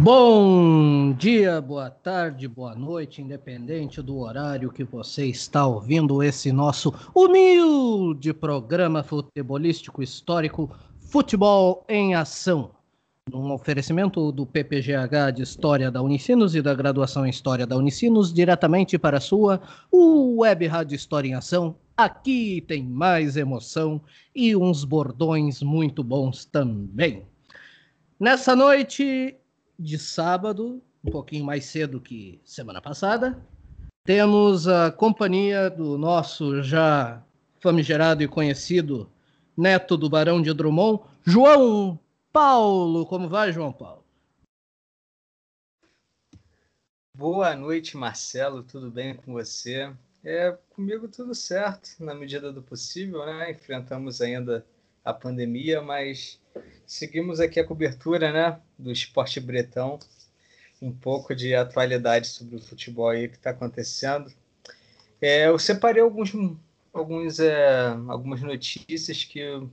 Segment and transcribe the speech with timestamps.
[0.00, 6.94] Bom dia, boa tarde, boa noite, independente do horário que você está ouvindo esse nosso
[7.12, 10.70] humilde programa futebolístico histórico
[11.00, 12.70] Futebol em Ação.
[13.34, 18.32] Um oferecimento do PPGH de História da Unicinos e da Graduação em História da Unicinos,
[18.32, 19.60] diretamente para a sua
[19.92, 21.74] Web Rádio História em Ação.
[21.96, 24.00] Aqui tem mais emoção
[24.32, 27.26] e uns bordões muito bons também.
[28.20, 29.37] Nessa noite,
[29.78, 33.40] de sábado, um pouquinho mais cedo que semana passada.
[34.04, 37.22] Temos a companhia do nosso já
[37.60, 39.10] famigerado e conhecido
[39.56, 41.98] neto do Barão de Drummond, João
[42.32, 43.06] Paulo.
[43.06, 44.04] Como vai, João Paulo?
[47.14, 48.62] Boa noite, Marcelo.
[48.62, 49.92] Tudo bem com você?
[50.24, 53.50] É, comigo tudo certo, na medida do possível, né?
[53.50, 54.64] Enfrentamos ainda
[55.04, 56.40] a pandemia, mas
[56.88, 59.98] seguimos aqui a cobertura né, do esporte bretão,
[60.80, 64.32] um pouco de atualidade sobre o futebol aí que está acontecendo.
[65.20, 66.32] É, eu separei alguns,
[66.92, 69.70] alguns, é, algumas notícias que eu,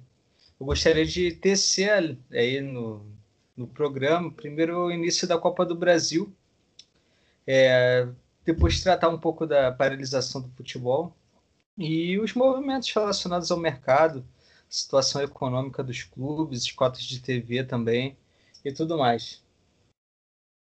[0.59, 3.05] eu, gostaria de tecer aí no,
[3.55, 4.29] no programa.
[4.31, 6.35] Primeiro, o início da Copa do Brasil,
[7.47, 8.07] é,
[8.43, 11.15] depois tratar um pouco da paralisação do futebol
[11.77, 14.25] e os movimentos relacionados ao mercado,
[14.75, 18.17] situação econômica dos clubes, cotas de TV também
[18.63, 19.41] e tudo mais.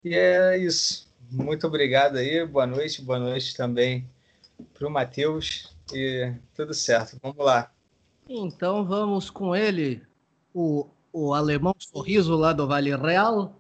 [0.04, 1.12] E é isso.
[1.32, 4.08] Muito obrigado aí, boa noite, boa noite também
[4.74, 7.18] para o Matheus e tudo certo.
[7.22, 7.72] Vamos lá.
[8.30, 10.06] Então vamos com ele,
[10.54, 13.60] o, o alemão sorriso lá do Vale Real.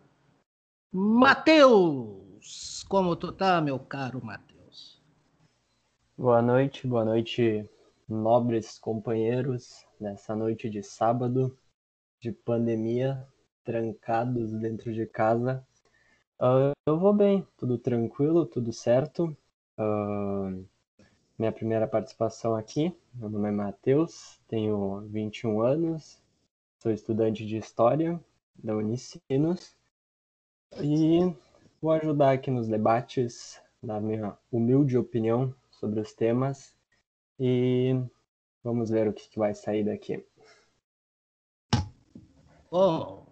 [0.91, 5.01] Matheus, como tu tá, meu caro Matheus?
[6.15, 7.67] Boa noite, boa noite,
[8.07, 11.57] nobres companheiros nessa noite de sábado,
[12.19, 13.27] de pandemia,
[13.63, 15.65] trancados dentro de casa.
[16.39, 19.35] Uh, eu vou bem, tudo tranquilo, tudo certo.
[19.77, 20.65] Uh,
[21.37, 22.95] minha primeira participação aqui.
[23.13, 26.21] Meu nome é Matheus, tenho 21 anos,
[26.79, 28.19] sou estudante de História
[28.55, 29.75] da Unicinos
[30.81, 31.33] e
[31.81, 36.73] vou ajudar aqui nos debates, dar minha humilde opinião sobre os temas
[37.39, 37.95] e
[38.65, 40.25] Vamos ver o que, que vai sair daqui.
[42.71, 43.27] Bom,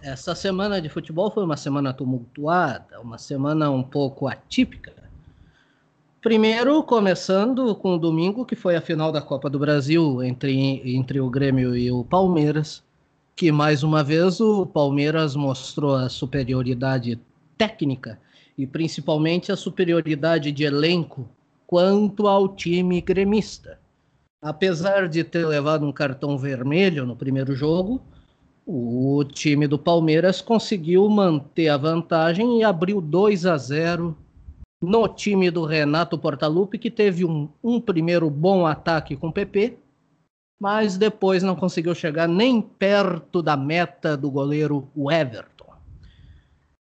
[0.00, 4.94] essa semana de futebol foi uma semana tumultuada, uma semana um pouco atípica.
[6.22, 11.20] Primeiro, começando com o domingo, que foi a final da Copa do Brasil entre, entre
[11.20, 12.84] o Grêmio e o Palmeiras,
[13.34, 17.20] que mais uma vez o Palmeiras mostrou a superioridade
[17.56, 18.20] técnica
[18.56, 21.28] e principalmente a superioridade de elenco
[21.66, 23.77] quanto ao time gremista
[24.40, 28.00] apesar de ter levado um cartão vermelho no primeiro jogo,
[28.64, 34.16] o time do Palmeiras conseguiu manter a vantagem e abriu 2 a 0
[34.80, 39.78] no time do Renato Portaluppi, que teve um, um primeiro bom ataque com o PP,
[40.60, 45.72] mas depois não conseguiu chegar nem perto da meta do goleiro Everton.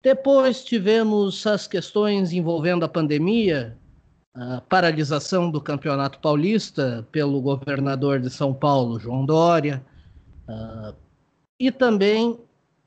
[0.01, 3.77] Depois tivemos as questões envolvendo a pandemia,
[4.33, 9.83] a paralisação do Campeonato Paulista pelo governador de São Paulo, João Dória,
[10.47, 10.95] uh,
[11.59, 12.39] e também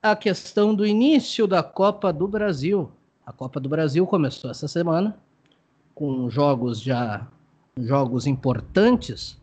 [0.03, 2.91] a questão do início da Copa do Brasil.
[3.25, 5.17] A Copa do Brasil começou essa semana
[5.95, 7.27] com jogos já
[7.79, 9.41] jogos importantes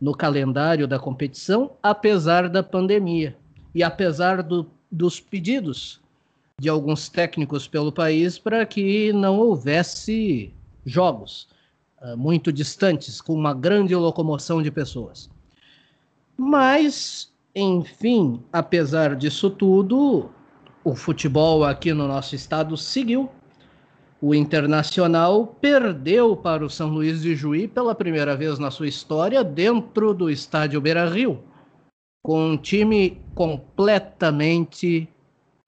[0.00, 3.36] no calendário da competição, apesar da pandemia
[3.74, 6.00] e apesar do, dos pedidos
[6.60, 10.52] de alguns técnicos pelo país para que não houvesse
[10.84, 11.48] jogos
[12.00, 15.30] uh, muito distantes, com uma grande locomoção de pessoas.
[16.36, 20.30] Mas, enfim, apesar disso tudo,
[20.84, 23.30] o futebol aqui no nosso estado seguiu.
[24.20, 29.42] O Internacional perdeu para o São Luís de Juí pela primeira vez na sua história
[29.42, 31.40] dentro do estádio Beira Rio,
[32.22, 35.08] com um time completamente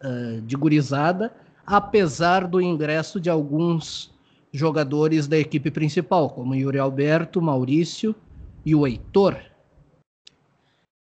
[0.03, 1.35] uh, de gurizada,
[1.67, 4.14] apesar do ingresso de alguns
[4.55, 8.15] jogadores da equipe principal, como Yuri Alberto, Maurício
[8.65, 9.37] e o Heitor.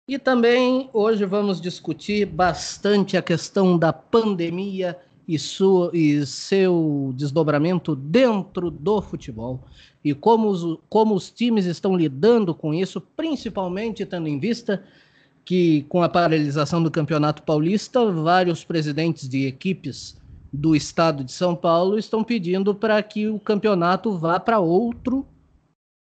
[0.08, 4.98] E também hoje vamos discutir bastante a questão da pandemia
[5.28, 9.64] e, sua, e seu desdobramento dentro do futebol
[10.04, 14.84] e como os, como os times estão lidando com isso, principalmente tendo em vista
[15.46, 20.18] que, com a paralisação do Campeonato Paulista, vários presidentes de equipes
[20.54, 25.26] do estado de São Paulo estão pedindo para que o campeonato vá para outro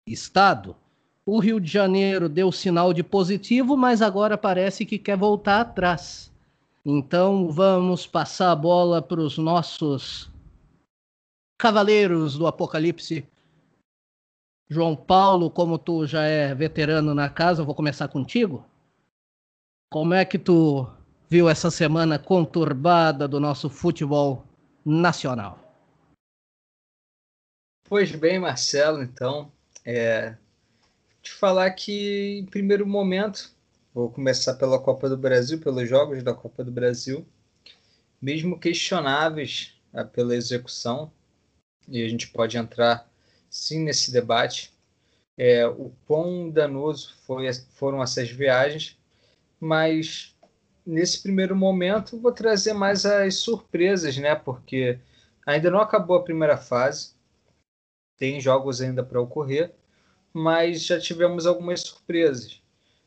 [0.07, 0.75] estado.
[1.23, 6.31] O Rio de Janeiro deu sinal de positivo, mas agora parece que quer voltar atrás.
[6.83, 10.27] Então vamos passar a bola para os nossos
[11.59, 13.27] cavaleiros do Apocalipse.
[14.67, 18.65] João Paulo, como tu já é veterano na casa, eu vou começar contigo.
[19.91, 20.87] Como é que tu
[21.29, 24.43] viu essa semana conturbada do nosso futebol
[24.83, 25.59] nacional?
[27.87, 29.51] Pois bem, Marcelo, então,
[29.85, 30.35] é,
[31.21, 33.51] te falar que, em primeiro momento,
[33.93, 37.25] vou começar pela Copa do Brasil, pelos jogos da Copa do Brasil,
[38.19, 41.11] mesmo questionáveis é, pela execução,
[41.87, 43.07] e a gente pode entrar
[43.49, 44.73] sim nesse debate,
[45.37, 48.97] é, o quão danoso foi, foram essas viagens,
[49.59, 50.35] mas
[50.89, 54.35] nesse primeiro momento vou trazer mais as surpresas, né?
[54.35, 54.99] Porque
[55.45, 57.13] ainda não acabou a primeira fase,
[58.17, 59.73] tem jogos ainda para ocorrer,
[60.33, 62.61] mas já tivemos algumas surpresas.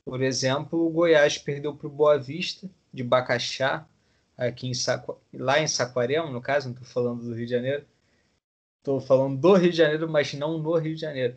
[0.04, 3.86] Por exemplo, o Goiás perdeu para o Boa Vista, de Bacaxá,
[4.36, 5.20] aqui em Saco...
[5.32, 7.84] lá em Saquarema, no caso, não estou falando do Rio de Janeiro.
[8.78, 11.36] Estou falando do Rio de Janeiro, mas não no Rio de Janeiro.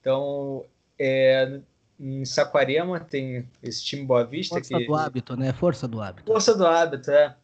[0.00, 0.64] Então,
[0.98, 1.60] é,
[1.98, 4.56] em Saquarema tem esse time Boa Vista.
[4.56, 4.86] Força que...
[4.86, 5.52] do hábito, né?
[5.52, 6.26] Força do hábito.
[6.26, 7.36] Força do hábito, é.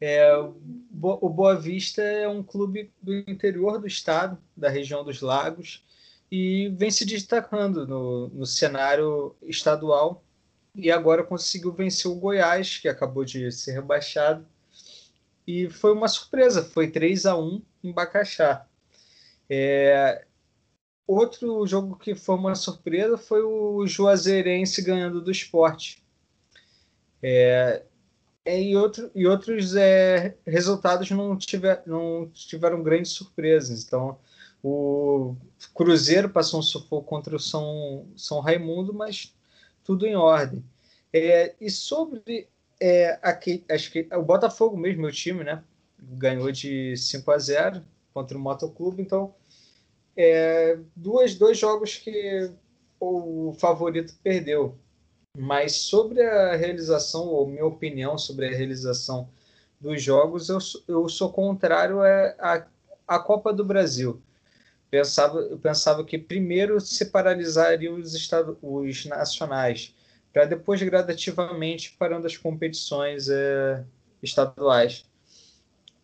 [0.00, 5.84] É, o Boa Vista é um clube do interior do estado, da região dos Lagos,
[6.30, 10.22] e vem se destacando no, no cenário estadual.
[10.74, 14.44] E agora conseguiu vencer o Goiás, que acabou de ser rebaixado.
[15.46, 18.66] E foi uma surpresa, foi 3 a 1 em Bacaxá.
[19.48, 20.26] É,
[21.06, 26.02] outro jogo que foi uma surpresa foi o Juazeirense ganhando do esporte.
[27.22, 27.82] É,
[28.44, 33.84] é, e, outro, e outros é, resultados não, tiver, não tiveram grandes surpresas.
[33.84, 34.18] Então,
[34.62, 35.34] o
[35.74, 39.34] Cruzeiro passou um sufoco contra o São, São Raimundo, mas
[39.82, 40.64] tudo em ordem.
[41.12, 42.48] É, e sobre
[42.80, 45.62] é, aqui, acho que o Botafogo mesmo, meu time, né?
[45.98, 49.34] Ganhou de 5 a 0 contra o Motoclube, então
[50.16, 52.50] é, duas, dois jogos que
[53.00, 54.76] o favorito perdeu.
[55.36, 59.28] Mas sobre a realização, ou minha opinião sobre a realização
[59.80, 62.66] dos jogos, eu, eu sou contrário à,
[63.06, 64.22] à Copa do Brasil.
[64.90, 68.14] Pensava, eu pensava que primeiro se paralisaria os,
[68.62, 69.92] os nacionais,
[70.32, 73.84] para depois gradativamente parando as competições é,
[74.22, 75.04] estaduais.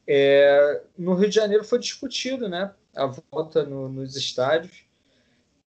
[0.06, 4.84] É, no Rio de Janeiro foi discutido né, a volta no, nos estádios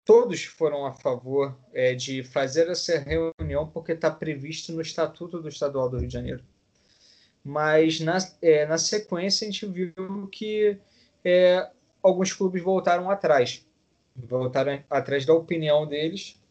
[0.10, 5.48] todos foram a favor é, de fazer essa reunião porque está previsto no Estatuto do
[5.48, 6.44] Estadual do Rio de Janeiro.
[7.44, 10.80] Mas na, é, na sequência a gente viu que
[11.24, 11.69] é,
[12.01, 13.63] alguns clubes voltaram atrás,
[14.16, 16.42] voltaram atrás da opinião deles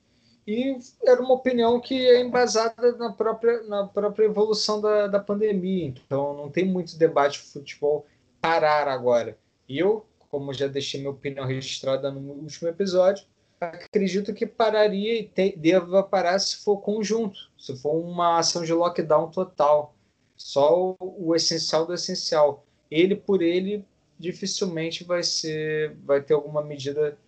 [0.46, 5.88] e era uma opinião que é embasada na própria, na própria evolução da, da pandemia.
[5.88, 8.06] Então não tem muito debate de futebol
[8.40, 9.36] parar agora.
[9.68, 13.24] Eu, como já deixei minha opinião registrada no último episódio,
[13.60, 18.72] acredito que pararia e te, deva parar se for conjunto, se for uma ação de
[18.72, 19.94] lockdown total.
[20.36, 22.64] Só o, o essencial do essencial.
[22.90, 23.84] Ele por ele
[24.18, 27.18] dificilmente vai ser, vai ter alguma medida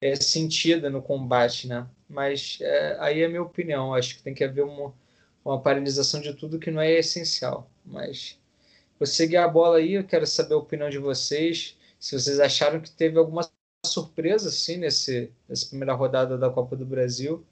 [0.00, 1.86] é, sentida no combate, né?
[2.08, 3.94] Mas é, aí é minha opinião.
[3.94, 4.94] Acho que tem que haver uma,
[5.44, 7.70] uma paralisação de tudo que não é essencial.
[7.84, 8.38] Mas
[8.98, 9.94] vou seguir a bola aí.
[9.94, 11.75] Eu quero saber a opinião de vocês.
[11.98, 13.42] Se vocês acharam que teve alguma
[13.84, 17.44] surpresa, sim, nesse, nessa primeira rodada da Copa do Brasil.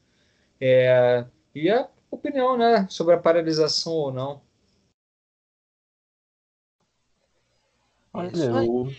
[0.60, 1.24] É,
[1.54, 4.40] e a opinião, né, sobre a paralisação ou não.
[8.12, 8.96] Olha, isso aí,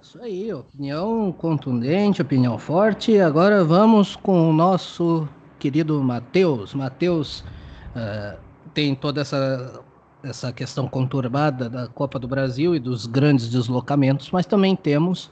[0.00, 3.18] isso aí, opinião contundente, opinião forte.
[3.18, 6.72] Agora vamos com o nosso querido Matheus.
[6.74, 8.38] Matheus uh,
[8.72, 9.82] tem toda essa,
[10.22, 15.30] essa questão conturbada da Copa do Brasil e dos grandes deslocamentos, mas também temos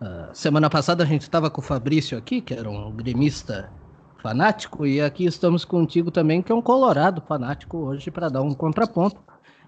[0.00, 3.70] Uh, semana passada a gente estava com o Fabrício aqui, que era um gremista
[4.18, 8.52] fanático, e aqui estamos contigo também, que é um colorado fanático hoje, para dar um
[8.52, 9.16] contraponto.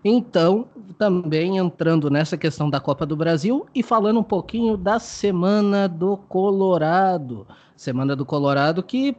[0.05, 0.67] Então,
[0.99, 6.17] também entrando nessa questão da Copa do Brasil e falando um pouquinho da Semana do
[6.17, 7.47] Colorado.
[7.75, 9.17] Semana do Colorado que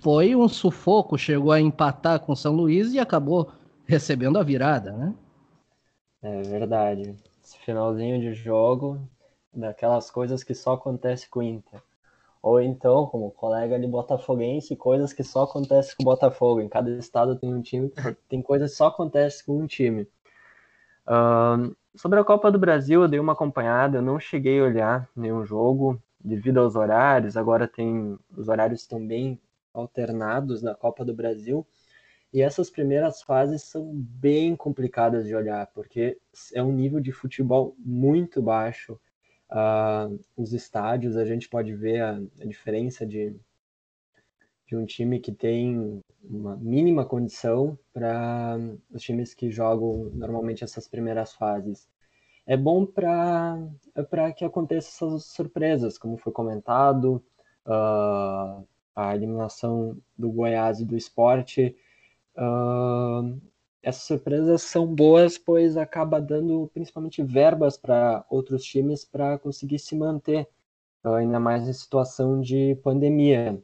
[0.00, 3.50] foi um sufoco, chegou a empatar com São Luís e acabou
[3.90, 5.14] recebendo a virada, né?
[6.22, 7.16] É verdade.
[7.42, 9.00] Esse finalzinho de jogo
[9.52, 11.82] daquelas coisas que só acontece com o Inter.
[12.40, 16.60] Ou então, como colega de botafoguense, coisas que só acontecem com o Botafogo.
[16.60, 17.92] Em cada estado tem um time,
[18.28, 20.08] tem coisas que só acontecem com um time.
[21.06, 25.08] Uh, sobre a Copa do Brasil, eu dei uma acompanhada, eu não cheguei a olhar
[25.14, 27.36] nenhum jogo devido aos horários.
[27.36, 29.38] Agora tem os horários estão bem
[29.74, 31.66] alternados da Copa do Brasil.
[32.32, 36.16] E essas primeiras fases são bem complicadas de olhar, porque
[36.54, 38.98] é um nível de futebol muito baixo.
[39.50, 43.34] Uh, os estádios, a gente pode ver a, a diferença de,
[44.68, 48.56] de um time que tem uma mínima condição para
[48.92, 51.88] os times que jogam normalmente essas primeiras fases.
[52.46, 57.22] É bom para que aconteçam essas surpresas, como foi comentado,
[57.66, 61.76] uh, a eliminação do Goiás e do esporte
[62.36, 63.40] Uh,
[63.82, 69.96] essas surpresas são boas, pois acaba dando principalmente verbas para outros times para conseguir se
[69.96, 70.48] manter,
[71.04, 73.62] uh, ainda mais em situação de pandemia.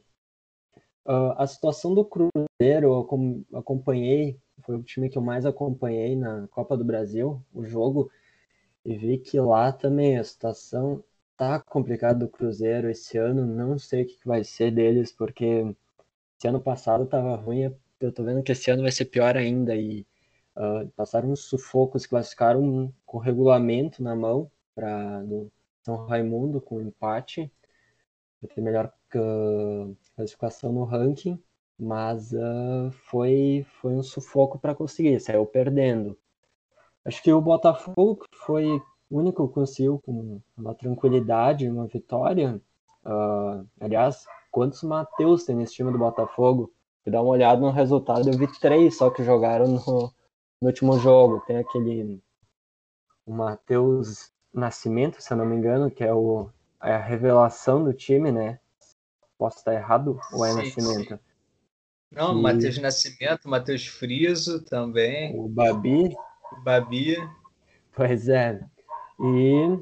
[1.05, 3.07] Uh, a situação do Cruzeiro, eu
[3.57, 8.11] acompanhei, foi o time que eu mais acompanhei na Copa do Brasil, o jogo,
[8.83, 11.03] e vi que lá também a situação
[11.37, 15.75] tá complicada do Cruzeiro esse ano, não sei o que vai ser deles, porque
[16.37, 19.75] esse ano passado estava ruim eu tô vendo que esse ano vai ser pior ainda
[19.75, 20.05] e
[20.55, 25.23] uh, passaram uns sufocos, classificaram com regulamento na mão para
[25.83, 27.51] São Raimundo com empate,
[28.41, 31.41] vai ter melhor uh, classificação no ranking,
[31.79, 36.17] mas uh, foi foi um sufoco para conseguir, saiu perdendo.
[37.05, 42.61] Acho que o Botafogo foi o único que conseguiu com uma tranquilidade, uma vitória.
[43.05, 46.73] Uh, aliás, quantos Matheus tem nesse time do Botafogo?
[47.07, 50.13] Fui dar uma olhada no resultado, eu vi três só que jogaram no,
[50.61, 51.41] no último jogo.
[51.47, 52.21] Tem aquele
[53.25, 56.49] o Matheus Nascimento, se eu não me engano, que é, o,
[56.83, 58.59] é a revelação do time, né?
[59.37, 61.13] Posso estar errado ou é sim, Nascimento?
[61.13, 61.19] Sim.
[62.11, 62.41] Não, e...
[62.41, 65.33] Matheus Nascimento, Matheus Friso também.
[65.39, 66.13] O Babi.
[66.51, 67.15] O Babi.
[67.93, 68.59] Pois é.
[69.17, 69.79] E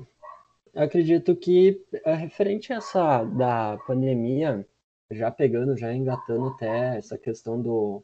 [0.76, 4.64] acredito que é referente a essa da pandemia,
[5.12, 8.04] já pegando, já engatando até essa questão do,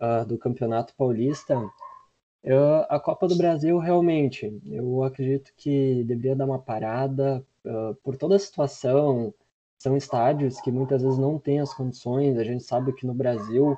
[0.00, 1.56] uh, do Campeonato Paulista,
[2.88, 8.36] a Copa do Brasil realmente, eu acredito que deveria dar uma parada uh, por toda
[8.36, 9.34] a situação.
[9.76, 12.38] São estádios que muitas vezes não têm as condições.
[12.38, 13.76] A gente sabe que no Brasil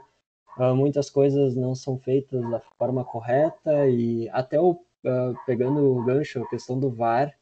[0.59, 4.79] uh, muitas coisas não são feitas da forma correta e até o,
[5.47, 7.35] pegando o gancho, a questão do VAR,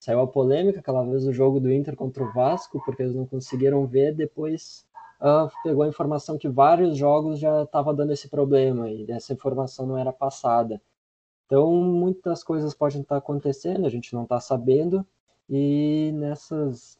[0.00, 3.26] Saiu a polêmica aquela vez do jogo do Inter contra o Vasco, porque eles não
[3.26, 4.14] conseguiram ver.
[4.14, 4.86] Depois
[5.20, 9.86] uh, pegou a informação que vários jogos já estava dando esse problema e essa informação
[9.86, 10.80] não era passada.
[11.44, 15.06] Então, muitas coisas podem estar acontecendo, a gente não está sabendo.
[15.50, 16.98] E nessas,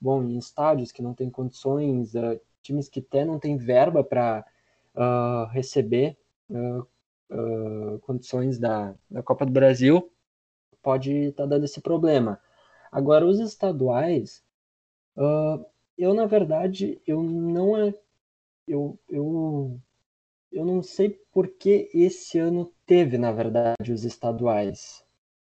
[0.00, 4.44] bom, em estádios que não tem condições, uh, times que até não têm verba para
[4.94, 6.16] uh, ah, receber
[8.02, 10.08] condições da, da Copa do Brasil,
[10.84, 12.40] pode estar tá dando esse problema.
[12.92, 14.44] Agora, os estaduais,
[15.16, 15.64] uh,
[15.98, 17.94] eu, na verdade, eu não é.
[18.68, 19.80] Eu, eu,
[20.52, 25.04] eu não sei por que esse ano teve, na verdade, os estaduais.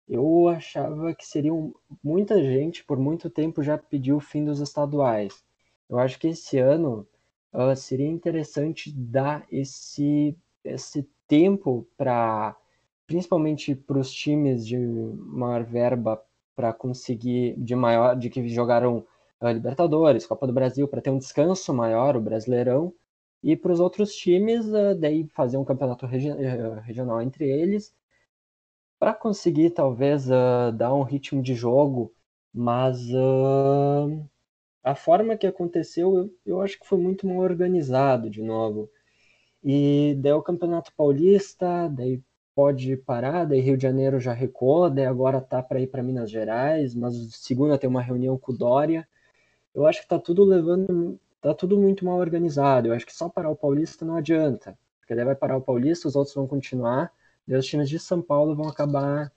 [0.08, 1.74] Eu achava que seriam.
[2.02, 5.44] Muita gente, por muito tempo, já pediu o fim dos estaduais.
[5.88, 7.06] Eu acho que esse ano
[7.52, 12.56] uh, seria interessante dar esse, esse tempo para
[13.06, 16.22] principalmente para os times de maior verba
[16.56, 19.06] para conseguir de maior de que jogaram
[19.40, 22.94] a Libertadores, Copa do Brasil, para ter um descanso maior, o Brasileirão,
[23.42, 27.94] e para os outros times uh, daí fazer um campeonato regi uh, regional entre eles
[28.98, 32.14] para conseguir talvez uh, dar um ritmo de jogo,
[32.52, 33.00] mas
[34.82, 38.88] a forma que aconteceu eu, eu acho que foi muito mal organizado de novo.
[39.62, 42.22] E daí o Campeonato Paulista, daí
[42.54, 46.30] pode parar, daí Rio de Janeiro já recuou, daí agora tá para ir para Minas
[46.30, 49.06] Gerais, mas segunda tem uma reunião com o Dória.
[49.74, 52.88] Eu acho que tá tudo levando, tá tudo muito mal organizado.
[52.88, 56.08] Eu acho que só parar o Paulista não adianta, porque daí vai parar o Paulista,
[56.08, 57.12] os outros vão continuar,
[57.46, 59.32] daí os times de São Paulo vão acabar,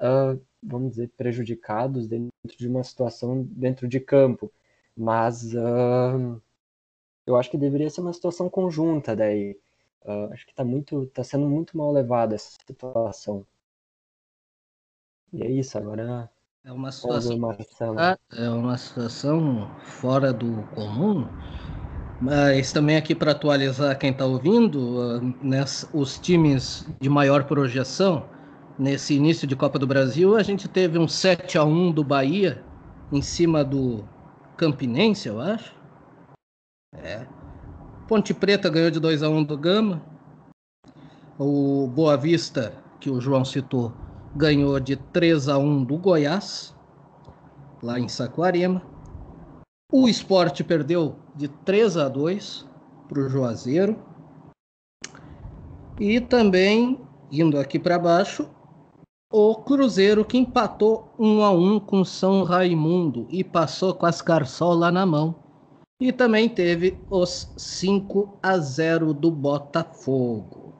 [0.00, 4.52] uh, vamos dizer, prejudicados dentro de uma situação dentro de campo.
[4.96, 6.40] Mas uh,
[7.26, 9.58] eu acho que deveria ser uma situação conjunta daí.
[10.04, 13.46] Uh, acho que está muito, tá sendo muito mal levada essa situação.
[15.32, 16.30] E é isso, agora
[16.62, 17.38] é uma situação,
[18.32, 21.26] é uma situação fora do comum,
[22.20, 28.28] mas também aqui para atualizar quem está ouvindo, uh, nessa, os times de maior projeção,
[28.78, 32.64] nesse início de Copa do Brasil, a gente teve um 7 a 1 do Bahia
[33.12, 34.04] em cima do
[34.56, 35.74] Campinense, eu acho.
[36.96, 37.26] É,
[38.06, 40.02] Ponte Preta ganhou de 2 a 1 do Gama.
[41.38, 43.94] O Boa Vista, que o João citou,
[44.36, 46.74] ganhou de 3 a 1 do Goiás,
[47.82, 48.82] lá em Saquarema.
[49.90, 52.66] O Esporte perdeu de 3 a 2
[53.08, 53.96] para o Juazeiro.
[55.98, 57.00] E também,
[57.32, 58.46] indo aqui para baixo,
[59.32, 64.92] o Cruzeiro que empatou 1 a 1 com São Raimundo e passou com as carçolas
[64.92, 65.43] na mão.
[66.04, 70.74] E também teve os 5 a 0 do Botafogo.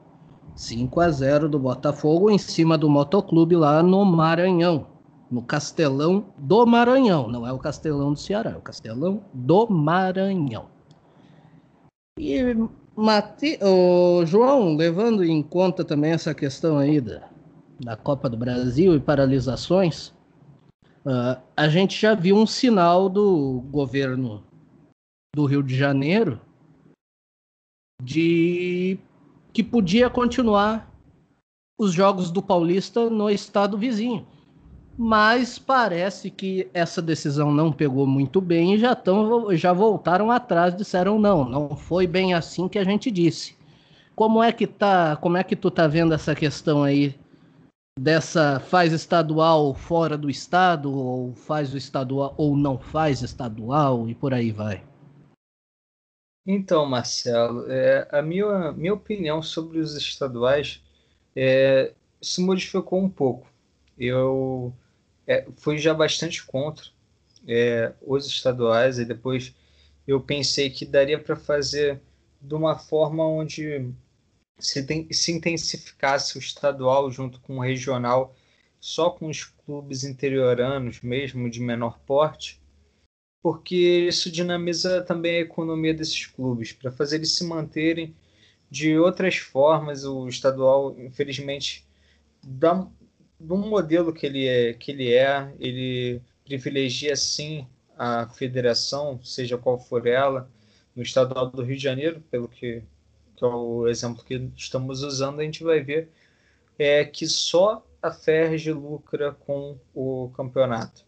[0.55, 4.85] 5 a 0 do Botafogo em cima do Motoclube lá no Maranhão,
[5.31, 10.67] no Castelão do Maranhão, não é o Castelão do Ceará, é o Castelão do Maranhão.
[12.19, 12.55] E
[12.95, 13.57] Mate...
[13.63, 17.23] oh, João, levando em conta também essa questão aí da,
[17.79, 20.09] da Copa do Brasil e paralisações,
[21.03, 24.43] uh, a gente já viu um sinal do governo
[25.35, 26.39] do Rio de Janeiro
[28.01, 28.97] de
[29.53, 30.89] que podia continuar
[31.77, 34.25] os jogos do Paulista no estado vizinho.
[34.97, 40.75] Mas parece que essa decisão não pegou muito bem e já, tão, já voltaram atrás,
[40.75, 43.57] disseram não, não foi bem assim que a gente disse.
[44.15, 47.13] Como é que tá, como é que tu tá vendo essa questão aí
[47.99, 54.15] dessa faz estadual fora do estado, ou faz o estadual ou não faz estadual, e
[54.15, 54.81] por aí vai.
[56.45, 60.81] Então, Marcelo, é, a minha, minha opinião sobre os estaduais
[61.35, 63.47] é, se modificou um pouco.
[63.97, 64.73] Eu
[65.25, 66.85] é, fui já bastante contra
[67.47, 69.55] é, os estaduais, e depois
[70.07, 71.99] eu pensei que daria para fazer
[72.39, 73.91] de uma forma onde
[74.59, 78.35] se, tem, se intensificasse o estadual junto com o regional,
[78.79, 82.61] só com os clubes interioranos mesmo, de menor porte,
[83.45, 88.15] porque isso dinamiza também a economia desses clubes, para fazer eles se manterem
[88.71, 90.03] de outras formas.
[90.03, 91.85] O estadual, infelizmente,
[92.43, 99.59] dá um modelo que ele é, que ele é, ele privilegia sim a federação, seja
[99.59, 100.49] qual for ela,
[100.95, 102.81] no estadual do Rio de Janeiro, pelo que
[103.37, 106.09] que é o exemplo que estamos usando, a gente vai ver
[106.79, 111.04] é que só a Ferg lucra com o campeonato.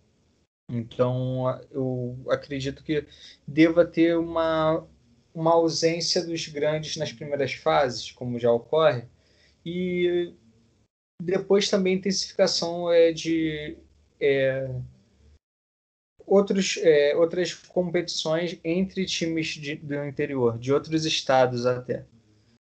[0.69, 3.07] Então, eu acredito que
[3.47, 4.85] deva ter uma,
[5.33, 9.05] uma ausência dos grandes nas primeiras fases, como já ocorre,
[9.65, 10.33] e
[11.21, 13.77] depois também intensificação é de
[14.19, 14.69] é,
[16.25, 22.05] outros, é, outras competições entre times de, do interior, de outros estados até.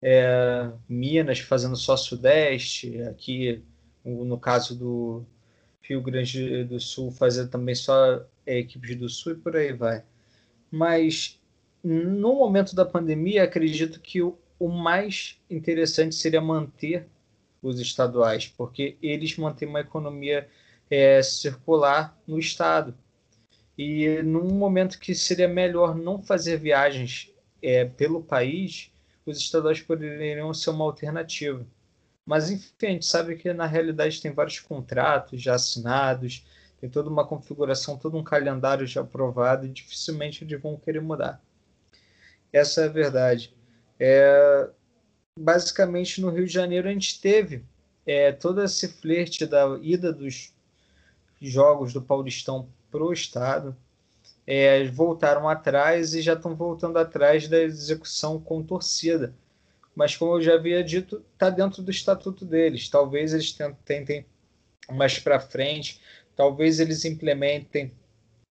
[0.02, 3.62] É, Minas fazendo só Sudeste, aqui
[4.02, 5.26] no caso do
[5.82, 10.04] Rio Grande do Sul fazer também só é, equipes do Sul e por aí vai.
[10.70, 11.40] Mas
[11.82, 17.08] no momento da pandemia, acredito que o, o mais interessante seria manter
[17.62, 20.48] os estaduais, porque eles mantêm uma economia
[20.90, 22.94] é, circular no estado.
[23.76, 28.90] E num momento que seria melhor não fazer viagens é, pelo país,
[29.24, 31.66] os estaduais poderiam ser uma alternativa.
[32.24, 36.46] Mas, enfim, a gente sabe que na realidade tem vários contratos já assinados,
[36.80, 41.42] tem toda uma configuração, todo um calendário já aprovado e dificilmente eles vão querer mudar.
[42.52, 43.54] Essa é a verdade.
[43.98, 44.70] É,
[45.38, 47.64] basicamente, no Rio de Janeiro, a gente teve
[48.06, 50.54] é, todo esse flerte da ida dos
[51.40, 53.76] jogos do Paulistão para o Estado
[54.46, 59.34] é, voltaram atrás e já estão voltando atrás da execução com torcida.
[60.00, 62.88] Mas, como eu já havia dito, está dentro do estatuto deles.
[62.88, 64.24] Talvez eles tentem
[64.90, 66.00] mais para frente,
[66.34, 67.92] talvez eles implementem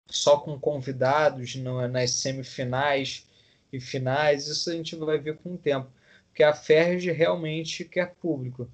[0.09, 3.27] só com convidados no, nas semifinais
[3.71, 4.47] e finais.
[4.47, 5.87] Isso a gente vai ver com o tempo.
[6.29, 8.67] Porque a Ferg realmente quer público.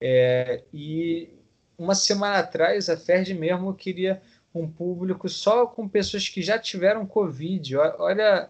[0.00, 1.28] É, e
[1.76, 4.22] uma semana atrás, a Ferg mesmo queria
[4.54, 7.76] um público só com pessoas que já tiveram Covid.
[7.76, 8.48] Olha,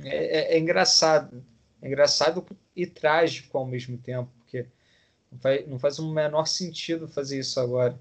[0.00, 1.44] é, é, é engraçado.
[1.80, 2.44] É engraçado
[2.78, 4.64] e trágico ao mesmo tempo, porque
[5.32, 7.98] não faz, não faz o menor sentido fazer isso agora.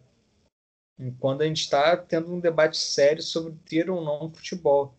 [1.19, 4.95] Quando a gente está tendo um debate sério sobre ter ou não futebol.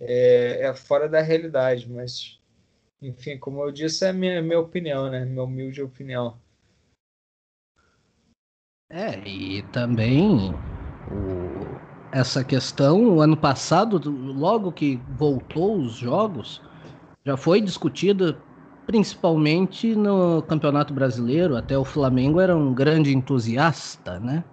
[0.00, 2.40] É, é, fora da realidade, mas,
[3.00, 5.24] enfim, como eu disse, é minha, minha opinião, né?
[5.24, 6.36] Minha humilde opinião.
[8.90, 13.16] É, e também o, essa questão.
[13.16, 16.60] O ano passado, logo que voltou os jogos,
[17.24, 18.42] já foi discutida
[18.86, 21.56] principalmente no Campeonato Brasileiro.
[21.56, 24.44] Até o Flamengo era um grande entusiasta né,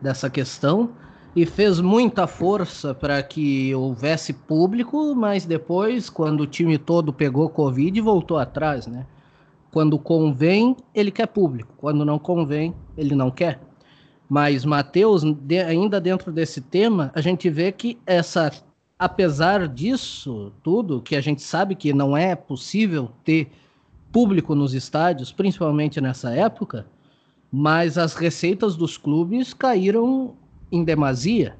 [0.00, 0.90] dessa questão
[1.34, 7.48] e fez muita força para que houvesse público, mas depois, quando o time todo pegou
[7.48, 9.06] Covid, voltou atrás, né?
[9.70, 11.72] Quando convém, ele quer público.
[11.76, 13.60] Quando não convém, ele não quer.
[14.28, 18.50] Mas, Matheus, de, ainda dentro desse tema, a gente vê que essa
[19.00, 23.50] apesar disso tudo, que a gente sabe que não é possível ter
[24.12, 26.86] público nos estádios, principalmente nessa época,
[27.50, 30.36] mas as receitas dos clubes caíram
[30.70, 31.56] em demasia.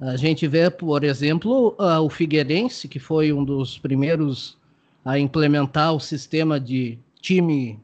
[0.00, 4.58] A gente vê, por exemplo, o Figueirense, que foi um dos primeiros
[5.04, 7.78] a implementar o sistema de time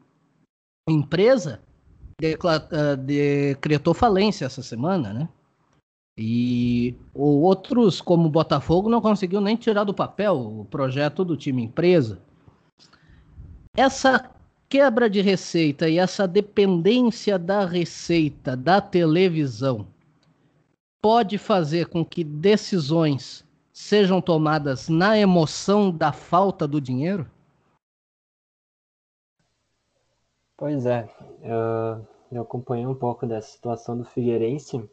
[0.89, 1.61] empresa,
[3.05, 5.29] decretou falência essa semana, né?
[6.19, 11.63] E outros, como o Botafogo, não conseguiu nem tirar do papel o projeto do time
[11.63, 12.19] empresa.
[13.77, 14.31] Essa
[14.67, 19.85] quebra de receita e essa dependência da receita da televisão
[20.99, 27.29] pode fazer com que decisões sejam tomadas na emoção da falta do dinheiro?
[30.57, 31.07] Pois é,
[32.31, 34.89] eu, acompanhei um pouco dessa situação do Figueirense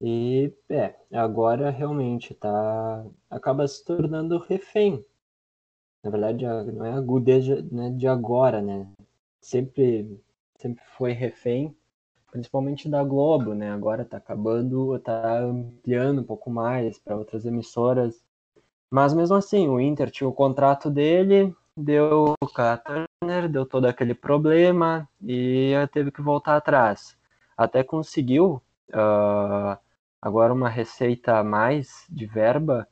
[0.00, 5.04] e é, agora realmente tá acaba se tornando refém.
[6.02, 8.86] Na verdade, não é agudeza né, de agora, né?
[9.40, 10.20] Sempre
[10.56, 11.74] sempre foi refém
[12.30, 13.72] principalmente da Globo, né?
[13.72, 18.22] Agora tá acabando, tá ampliando um pouco mais para outras emissoras.
[18.90, 24.14] Mas mesmo assim, o Inter tinha o contrato dele, deu o Turner, deu todo aquele
[24.14, 27.16] problema e teve que voltar atrás.
[27.56, 29.78] Até conseguiu uh,
[30.20, 32.86] agora uma receita a mais de verba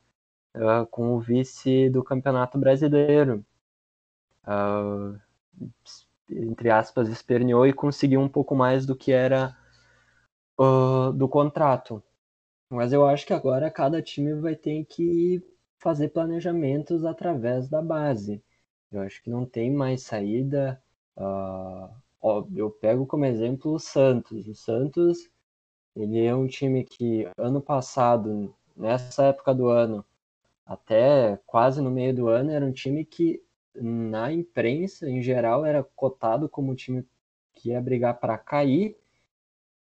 [0.59, 3.43] uh, com o vice do Campeonato Brasileiro.
[4.45, 5.19] Uh,
[6.29, 9.57] entre aspas, esperneou e conseguiu um pouco mais do que era
[10.59, 12.03] uh, do contrato.
[12.69, 15.41] Mas eu acho que agora cada time vai ter que
[15.79, 18.43] fazer planejamentos através da base.
[18.91, 20.81] Eu acho que não tem mais saída.
[21.17, 21.89] Uh,
[22.21, 24.47] ó, eu pego como exemplo o Santos.
[24.47, 25.29] O Santos
[25.95, 30.05] ele é um time que ano passado, nessa época do ano,
[30.69, 33.41] até quase no meio do ano, era um time que
[33.73, 37.03] na imprensa, em geral, era cotado como um time
[37.53, 38.95] que ia brigar para cair,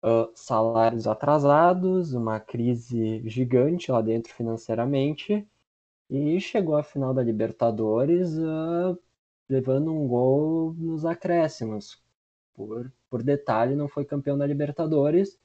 [0.03, 5.47] uh, salários atrasados, uma crise gigante lá dentro financeiramente,
[6.09, 8.99] e chegou à final da Libertadores uh,
[9.47, 12.01] levando um gol nos acréscimos.
[12.53, 15.39] Por, por detalhe, não foi campeão da Libertadores,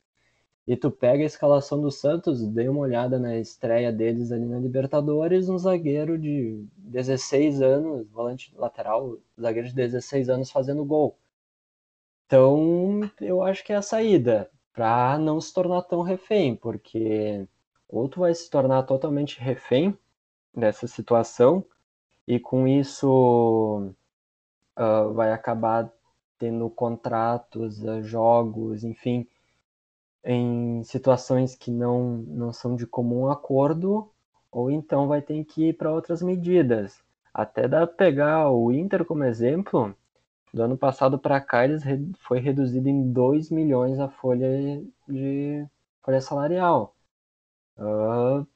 [0.69, 4.59] e tu pega a escalação do Santos, dei uma olhada na estreia deles ali na
[4.59, 11.17] Libertadores, um zagueiro de 16 anos, volante lateral, zagueiro de 16 anos fazendo gol.
[12.27, 17.49] Então, eu acho que é a saída, para não se tornar tão refém, porque
[17.89, 19.97] ou tu vai se tornar totalmente refém
[20.55, 21.65] dessa situação,
[22.27, 23.91] e com isso
[24.79, 25.91] uh, vai acabar
[26.39, 29.27] tendo contratos, uh, jogos, enfim,
[30.25, 34.11] em situações que não, não são de comum acordo,
[34.51, 37.03] ou então vai ter que ir para outras medidas.
[37.33, 39.95] Até dá pegar o Inter como exemplo,
[40.53, 41.83] do ano passado para cá eles
[42.21, 44.49] foi reduzido em 2 milhões a folha
[45.09, 45.67] de
[46.03, 46.95] folha salarial.
[47.79, 48.47] Uh,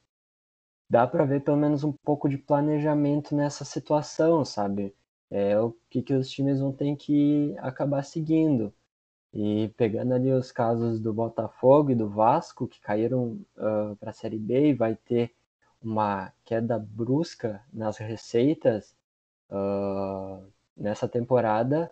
[0.89, 4.95] dá para ver pelo menos um pouco de planejamento nessa situação, sabe?
[5.29, 8.73] É o que, que os times vão ter que acabar seguindo.
[9.33, 14.13] E pegando ali os casos do Botafogo e do Vasco, que caíram uh, para a
[14.13, 15.33] Série B e vai ter
[15.81, 18.95] uma queda brusca nas receitas
[19.49, 20.45] uh,
[20.77, 21.91] nessa temporada,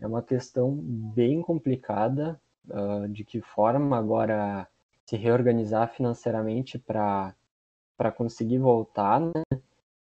[0.00, 4.66] é uma questão bem complicada uh, de que forma agora
[5.04, 7.34] se reorganizar financeiramente para
[8.16, 9.42] conseguir voltar, né?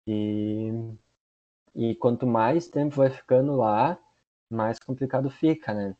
[0.07, 0.73] E,
[1.75, 3.99] e quanto mais tempo vai ficando lá,
[4.51, 5.97] mais complicado fica, né?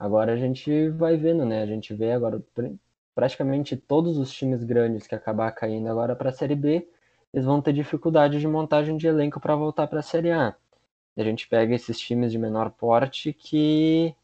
[0.00, 1.62] Agora a gente vai vendo, né?
[1.62, 2.42] A gente vê agora
[3.14, 6.88] praticamente todos os times grandes que acabar caindo agora para a Série B,
[7.34, 10.56] eles vão ter dificuldade de montagem de elenco para voltar para a Série A.
[11.16, 14.14] A gente pega esses times de menor porte que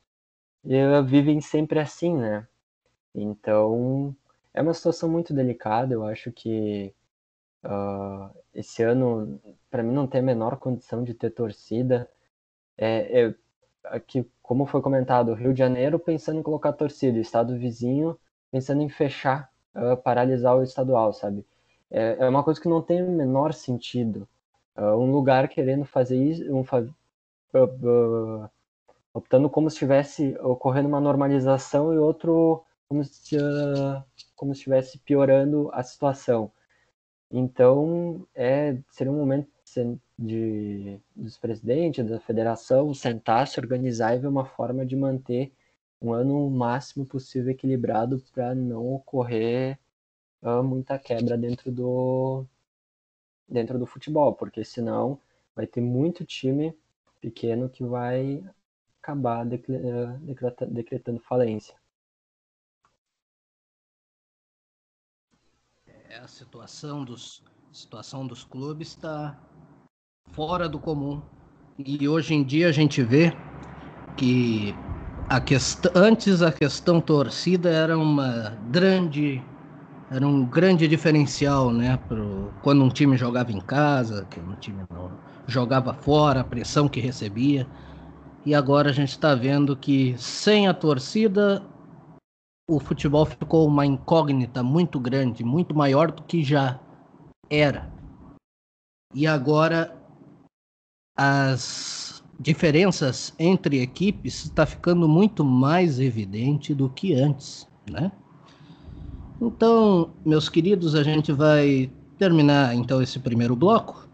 [0.69, 2.49] eh, vivem sempre assim, né?
[3.15, 4.17] Então
[4.55, 5.95] é uma situação muito delicada.
[5.95, 6.95] Eu acho que
[7.65, 12.11] uh, esse ano, para mim, não tem a menor condição de ter torcida.
[12.79, 13.35] É, é,
[13.85, 18.17] aqui, como foi comentado, Rio de Janeiro pensando em colocar torcida, estado vizinho
[18.51, 21.45] pensando em fechar, uh, paralisar o estadual, sabe?
[21.91, 24.29] É, é, uma coisa que não tem o menor sentido.
[24.77, 28.49] Uh, um lugar querendo fazer isso, um, uh,
[29.13, 33.37] optando como se estivesse ocorrendo uma normalização e outro como se,
[34.37, 36.53] como se estivesse piorando a situação.
[37.31, 39.49] Então, é, seria um momento
[40.19, 45.53] de, dos presidentes da federação sentar, se organizar e ver uma forma de manter
[46.01, 49.79] um ano o máximo possível equilibrado para não ocorrer
[50.43, 52.47] uh, muita quebra dentro do,
[53.49, 55.21] dentro do futebol, porque senão
[55.55, 56.77] vai ter muito time
[57.21, 58.45] pequeno que vai
[59.03, 61.75] acabar decretando falência.
[66.09, 69.39] É, a situação dos, a situação dos clubes está
[70.33, 71.21] fora do comum.
[71.79, 73.33] E hoje em dia a gente vê
[74.17, 74.75] que
[75.29, 79.43] a questão, antes a questão torcida era uma grande
[80.11, 84.85] era um grande diferencial, né, pro, quando um time jogava em casa, que um time
[84.89, 85.11] não
[85.49, 87.67] jogava fora, a pressão que recebia.
[88.45, 91.61] E agora a gente está vendo que sem a torcida
[92.71, 96.79] o futebol ficou uma incógnita muito grande, muito maior do que já
[97.51, 97.91] era.
[99.13, 99.93] E agora
[101.17, 108.13] as diferenças entre equipes está ficando muito mais evidente do que antes, né?
[109.41, 114.09] Então, meus queridos, a gente vai terminar então esse primeiro bloco.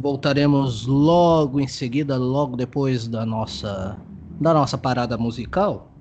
[0.00, 3.96] Voltaremos logo em seguida, logo depois da nossa
[4.40, 5.92] da nossa parada musical,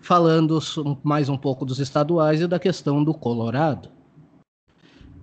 [0.00, 0.58] falando
[1.02, 3.90] mais um pouco dos estaduais e da questão do Colorado.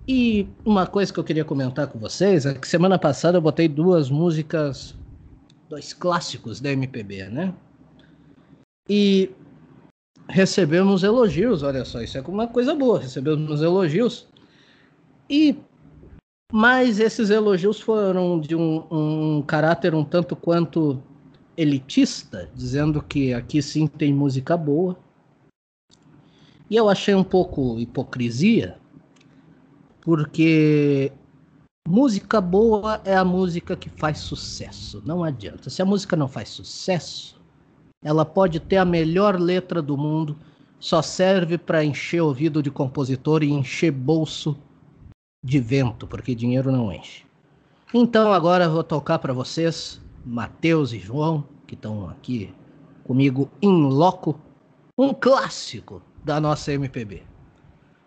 [0.08, 3.66] E uma coisa que eu queria comentar com vocês é que semana passada eu botei
[3.66, 4.94] duas músicas,
[5.68, 7.52] dois clássicos da MPB, né?
[8.88, 9.30] E
[10.28, 14.28] recebemos elogios, olha só, isso é uma coisa boa, recebemos elogios.
[15.28, 15.56] E
[16.52, 21.02] mas esses elogios foram de um, um caráter um tanto quanto
[21.56, 24.96] elitista, dizendo que aqui sim tem música boa.
[26.70, 28.78] E eu achei um pouco hipocrisia,
[30.06, 31.10] porque
[31.88, 35.68] música boa é a música que faz sucesso, não adianta.
[35.68, 37.42] Se a música não faz sucesso,
[38.04, 40.36] ela pode ter a melhor letra do mundo,
[40.78, 44.56] só serve para encher ouvido de compositor e encher bolso
[45.42, 47.24] de vento, porque dinheiro não enche.
[47.92, 52.54] Então agora vou tocar para vocês Matheus e João, que estão aqui
[53.02, 54.38] comigo em loco,
[54.96, 57.24] um clássico da nossa MPB.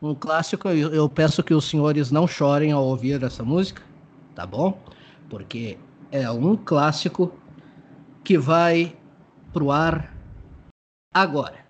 [0.02, 3.82] Um clássico, eu peço que os senhores não chorem ao ouvir essa música,
[4.34, 4.82] tá bom?
[5.30, 5.78] Porque
[6.10, 7.34] é um clássico
[8.24, 8.96] que vai
[9.52, 10.16] pro ar
[11.14, 11.69] agora.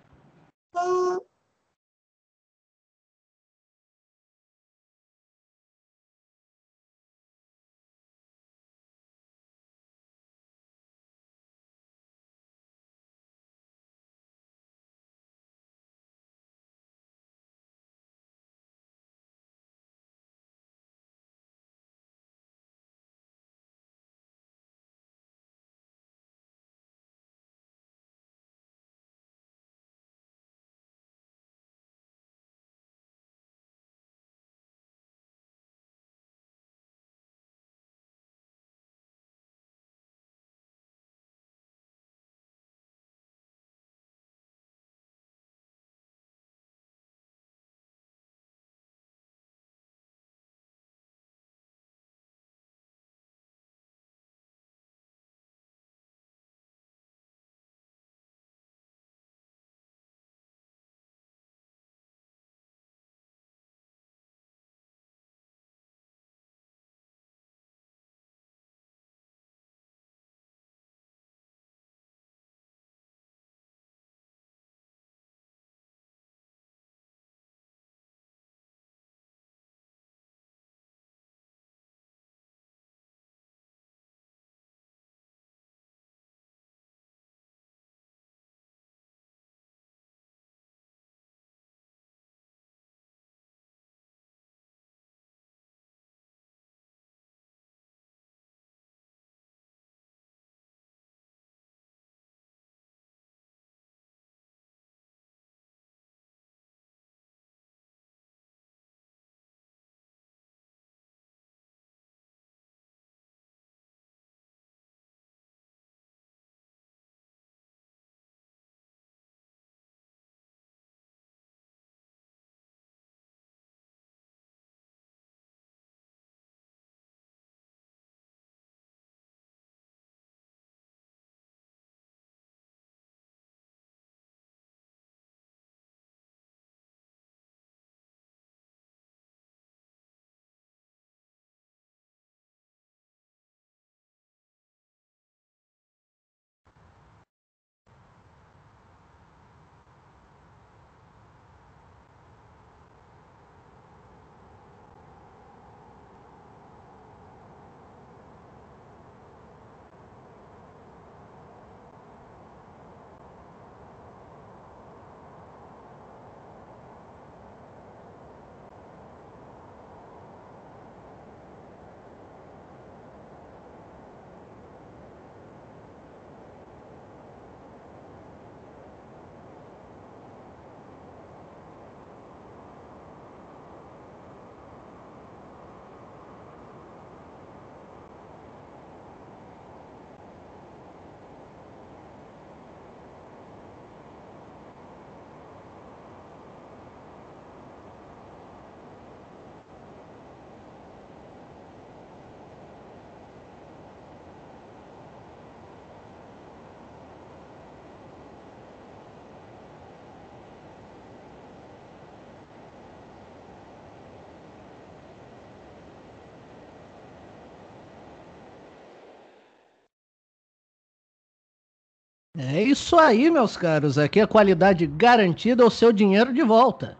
[222.38, 223.98] É isso aí, meus caros.
[223.98, 226.96] Aqui é qualidade garantida, o seu dinheiro de volta.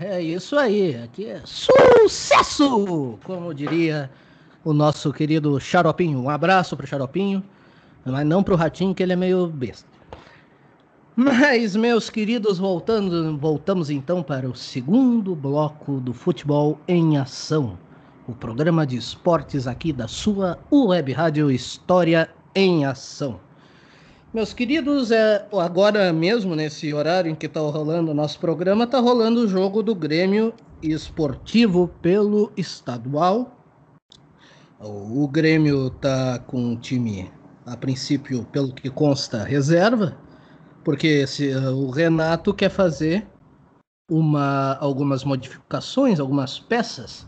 [0.00, 0.96] É isso aí.
[0.96, 3.18] Aqui é sucesso!
[3.22, 4.10] Como diria
[4.64, 6.22] o nosso querido Xaropinho.
[6.22, 7.44] Um abraço pro Xaropinho,
[8.02, 9.86] mas não pro Ratinho, que ele é meio besta.
[11.14, 17.78] Mas, meus queridos, voltando, voltamos então para o segundo bloco do Futebol em Ação,
[18.26, 23.38] o programa de esportes aqui da sua Web Rádio História em Ação.
[24.32, 28.98] Meus queridos, é, agora mesmo, nesse horário em que está rolando o nosso programa, está
[28.98, 33.54] rolando o jogo do Grêmio Esportivo pelo estadual.
[34.80, 37.30] O, o Grêmio está com um time,
[37.66, 40.16] a princípio, pelo que consta, reserva
[40.84, 43.26] porque se, uh, o Renato quer fazer
[44.10, 47.22] uma, algumas modificações, algumas peças,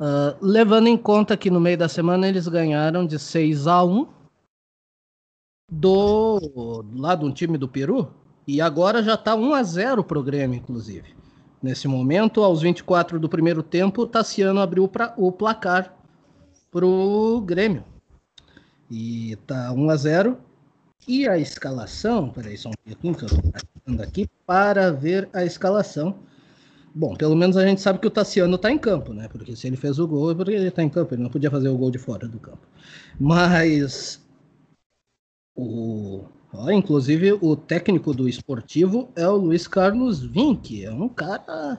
[0.00, 4.06] uh, levando em conta que no meio da semana eles ganharam de 6 a 1
[5.70, 8.10] do lá do time do Peru
[8.46, 11.14] e agora já está 1 a 0 para o Grêmio, inclusive.
[11.62, 15.94] Nesse momento, aos 24 do primeiro tempo, Tassiano abriu pra, o placar
[16.70, 17.84] para o Grêmio.
[18.90, 20.38] E tá 1 a 0
[21.06, 26.16] e a escalação, peraí só um pouquinho que eu aqui para ver a escalação.
[26.94, 29.28] Bom, pelo menos a gente sabe que o Tassiano está em campo, né?
[29.28, 31.50] Porque se ele fez o gol é porque ele está em campo, ele não podia
[31.50, 32.66] fazer o gol de fora do campo.
[33.20, 34.20] Mas
[35.58, 36.24] o
[36.72, 41.78] inclusive o técnico do esportivo é o Luiz Carlos Vinck, é um cara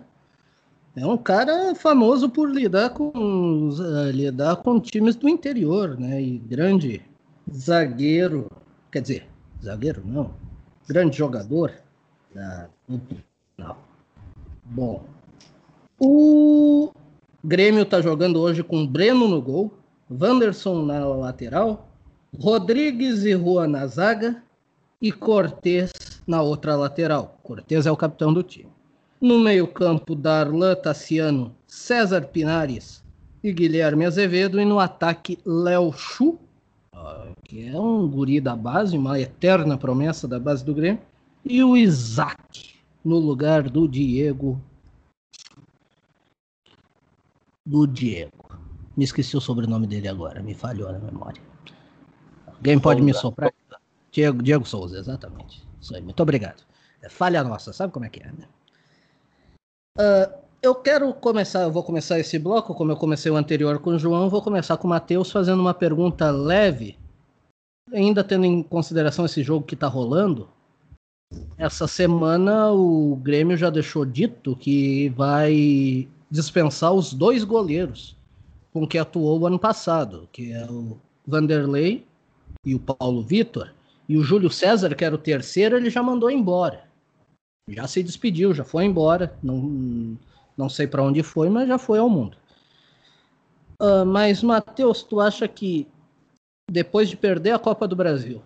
[0.95, 6.21] é um cara famoso por lidar com uh, lidar com times do interior, né?
[6.21, 7.01] E grande
[7.51, 8.47] zagueiro
[8.91, 9.27] Quer dizer,
[9.63, 10.33] zagueiro não.
[10.87, 11.71] Grande jogador.
[13.57, 13.75] Não.
[14.65, 15.03] Bom.
[15.99, 16.91] O
[17.43, 19.71] Grêmio está jogando hoje com Breno no gol,
[20.09, 21.88] Wanderson na lateral,
[22.37, 24.43] Rodrigues e Rua na zaga
[25.01, 25.91] e Cortez
[26.27, 27.39] na outra lateral.
[27.41, 28.69] Cortez é o capitão do time.
[29.19, 33.03] No meio-campo, Darlan Tassiano, César Pinares
[33.43, 34.59] e Guilherme Azevedo.
[34.59, 36.39] E no ataque, Léo Chu
[37.43, 41.01] que é um guri da base, uma eterna promessa da base do Grêmio,
[41.43, 44.61] e o Isaac no lugar do Diego.
[47.65, 48.59] Do Diego.
[48.95, 51.48] Me esqueci o sobrenome dele agora, me falhou na memória.
[52.59, 53.53] Alguém pode me soprar?
[54.11, 55.65] Diego, Diego Souza, exatamente.
[55.79, 56.63] Isso aí, muito obrigado.
[57.01, 58.47] É falha nossa, sabe como é que é, né?
[59.97, 63.91] Uh, eu quero começar, eu vou começar esse bloco, como eu comecei o anterior com
[63.91, 66.97] o João, vou começar com o Matheus fazendo uma pergunta leve,
[67.93, 70.49] ainda tendo em consideração esse jogo que está rolando.
[71.57, 78.17] Essa semana o Grêmio já deixou dito que vai dispensar os dois goleiros
[78.73, 82.05] com que atuou o ano passado, que é o Vanderlei
[82.65, 83.73] e o Paulo Vitor.
[84.07, 86.87] E o Júlio César, que era o terceiro, ele já mandou embora.
[87.69, 89.37] Já se despediu, já foi embora.
[89.43, 90.17] Não,
[90.57, 92.37] não sei para onde foi, mas já foi ao mundo.
[93.79, 95.87] Uh, mas, Matheus, tu acha que
[96.69, 98.41] depois de perder a Copa do Brasil,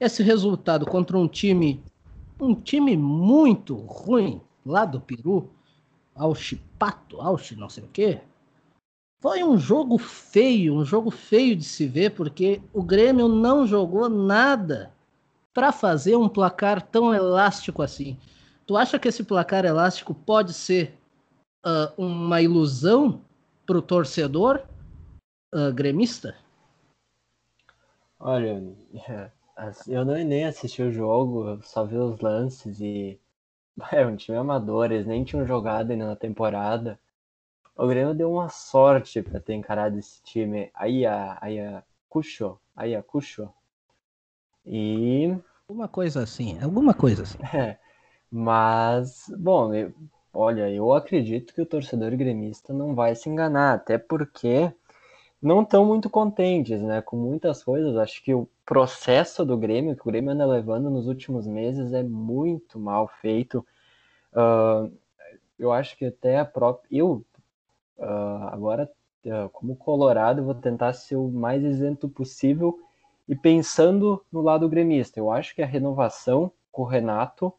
[0.00, 1.82] esse resultado contra um time,
[2.40, 5.50] um time muito ruim lá do Peru,
[6.14, 8.20] Alchipato, Alchi, não sei o quê,
[9.20, 14.08] foi um jogo feio, um jogo feio de se ver, porque o Grêmio não jogou
[14.08, 14.92] nada
[15.52, 18.16] para fazer um placar tão elástico assim.
[18.66, 20.94] Tu acha que esse placar elástico pode ser
[21.66, 23.20] uh, uma ilusão
[23.66, 24.62] para o torcedor
[25.52, 26.36] uh, gremista?
[28.20, 28.62] Olha,
[29.88, 33.18] eu não, nem assisti o jogo, só vi os lances e
[33.90, 36.98] é um time amador, eles nem tinham jogado ainda na temporada.
[37.78, 40.70] O Grêmio deu uma sorte para ter encarado esse time.
[40.74, 43.48] Aí a, aí a Cuxo, aí a Cuxo.
[44.66, 45.34] E
[45.66, 47.38] alguma coisa assim, alguma coisa assim.
[47.56, 47.78] É,
[48.30, 49.94] mas bom, eu,
[50.32, 54.72] Olha, eu acredito que o torcedor gremista não vai se enganar, até porque
[55.42, 57.96] não estão muito contentes, né, com muitas coisas.
[57.96, 62.02] Acho que o processo do Grêmio, que o Grêmio anda levando nos últimos meses, é
[62.02, 63.66] muito mal feito.
[64.32, 64.92] Uh,
[65.58, 66.88] eu acho que até a própria.
[66.90, 67.24] Eu,
[67.98, 68.90] uh, agora,
[69.26, 72.78] uh, como Colorado, vou tentar ser o mais isento possível
[73.28, 75.20] e pensando no lado gremista.
[75.20, 77.52] Eu acho que a renovação com o Renato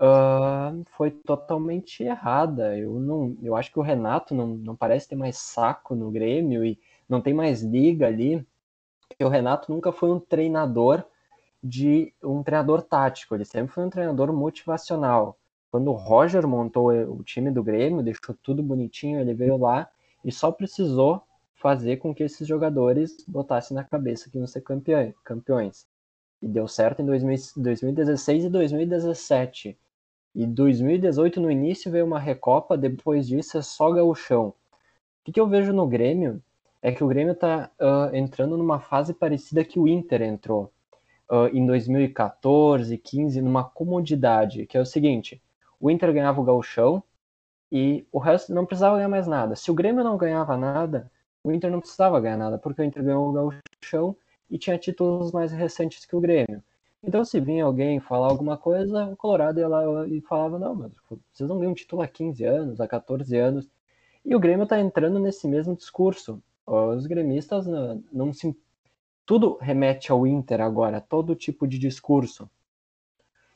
[0.00, 2.76] uh, foi totalmente errada.
[2.78, 6.64] Eu não, eu acho que o Renato não, não parece ter mais saco no Grêmio
[6.64, 6.78] e
[7.08, 8.46] não tem mais liga ali.
[9.20, 11.04] o Renato nunca foi um treinador
[11.62, 15.38] de um treinador tático, ele sempre foi um treinador motivacional.
[15.72, 19.88] Quando o Roger montou o time do Grêmio, deixou tudo bonitinho, ele veio lá
[20.22, 21.22] e só precisou
[21.54, 24.62] fazer com que esses jogadores botassem na cabeça que iam ser
[25.24, 25.86] campeões.
[26.42, 29.78] e deu certo em 2016 e 2017.
[30.34, 34.48] E 2018 no início veio uma recopa, depois disso é só gauchão.
[35.26, 36.42] O que, eu vejo no Grêmio
[36.82, 40.70] é que o Grêmio está uh, entrando numa fase parecida que o Inter entrou
[41.30, 45.41] uh, em 2014, 15, numa comodidade, que é o seguinte,
[45.82, 47.02] o Inter ganhava o gauchão
[47.70, 49.56] e o resto não precisava ganhar mais nada.
[49.56, 51.10] Se o Grêmio não ganhava nada,
[51.42, 54.16] o Inter não precisava ganhar nada, porque o Inter ganhou o gauchão
[54.48, 56.62] e tinha títulos mais recentes que o Grêmio.
[57.02, 60.92] Então, se vinha alguém falar alguma coisa, o Colorado ia lá e falava: não, mas
[61.32, 63.68] vocês não ganham título há 15 anos, há 14 anos.
[64.24, 66.40] E o Grêmio está entrando nesse mesmo discurso.
[66.64, 68.56] Os gremistas não, não se.
[69.26, 72.48] Tudo remete ao Inter agora, todo tipo de discurso.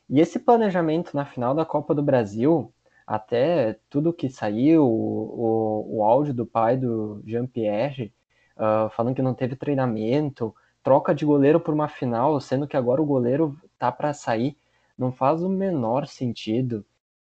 [0.09, 2.73] E esse planejamento na final da Copa do Brasil,
[3.05, 8.13] até tudo que saiu, o, o, o áudio do pai do Jean-Pierre,
[8.55, 13.01] uh, falando que não teve treinamento, troca de goleiro por uma final, sendo que agora
[13.01, 14.57] o goleiro tá para sair,
[14.97, 16.85] não faz o menor sentido.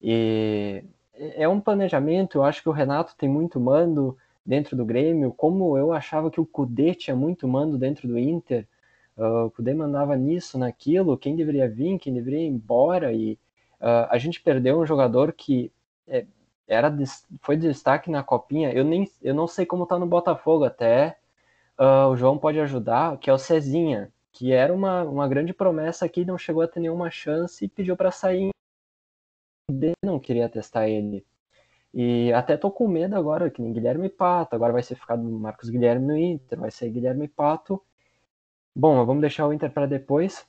[0.01, 5.33] E é um planejamento, eu acho que o Renato tem muito mando dentro do Grêmio,
[5.33, 8.67] como eu achava que o Cudê tinha muito mando dentro do Inter,
[9.17, 13.35] uh, o Cudê mandava nisso, naquilo, quem deveria vir, quem deveria ir embora, e
[13.81, 15.73] uh, a gente perdeu um jogador que
[16.07, 16.27] é,
[16.67, 16.95] era
[17.41, 21.19] foi destaque na copinha, eu nem eu não sei como tá no Botafogo até,
[21.79, 26.07] uh, o João pode ajudar, que é o Cezinha, que era uma, uma grande promessa
[26.07, 28.51] aqui, não chegou a ter nenhuma chance e pediu para sair.
[30.05, 31.25] Não queria testar ele.
[31.95, 35.69] E até tô com medo agora, que nem Guilherme Pato, agora vai ser ficado Marcos
[35.69, 37.83] Guilherme no Inter, vai ser Guilherme Pato.
[38.75, 40.47] Bom, vamos deixar o Inter para depois.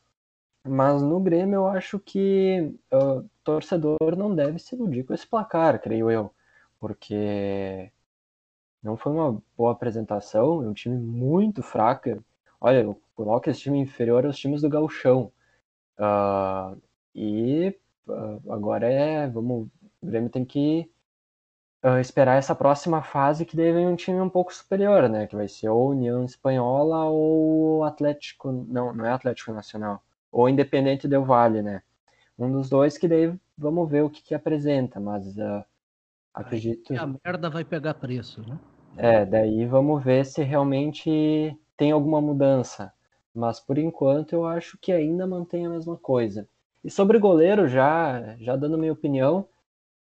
[0.68, 5.28] Mas no Grêmio eu acho que o uh, torcedor não deve se iludir com esse
[5.28, 6.34] placar, creio eu.
[6.80, 7.92] Porque
[8.84, 12.24] não foi uma boa apresentação, é um time muito fraco.
[12.62, 15.32] Olha, eu coloco esse time inferior aos times do Galchão.
[16.00, 16.82] Uh,
[17.16, 19.68] e uh, agora é, vamos,
[20.02, 20.90] o Grêmio tem que
[21.84, 25.28] uh, esperar essa próxima fase que deve um time um pouco superior, né?
[25.28, 31.08] Que vai ser ou União Espanhola ou Atlético, não, não é Atlético Nacional, ou Independente
[31.08, 31.82] Del Vale, né?
[32.40, 35.36] Um dos dois que daí vamos ver o que, que apresenta, mas
[36.34, 36.94] acredito.
[36.94, 38.58] Aí a merda vai pegar preço, né?
[38.98, 42.94] É, daí vamos ver se realmente tem alguma mudança.
[43.34, 46.48] Mas por enquanto eu acho que ainda mantém a mesma coisa.
[46.84, 49.48] E sobre goleiro, já, já dando minha opinião,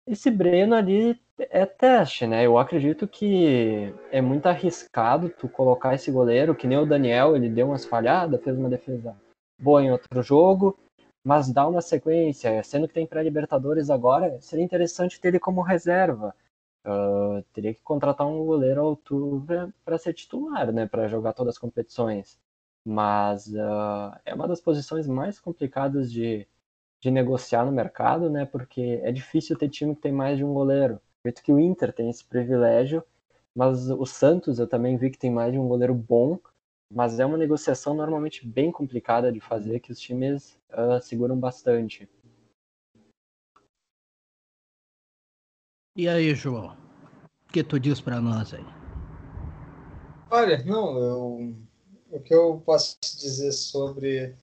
[0.06, 2.46] esse Breno ali é teste, né?
[2.46, 7.48] Eu acredito que é muito arriscado tu colocar esse goleiro, que nem o Daniel, ele
[7.48, 9.16] deu umas falhadas, fez uma defesa
[9.58, 10.78] boa em outro jogo,
[11.24, 16.34] mas dá uma sequência, sendo que tem pré-libertadores agora, seria interessante ter ele como reserva.
[16.86, 21.54] Uh, teria que contratar um goleiro à altura para ser titular, né, para jogar todas
[21.54, 22.38] as competições.
[22.84, 26.46] Mas uh, é uma das posições mais complicadas de,
[27.00, 30.52] de negociar no mercado, né, porque é difícil ter time que tem mais de um
[30.52, 31.00] goleiro.
[31.24, 33.02] Acredito que o Inter tem esse privilégio,
[33.54, 36.38] mas o Santos eu também vi que tem mais de um goleiro bom,
[36.92, 42.06] mas é uma negociação normalmente bem complicada de fazer, que os times uh, seguram bastante.
[45.96, 46.76] E aí, João?
[47.48, 48.66] O que tu diz para nós aí?
[50.30, 51.56] Olha, não, eu,
[52.10, 54.34] o que eu posso dizer sobre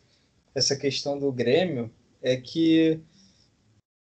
[0.55, 1.91] essa questão do Grêmio
[2.23, 2.99] é que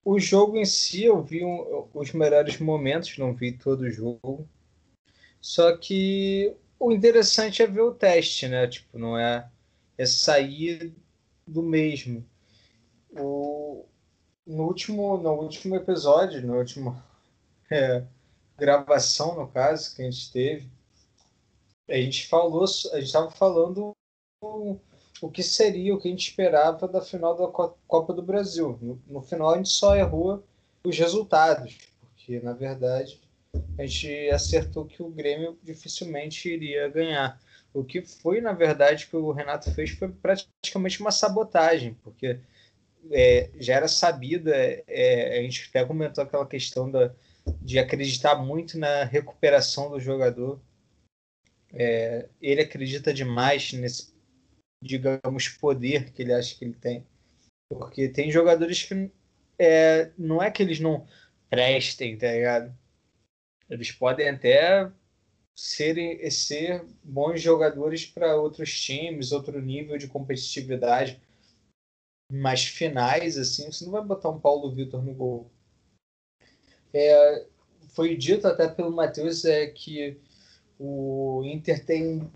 [0.07, 4.49] o jogo em si eu vi um, os melhores momentos, não vi todo o jogo.
[5.41, 8.69] Só que o interessante é ver o teste, né?
[8.69, 9.51] Tipo, não é,
[9.99, 10.95] é sair
[11.45, 12.25] do mesmo.
[13.19, 13.85] O,
[14.47, 17.03] no último, no último episódio, no último
[17.69, 18.05] é,
[18.57, 20.71] gravação, no caso, que a gente teve,
[21.89, 23.93] a gente falou, a gente estava falando
[25.21, 28.79] o, que seria, o que a gente esperava da final da Copa do Brasil.
[29.07, 30.45] No, final, a gente só errou
[30.85, 33.21] os resultados, porque, na verdade,
[33.79, 37.41] a gente acertou que o Grêmio dificilmente iria ganhar.
[37.73, 42.39] O que foi, na verdade, que o Renato fez foi praticamente uma sabotagem, porque
[43.11, 44.55] é, já era sabida,
[44.87, 47.13] é, a gente até comentou aquela questão da,
[47.61, 50.61] de acreditar muito na recuperação do jogador.
[51.73, 54.16] É, ele acredita demais nesse,
[54.83, 57.07] digamos, poder que ele acha que ele tem.
[57.69, 59.11] Porque tem jogadores que
[59.59, 61.07] é, não é que eles não
[61.49, 62.77] prestem, tá ligado?
[63.69, 64.91] Eles podem até
[65.57, 71.21] serem, ser bons jogadores para outros times, outro nível de competitividade.
[72.31, 75.51] Mas finais, assim, você não vai botar um Paulo Vitor no gol.
[76.93, 77.47] É,
[77.91, 80.21] foi dito até pelo Matheus é, que
[80.79, 82.31] o Inter tem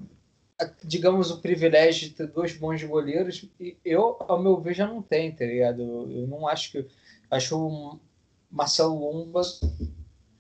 [0.85, 5.03] digamos, o privilégio de ter dois bons goleiros, e eu, ao meu ver, já não
[5.03, 5.83] tem, tá ligado?
[5.83, 6.87] Eu não acho que.
[7.31, 8.01] Acho o
[8.51, 9.43] Marcelo Lomba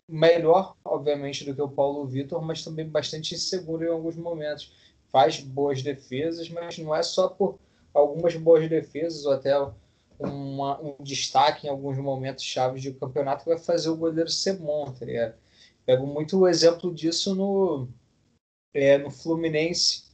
[0.08, 4.74] melhor, obviamente, do que o Paulo Vitor, mas também bastante inseguro em alguns momentos.
[5.12, 7.58] Faz boas defesas, mas não é só por
[7.94, 9.54] algumas boas defesas ou até
[10.18, 14.54] uma, um destaque em alguns momentos chaves do campeonato que vai fazer o goleiro ser
[14.54, 15.34] bom, tá ligado?
[15.86, 17.88] Pego muito o exemplo disso no,
[18.74, 20.09] é, no Fluminense,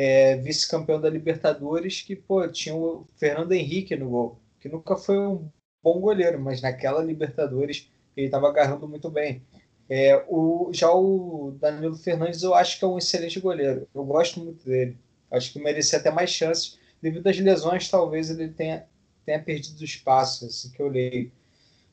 [0.00, 5.18] é, vice-campeão da Libertadores, que pô, tinha o Fernando Henrique no gol, que nunca foi
[5.18, 5.50] um
[5.82, 9.42] bom goleiro, mas naquela Libertadores ele estava agarrando muito bem.
[9.90, 13.88] É, o, já o Danilo Fernandes eu acho que é um excelente goleiro.
[13.92, 14.96] Eu gosto muito dele.
[15.32, 16.78] Acho que merecia até mais chances.
[17.02, 18.86] Devido às lesões, talvez ele tenha,
[19.26, 21.32] tenha perdido espaço, assim que eu leio.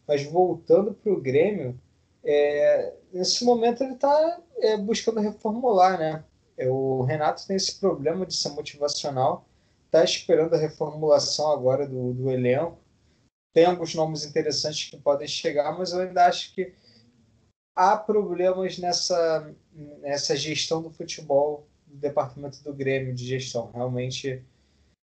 [0.08, 1.80] Mas voltando para o Grêmio,
[2.24, 6.24] é, nesse momento ele está é, buscando reformular, né?
[6.58, 9.48] É, o Renato tem esse problema de ser motivacional,
[9.86, 12.80] está esperando a reformulação agora do, do elenco.
[13.54, 16.74] Tem alguns nomes interessantes que podem chegar, mas eu ainda acho que
[17.76, 19.54] há problemas nessa,
[20.02, 23.72] nessa gestão do futebol do departamento do Grêmio de gestão.
[23.72, 24.44] Realmente,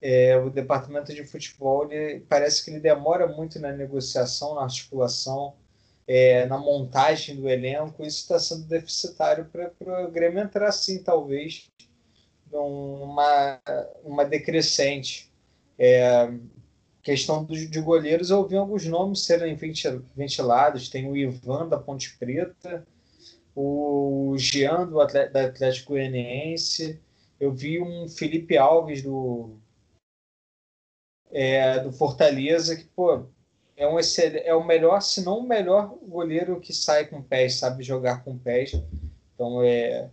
[0.01, 5.57] é, o departamento de futebol ele, parece que ele demora muito na negociação, na articulação
[6.07, 11.69] é, na montagem do elenco, isso está sendo deficitário para o Grêmio entrar, sim, talvez,
[12.51, 13.61] numa
[14.05, 15.31] uma decrescente.
[15.79, 16.33] É,
[17.03, 19.57] questão de goleiros, eu ouvi alguns nomes serem
[20.17, 20.89] ventilados.
[20.89, 22.87] Tem o Ivan da Ponte Preta,
[23.55, 27.01] o Jean do Atlético, da Atlético Goianiense,
[27.39, 29.57] eu vi um Felipe Alves do,
[31.31, 33.27] é, do Fortaleza, que, pô,
[33.77, 37.83] é um é o melhor, se não o melhor goleiro que sai com pés, sabe
[37.83, 38.73] jogar com pés.
[39.35, 40.11] Então é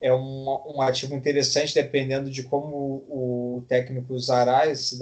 [0.00, 4.96] é um, um ativo interessante dependendo de como o, técnico usará esse,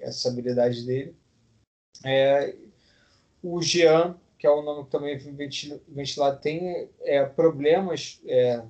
[0.00, 1.16] essa habilidade dele.
[2.04, 2.54] É,
[3.42, 5.18] o Jean, que é o nome que também
[5.88, 8.62] ventilado, tem é, problemas é,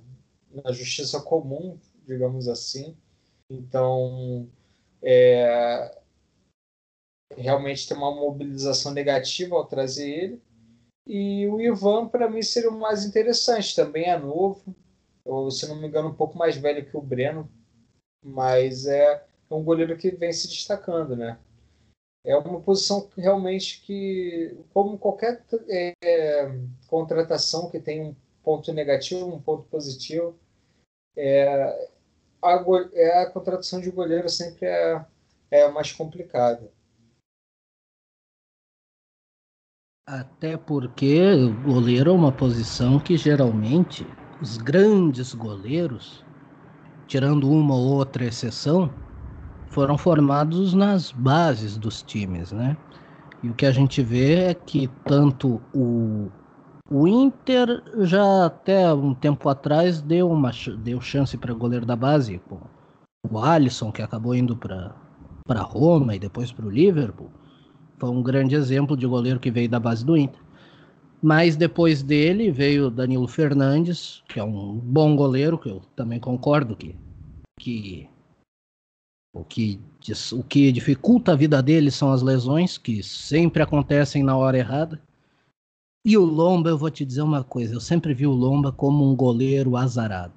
[0.51, 2.97] na justiça comum, digamos assim.
[3.51, 4.49] Então,
[5.03, 5.99] é,
[7.37, 10.43] realmente tem uma mobilização negativa ao trazer ele.
[11.07, 13.77] E o Ivan, para mim, seria o mais interessante.
[13.77, 14.75] Também é novo,
[15.25, 17.51] ou, se não me engano, um pouco mais velho que o Breno,
[18.23, 21.39] mas é um goleiro que vem se destacando, né?
[22.25, 26.47] É uma posição que realmente que, como qualquer é,
[26.89, 30.39] contratação que tem um ponto negativo, um ponto positivo,
[31.17, 31.91] é,
[32.43, 32.65] a,
[32.95, 35.05] é, a contratação de goleiro sempre é,
[35.51, 36.73] é mais complicada.
[40.07, 44.07] Até porque o goleiro é uma posição que geralmente
[44.39, 46.23] os grandes goleiros,
[47.07, 48.93] tirando uma ou outra exceção,
[49.69, 52.77] foram formados nas bases dos times, né?
[53.43, 56.31] E o que a gente vê é que tanto o,
[56.91, 60.51] o Inter já até um tempo atrás deu uma
[60.81, 62.43] deu chance para goleiro da base,
[63.31, 64.95] o Alisson que acabou indo para
[65.47, 67.31] para Roma e depois para o Liverpool
[67.99, 70.41] foi um grande exemplo de goleiro que veio da base do Inter.
[71.23, 76.77] Mas depois dele veio Danilo Fernandes, que é um bom goleiro, que eu também concordo
[76.77, 76.95] que,
[77.59, 78.09] que
[79.35, 79.81] o que,
[80.33, 85.01] o que dificulta a vida dele são as lesões, que sempre acontecem na hora errada.
[86.07, 89.11] E o Lomba, eu vou te dizer uma coisa, eu sempre vi o Lomba como
[89.11, 90.35] um goleiro azarado.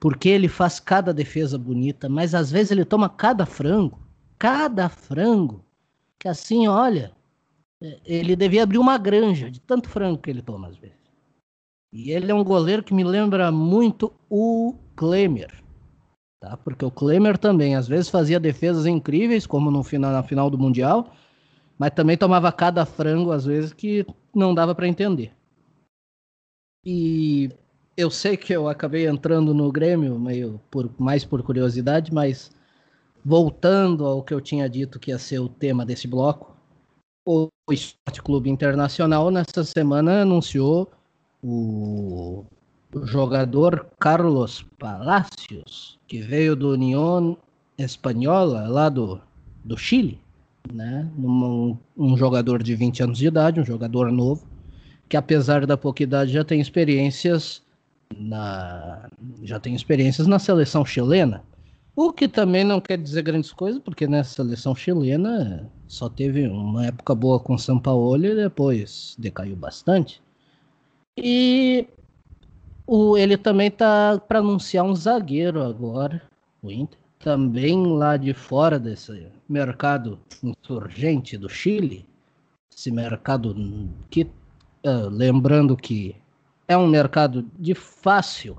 [0.00, 3.98] Porque ele faz cada defesa bonita, mas às vezes ele toma cada frango,
[4.38, 5.64] cada frango,
[6.24, 7.12] que assim, olha,
[7.82, 10.96] é, ele devia abrir uma granja de tanto frango que ele toma às vezes.
[11.92, 15.52] E ele é um goleiro que me lembra muito o Klemer,
[16.40, 16.56] tá?
[16.56, 20.56] Porque o Klemer também às vezes fazia defesas incríveis, como no final, na final do
[20.56, 21.14] mundial,
[21.78, 25.30] mas também tomava cada frango às vezes que não dava para entender.
[26.86, 27.50] E
[27.98, 32.50] eu sei que eu acabei entrando no Grêmio meio por mais por curiosidade, mas
[33.24, 36.54] voltando ao que eu tinha dito que ia ser o tema desse bloco,
[37.26, 40.92] o Esporte Clube Internacional nessa semana anunciou
[41.42, 42.44] o,
[43.02, 47.36] jogador Carlos Palacios, que veio do União
[47.76, 49.20] Espanhola, lá do,
[49.64, 50.20] do Chile,
[50.72, 51.10] né?
[51.18, 54.46] Um, um jogador de 20 anos de idade, um jogador novo,
[55.08, 57.62] que apesar da pouca idade já tem experiências
[58.16, 59.08] na
[59.42, 61.42] já tem experiências na seleção chilena.
[61.96, 66.86] O que também não quer dizer grandes coisas, porque nessa seleção chilena só teve uma
[66.86, 70.20] época boa com São Paulo e depois decaiu bastante.
[71.16, 71.86] E
[72.86, 76.22] O, ele também tá para anunciar um zagueiro agora,
[76.62, 76.98] o Inter.
[77.18, 82.06] Também lá de fora desse mercado insurgente do Chile,
[82.70, 83.54] esse mercado
[84.10, 84.24] que,
[84.84, 86.14] uh, lembrando que
[86.68, 88.58] é um mercado de fácil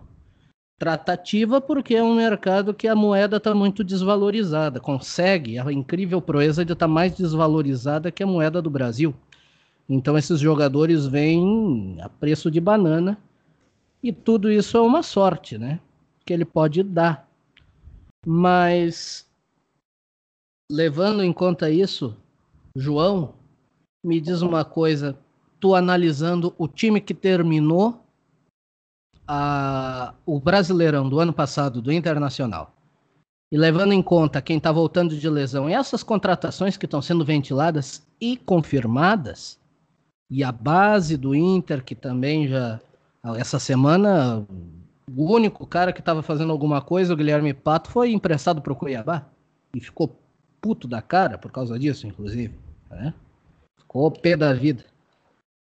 [0.78, 6.66] tratativa, porque é um mercado que a moeda está muito desvalorizada, consegue a incrível proeza
[6.66, 9.16] de estar tá mais desvalorizada que a moeda do Brasil.
[9.88, 13.18] Então esses jogadores vêm a preço de banana
[14.04, 15.80] e tudo isso é uma sorte, né?
[16.26, 17.30] Que ele pode dar.
[18.26, 19.28] Mas
[20.70, 22.18] levando em conta isso,
[22.76, 23.36] João,
[24.04, 25.18] me diz uma coisa,
[25.60, 28.05] tu analisando o time que terminou
[29.28, 32.76] a, o Brasileirão do ano passado do Internacional
[33.52, 37.24] e levando em conta quem está voltando de lesão e essas contratações que estão sendo
[37.24, 39.60] ventiladas e confirmadas,
[40.30, 42.80] e a base do Inter, que também já
[43.38, 44.46] essa semana,
[45.16, 48.76] o único cara que estava fazendo alguma coisa, o Guilherme Pato, foi emprestado para o
[48.76, 49.26] Cuiabá.
[49.74, 50.16] E ficou
[50.62, 52.54] puto da cara por causa disso, inclusive.
[52.90, 53.14] Né?
[53.80, 54.84] Ficou pé da vida.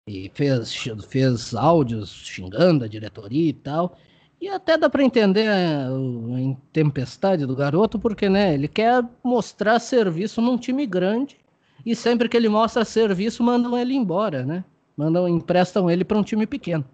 [0.07, 0.73] E fez,
[1.07, 3.97] fez áudios xingando a diretoria e tal.
[4.41, 9.79] E até dá para entender a, a intempestade do garoto, porque né, ele quer mostrar
[9.79, 11.37] serviço num time grande.
[11.85, 14.63] E sempre que ele mostra serviço, mandam ele embora, né?
[14.95, 16.85] Mandam, emprestam ele para um time pequeno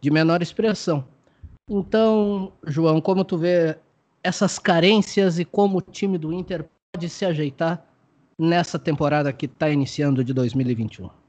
[0.00, 1.04] de menor expressão.
[1.68, 3.76] Então, João, como tu vê
[4.22, 7.84] essas carências e como o time do Inter pode se ajeitar
[8.38, 11.19] nessa temporada que está iniciando de 2021?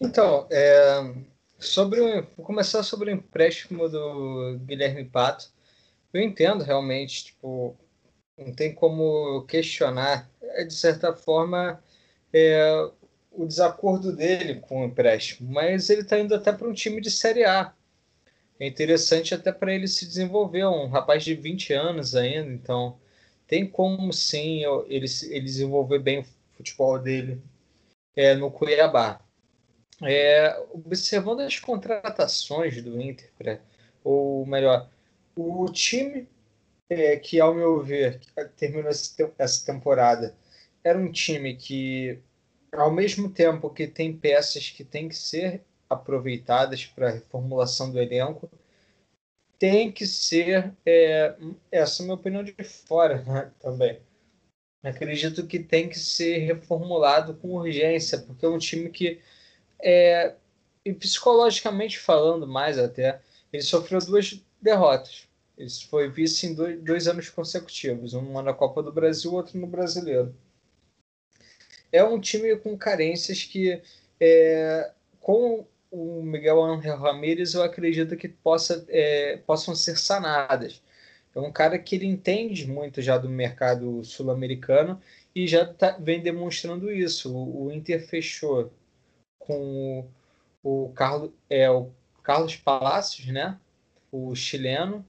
[0.00, 1.14] Então, é,
[1.58, 2.00] sobre
[2.36, 5.50] vou começar sobre o empréstimo do Guilherme Pato.
[6.12, 7.76] Eu entendo realmente, tipo,
[8.36, 10.30] não tem como questionar.
[10.42, 11.82] É, de certa forma,
[12.32, 12.90] é,
[13.32, 17.10] o desacordo dele com o empréstimo, mas ele está indo até para um time de
[17.10, 17.74] Série A.
[18.58, 22.98] É interessante até para ele se desenvolver, um rapaz de 20 anos ainda, então
[23.46, 26.26] tem como sim ele, ele desenvolver bem o
[26.56, 27.42] futebol dele
[28.16, 29.25] é, no Cuiabá.
[30.02, 33.60] É, observando as contratações do Inter,
[34.04, 34.90] ou melhor,
[35.34, 36.28] o time
[36.88, 38.20] é, que, ao meu ver,
[38.56, 38.90] terminou
[39.38, 40.34] essa temporada,
[40.84, 42.22] era um time que
[42.72, 48.00] ao mesmo tempo que tem peças que têm que ser aproveitadas para a reformulação do
[48.00, 48.50] elenco,
[49.58, 51.34] tem que ser, é,
[51.70, 54.00] essa é a minha opinião de fora né, também.
[54.82, 59.20] Acredito que tem que ser reformulado com urgência, porque é um time que,
[59.80, 60.34] é,
[60.84, 63.20] e psicologicamente falando mais até,
[63.52, 65.26] ele sofreu duas derrotas.
[65.56, 69.66] Ele foi vice em dois, dois anos consecutivos, uma na Copa do Brasil, outro no
[69.66, 70.34] Brasileiro
[71.92, 73.80] é um time com carências que,
[74.20, 80.82] é, com o Miguel Angel Ramírez, eu acredito que possa, é, possam ser sanadas.
[81.34, 85.00] É um cara que ele entende muito já do mercado sul-americano
[85.34, 87.34] e já tá, vem demonstrando isso.
[87.34, 88.72] O, o Inter fechou
[89.46, 90.06] com
[90.62, 91.90] o, o, Carlos, é, o
[92.22, 93.58] Carlos Palacios, né?
[94.10, 95.04] o chileno,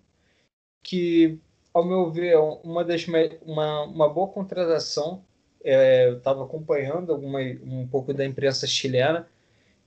[0.84, 1.40] que,
[1.74, 3.06] ao meu ver, é uma, das,
[3.44, 5.24] uma, uma boa contratação
[5.64, 9.28] é, eu estava acompanhando alguma, um pouco da imprensa chilena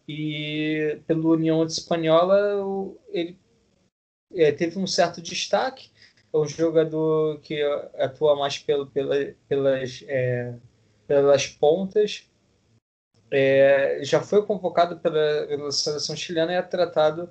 [0.07, 2.39] e pela União Espanhola
[3.09, 3.39] ele
[4.35, 5.91] é, teve um certo destaque.
[6.33, 7.61] É um jogador que
[7.99, 9.17] atua mais pelo, pela,
[9.49, 10.55] pelas, é,
[11.07, 12.30] pelas pontas.
[13.31, 17.31] É, já foi convocado pela, pela seleção chilena e é tratado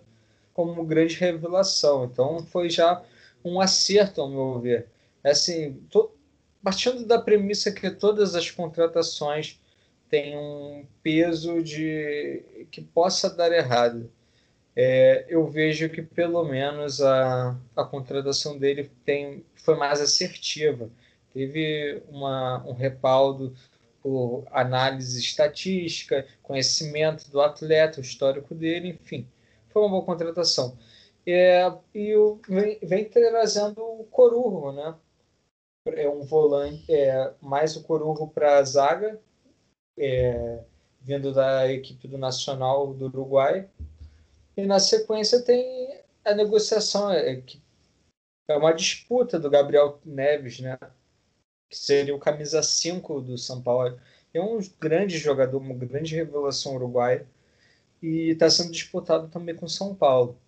[0.54, 2.06] como grande revelação.
[2.06, 3.04] Então foi já
[3.44, 4.88] um acerto, ao meu ver.
[5.24, 6.12] Assim, to,
[6.64, 9.60] partindo da premissa que todas as contratações
[10.10, 14.12] têm um peso de que possa dar errado,
[14.76, 20.90] é, eu vejo que pelo menos a, a contratação dele tem, foi mais assertiva.
[21.34, 23.54] Teve uma, um respaldo
[24.02, 29.28] por análise estatística, conhecimento do atleta, o histórico dele, enfim.
[29.70, 30.78] Foi uma boa contratação.
[31.26, 34.96] É, e o, vem, vem trazendo o Corujo, né?
[35.86, 39.20] é um volante, é, mais o Corujo para a zaga,
[39.98, 40.64] é,
[41.02, 43.70] vindo da equipe do Nacional do Uruguai.
[44.56, 47.42] E na sequência tem a negociação, é,
[48.48, 50.78] é uma disputa do Gabriel Neves, né?
[51.70, 54.00] Que seria o camisa 5 do São Paulo.
[54.34, 57.28] É um grande jogador, uma grande revelação uruguaia
[58.02, 60.40] e está sendo disputado também com São Paulo.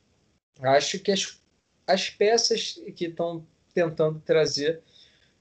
[0.60, 1.40] Acho que as,
[1.86, 4.82] as peças que estão tentando trazer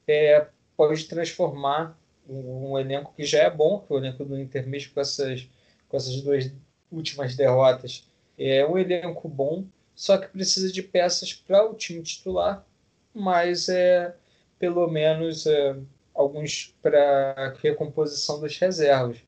[0.06, 4.38] é, pode transformar um, um, elenco que já é bom, que é o elenco do
[4.38, 5.48] Inter mesmo com essas,
[5.88, 6.50] com essas duas
[6.90, 8.08] últimas derrotas.
[8.38, 12.64] É um elenco bom, só que precisa de peças para o time titular,
[13.12, 14.14] mas é
[14.60, 15.74] pelo menos é,
[16.14, 19.18] alguns para recomposição das reservas.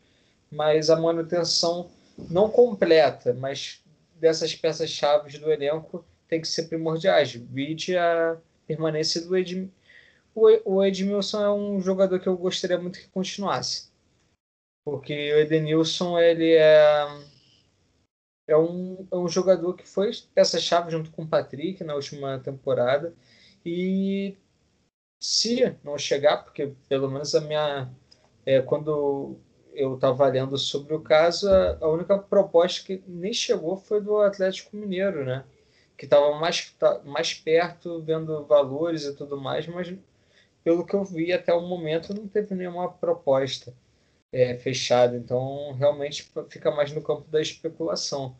[0.50, 1.90] Mas a manutenção
[2.30, 3.82] não completa, mas
[4.14, 7.32] dessas peças-chave do elenco tem que ser primordiais.
[7.32, 9.72] Vide a permanência do Edmilson.
[10.34, 13.90] O Edmilson é um jogador que eu gostaria muito que continuasse.
[14.84, 17.06] Porque o Edenilson, ele é,
[18.48, 23.14] é, um, é um jogador que foi peça-chave junto com o Patrick na última temporada.
[23.64, 24.36] E
[25.22, 27.88] se não chegar, porque pelo menos a minha.
[28.44, 29.38] É, quando
[29.72, 34.18] eu estava lendo sobre o caso, a, a, única proposta que nem chegou foi do
[34.18, 35.44] Atlético Mineiro, né?
[35.96, 39.94] Que estava mais, tá, mais perto, vendo valores e tudo mais, mas
[40.64, 43.72] pelo que eu vi até o momento não teve nenhuma proposta
[44.32, 45.16] é, fechada.
[45.16, 48.36] Então realmente fica mais no campo da especulação.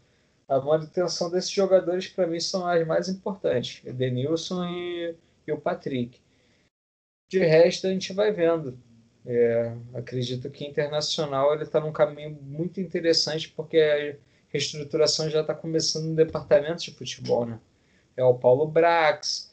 [0.49, 5.17] A manutenção desses jogadores, para mim, são as mais importantes: o Denilson e,
[5.47, 6.22] e o Patrick.
[7.33, 8.79] De resto, a gente vai vendo.
[9.25, 14.17] É, acredito que internacional ele está num caminho muito interessante porque a
[14.49, 17.59] reestruturação já está começando no departamento de futebol, né?
[18.15, 19.51] É o Paulo Brax,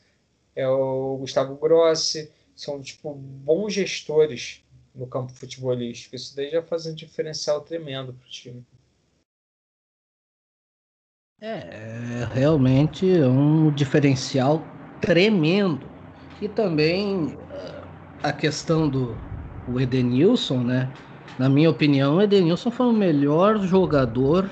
[0.53, 4.61] é o Gustavo Grossi, são tipo bons gestores
[4.93, 6.17] no campo futebolístico.
[6.17, 8.65] Isso daí já faz um diferencial tremendo para o time.
[11.39, 14.61] É, realmente é um diferencial
[14.99, 15.88] tremendo.
[16.39, 17.87] E também eh,
[18.23, 19.25] a questão do
[19.65, 20.97] o Edenilson, né?
[21.37, 24.49] Na minha opinião, o Edenilson foi o melhor jogador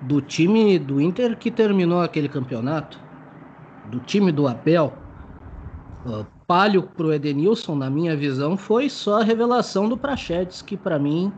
[0.00, 3.04] do time do Inter que terminou aquele campeonato,
[3.84, 5.06] do time do Abel.
[6.04, 10.98] Uh, palio pro Edenilson, na minha visão, foi só a revelação do Prachedes, que para
[10.98, 11.32] mim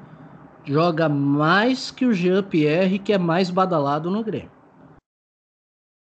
[0.64, 4.58] joga mais que o Jean-Pierre, que é mais badalado no Grêmio.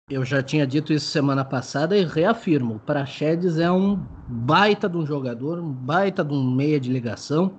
[0.08, 2.80] Eu já tinha dito isso semana passada e reafirmo.
[2.86, 7.54] Praxedes é um baita de um jogador, um baita de um meia de ligação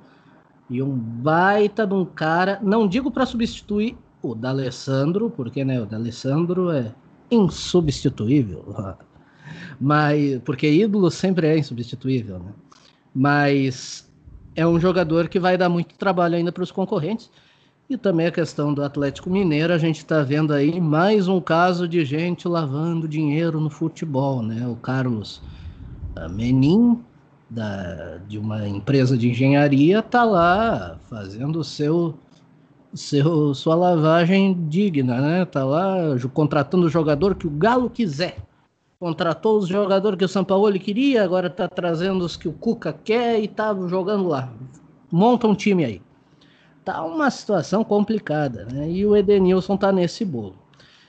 [0.71, 5.87] e um baita de um cara, não digo para substituir o D'Alessandro, porque né, o
[5.87, 6.95] D'Alessandro é
[7.33, 8.65] insubstituível,
[9.81, 12.53] mas porque ídolo sempre é insubstituível, né?
[13.13, 14.09] Mas
[14.55, 17.29] é um jogador que vai dar muito trabalho ainda para os concorrentes
[17.89, 21.87] e também a questão do Atlético Mineiro, a gente está vendo aí mais um caso
[21.87, 24.67] de gente lavando dinheiro no futebol, né?
[24.67, 25.41] O Carlos
[26.31, 27.01] Menin,
[27.49, 32.15] da, de uma empresa de engenharia, está lá fazendo seu,
[32.93, 35.43] seu, sua lavagem digna, né?
[35.45, 35.97] Está lá
[36.35, 38.39] contratando o jogador que o Galo quiser.
[38.99, 42.93] Contratou os jogadores que o São Paulo queria, agora está trazendo os que o Cuca
[42.93, 44.53] quer e está jogando lá.
[45.13, 46.06] Monta um time aí
[46.87, 48.89] tá uma situação complicada, né?
[48.89, 50.55] E o Edenilson tá nesse bolo.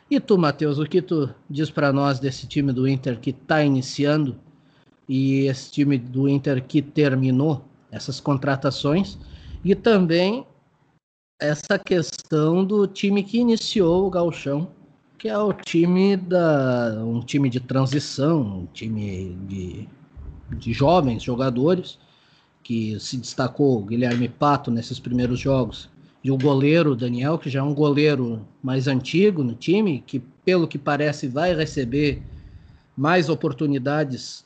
[0.10, 3.64] E tu, Matheus, o que tu diz para nós desse time do Inter que está
[3.64, 4.40] iniciando
[5.08, 9.20] e esse time do Inter que terminou essas contratações
[9.64, 10.48] e também
[11.40, 14.72] essa questão do time que iniciou o Galchão,
[15.20, 19.88] que é o time da um time de transição, um time de,
[20.58, 22.00] de jovens jogadores
[22.68, 25.90] que se destacou, Guilherme Pato, nesses primeiros jogos,
[26.22, 30.68] e o goleiro Daniel, que já é um goleiro mais antigo no time, que pelo
[30.68, 32.22] que parece vai receber
[32.98, 34.44] mais oportunidades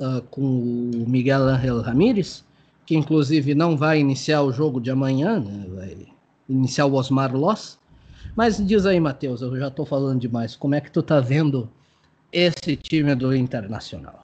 [0.00, 2.42] uh, com o Miguel Ángel Ramírez,
[2.86, 5.66] que inclusive não vai iniciar o jogo de amanhã, né?
[5.68, 6.06] vai
[6.48, 7.78] iniciar o Osmar Loss.
[8.34, 11.68] Mas diz aí, Matheus, eu já estou falando demais, como é que tu tá vendo
[12.32, 14.17] esse time do Internacional?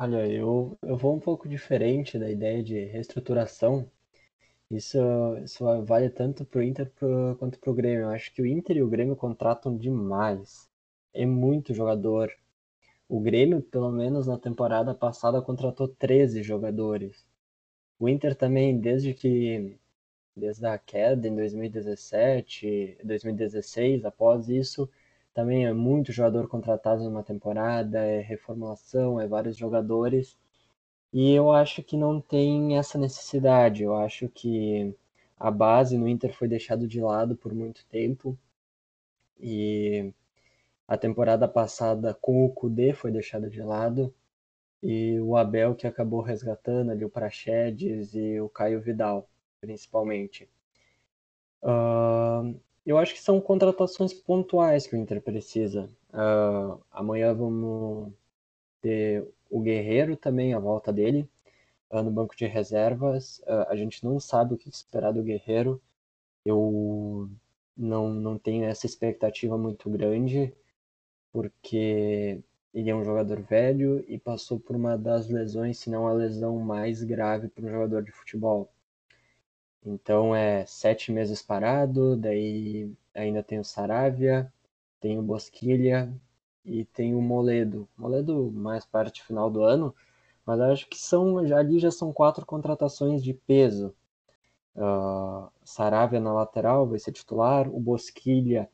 [0.00, 3.88] Olha, eu, eu vou um pouco diferente da ideia de reestruturação.
[4.70, 4.98] Isso,
[5.44, 8.02] isso vale tanto para o Inter pro, quanto para o Grêmio.
[8.04, 10.70] Eu acho que o Inter e o Grêmio contratam demais.
[11.14, 12.32] É muito jogador.
[13.08, 17.26] O Grêmio, pelo menos na temporada passada, contratou 13 jogadores.
[18.00, 19.78] O Inter também, desde que
[20.36, 24.88] desde a queda em 2017, 2016, após isso,
[25.34, 30.36] também é muito jogador contratado numa temporada, é reformulação, é vários jogadores.
[31.12, 33.82] E eu acho que não tem essa necessidade.
[33.82, 34.94] Eu acho que
[35.38, 38.38] a base no Inter foi deixado de lado por muito tempo.
[39.40, 40.12] E
[40.86, 44.14] a temporada passada com o Kudê foi deixada de lado.
[44.82, 49.28] E o Abel que acabou resgatando ali o Praxedes e o Caio Vidal,
[49.60, 50.48] principalmente.
[51.62, 52.58] Uh,
[52.90, 55.88] eu acho que são contratações pontuais que o Inter precisa.
[56.12, 58.12] Uh, amanhã vamos
[58.80, 61.28] ter o Guerreiro também, a volta dele,
[61.90, 63.38] uh, no banco de reservas.
[63.40, 65.80] Uh, a gente não sabe o que esperar do Guerreiro.
[66.44, 67.30] Eu
[67.76, 70.52] não, não tenho essa expectativa muito grande,
[71.32, 72.42] porque
[72.74, 76.58] ele é um jogador velho e passou por uma das lesões, se não a lesão
[76.58, 78.68] mais grave para um jogador de futebol.
[79.84, 84.52] Então é sete meses parado, daí ainda tem o Saravia,
[85.00, 86.12] tem o Bosquilha
[86.64, 87.88] e tem o Moledo.
[87.96, 89.94] Moledo mais parte final do ano,
[90.46, 93.94] mas acho que são ali já são quatro contratações de peso.
[94.76, 98.70] Uh, Saravia na lateral vai ser titular, o Bosquilha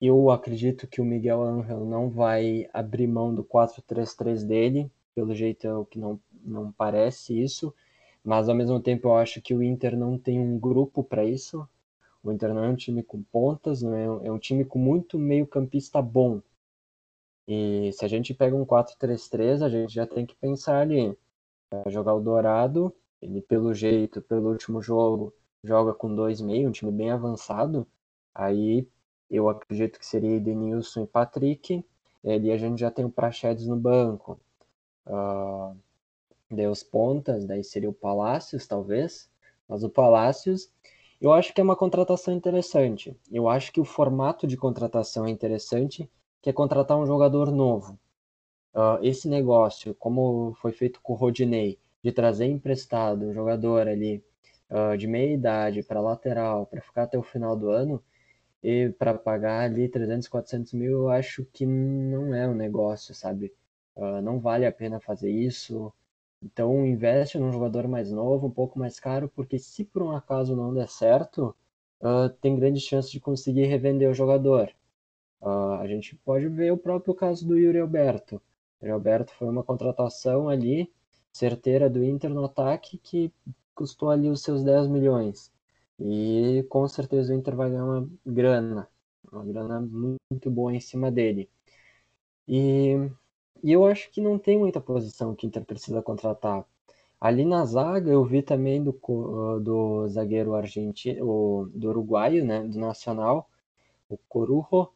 [0.00, 5.66] eu acredito que o Miguel Angel não vai abrir mão do 4-3-3 dele, pelo jeito
[5.66, 7.74] é o que não, não parece isso,
[8.26, 11.66] mas ao mesmo tempo eu acho que o Inter não tem um grupo para isso.
[12.24, 15.16] O Inter não é um time com pontas, não é, é um time com muito
[15.16, 16.42] meio-campista bom.
[17.46, 21.16] E se a gente pega um 4-3-3, a gente já tem que pensar ali.
[21.70, 26.72] Para jogar o Dourado, ele pelo jeito, pelo último jogo, joga com dois meio, um
[26.72, 27.86] time bem avançado.
[28.34, 28.88] Aí
[29.30, 31.84] eu acredito que seria Edenilson e Patrick.
[32.24, 34.40] Ali a gente já tem o Prachedes no banco.
[35.06, 35.76] Uh,
[36.50, 39.30] daí os pontas, daí seria o Palácios, talvez.
[39.68, 40.70] Mas o Palácios,
[41.20, 43.16] eu acho que é uma contratação interessante.
[43.30, 47.98] Eu acho que o formato de contratação é interessante, que é contratar um jogador novo.
[48.74, 54.22] Uh, esse negócio, como foi feito com o Rodinei, de trazer emprestado um jogador ali
[54.70, 58.02] uh, de meia idade para lateral, para ficar até o final do ano,
[58.62, 63.52] e para pagar ali 300, 400 mil, eu acho que não é um negócio, sabe?
[63.94, 65.92] Uh, não vale a pena fazer isso.
[66.42, 70.54] Então investe num jogador mais novo, um pouco mais caro, porque se por um acaso
[70.56, 71.54] não der certo,
[72.00, 74.72] uh, tem grande chance de conseguir revender o jogador.
[75.40, 78.36] Uh, a gente pode ver o próprio caso do Yuri Alberto.
[78.80, 80.92] O Yuri Alberto foi uma contratação ali,
[81.32, 83.32] certeira do Inter no ataque, que
[83.74, 85.52] custou ali os seus 10 milhões.
[85.98, 88.88] E com certeza o Inter vai ganhar uma grana,
[89.32, 91.48] uma grana muito boa em cima dele.
[92.48, 93.10] E,
[93.62, 96.64] e eu acho que não tem muita posição que o Inter precisa contratar.
[97.20, 98.92] Ali na zaga eu vi também do,
[99.60, 103.48] do zagueiro argentino, do uruguaio, né, do Nacional,
[104.08, 104.90] o Corujo.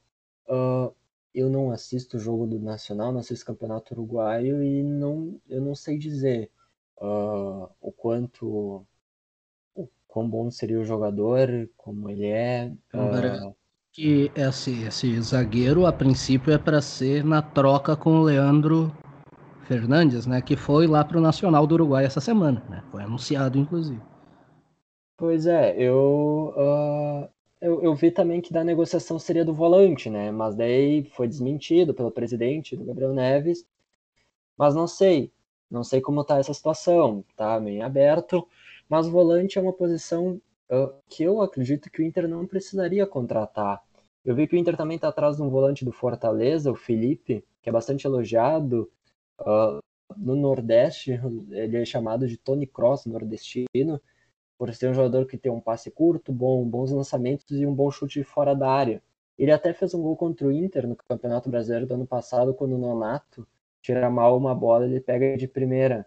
[0.46, 0.92] Uh,
[1.34, 5.60] eu não assisto o jogo do Nacional, não assisto o Campeonato Uruguaio e não, eu
[5.60, 6.50] não sei dizer
[7.00, 8.84] uh, o quanto
[10.10, 12.72] quão bom seria o jogador, como ele é.
[12.92, 13.54] Uh...
[13.92, 18.92] Que esse, esse zagueiro, a princípio, é para ser na troca com o Leandro
[19.64, 20.40] Fernandes, né?
[20.40, 22.84] Que foi lá para o Nacional do Uruguai essa semana, né?
[22.90, 24.00] Foi anunciado, inclusive.
[25.16, 27.28] Pois é, eu, uh,
[27.60, 30.30] eu, eu, vi também que da negociação seria do volante, né?
[30.30, 33.66] Mas daí foi desmentido pelo presidente do Gabriel Neves.
[34.56, 35.32] Mas não sei,
[35.70, 38.46] não sei como tá essa situação, tá meio aberto.
[38.88, 40.40] Mas volante é uma posição
[41.08, 43.82] que eu acredito que o Inter não precisaria contratar.
[44.24, 47.44] Eu vi que o Inter também está atrás de um volante do Fortaleza, o Felipe,
[47.62, 48.90] que é bastante elogiado.
[49.40, 49.80] Uh,
[50.16, 51.18] no Nordeste,
[51.50, 54.00] ele é chamado de Tony Cross nordestino,
[54.58, 57.90] por ser um jogador que tem um passe curto, bom, bons lançamentos e um bom
[57.90, 59.02] chute fora da área.
[59.38, 62.74] Ele até fez um gol contra o Inter no Campeonato Brasileiro do ano passado, quando
[62.74, 63.46] o Nonato
[63.80, 66.06] tira mal uma bola, ele pega de primeira,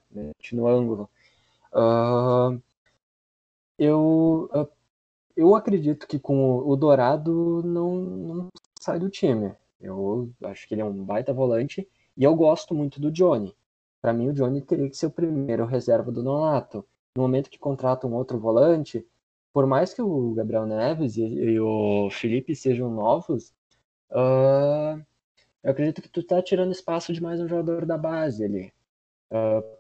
[0.52, 1.10] no ângulo.
[1.74, 2.62] Uh,
[3.84, 4.50] eu,
[5.36, 9.54] eu acredito que com o Dourado não, não sai do time.
[9.80, 13.56] Eu acho que ele é um baita volante e eu gosto muito do Johnny.
[14.02, 16.86] Para mim, o Johnny teria que ser o primeiro reserva do Nonato.
[17.16, 19.06] No momento que contrata um outro volante,
[19.54, 23.54] por mais que o Gabriel Neves e, e o Felipe sejam novos,
[24.12, 25.02] uh,
[25.64, 28.74] eu acredito que tu tá tirando espaço de mais um jogador da base ali.
[29.32, 29.78] Uh,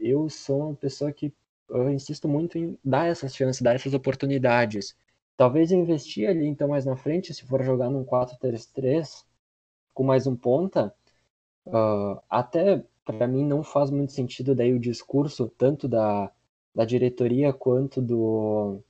[0.00, 1.32] eu sou uma pessoa que
[1.68, 4.96] eu insisto muito em dar essas chances, dar essas oportunidades.
[5.36, 9.24] Talvez investir ali então mais na frente, se for jogar num 4-3-3
[9.94, 10.94] com mais um ponta,
[11.66, 16.30] uh, até para mim não faz muito sentido daí o discurso tanto da,
[16.74, 18.80] da diretoria quanto do,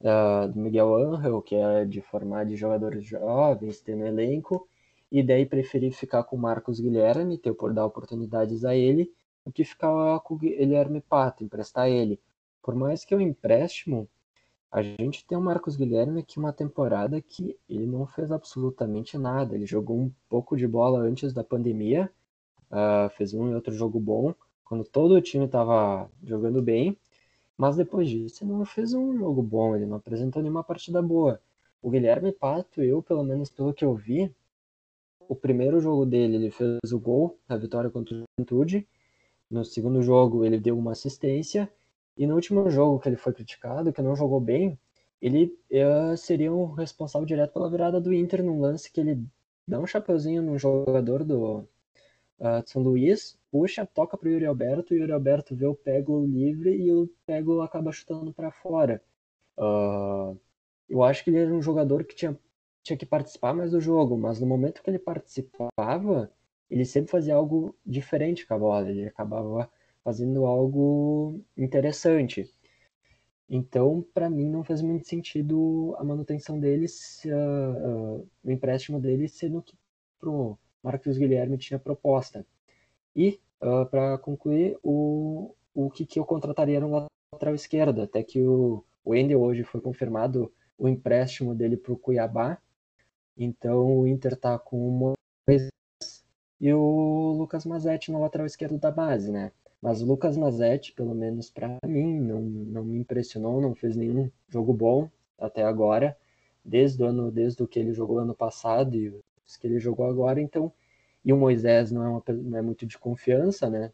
[0.00, 4.68] uh, do Miguel Angel, que é de formar de jogadores jovens, ter no elenco,
[5.10, 9.12] e daí preferir ficar com o Marcos Guilherme, ter por dar oportunidades a ele,
[9.46, 12.20] do que ficar com o Guilherme Pato, emprestar ele.
[12.60, 14.08] Por mais que é um empréstimo,
[14.72, 19.54] a gente tem o Marcos Guilherme aqui uma temporada que ele não fez absolutamente nada.
[19.54, 22.10] Ele jogou um pouco de bola antes da pandemia,
[22.72, 24.34] uh, fez um e outro jogo bom,
[24.64, 26.98] quando todo o time estava jogando bem,
[27.56, 31.40] mas depois disso ele não fez um jogo bom, ele não apresentou nenhuma partida boa.
[31.80, 34.34] O Guilherme Pato, eu, pelo menos pelo que eu vi,
[35.28, 38.86] o primeiro jogo dele, ele fez o gol, a vitória contra o Juventude,
[39.50, 41.70] no segundo jogo ele deu uma assistência
[42.16, 44.78] e no último jogo que ele foi criticado, que não jogou bem,
[45.20, 49.22] ele uh, seria o responsável direto pela virada do Inter num lance que ele
[49.68, 51.58] dá um chapeuzinho no jogador do
[52.38, 56.76] uh, São Luís, puxa, toca pro Yuri Alberto, o Yuri Alberto vê o Pego livre
[56.76, 59.02] e o Pego acaba chutando para fora.
[59.58, 60.38] Uh,
[60.88, 62.38] eu acho que ele era um jogador que tinha,
[62.82, 66.30] tinha que participar mais do jogo, mas no momento que ele participava,
[66.70, 69.70] ele sempre fazia algo diferente com a bola, ele acabava
[70.02, 72.50] fazendo algo interessante.
[73.48, 79.32] Então, para mim, não faz muito sentido a manutenção deles, uh, uh, o empréstimo deles,
[79.32, 79.76] sendo que
[80.18, 82.44] pro Marcos Guilherme tinha proposta.
[83.14, 88.02] E, uh, ah, para concluir, o, o que, que eu contrataria era um lateral esquerdo,
[88.02, 92.58] até que o, o hoje foi confirmado o empréstimo dele para o Cuiabá.
[93.36, 95.14] Então, o Inter está com
[95.48, 95.68] Moisés
[96.60, 99.52] e o Lucas Mazetti no lateral esquerdo da base, né?
[99.80, 104.30] Mas o Lucas Mazetti, pelo menos para mim, não, não me impressionou, não fez nenhum
[104.48, 106.16] jogo bom até agora,
[106.64, 109.08] desde o ano, desde o que ele jogou ano passado e
[109.46, 110.72] os que ele jogou agora, então,
[111.24, 113.92] e o Moisés não é, uma, não é muito de confiança, né?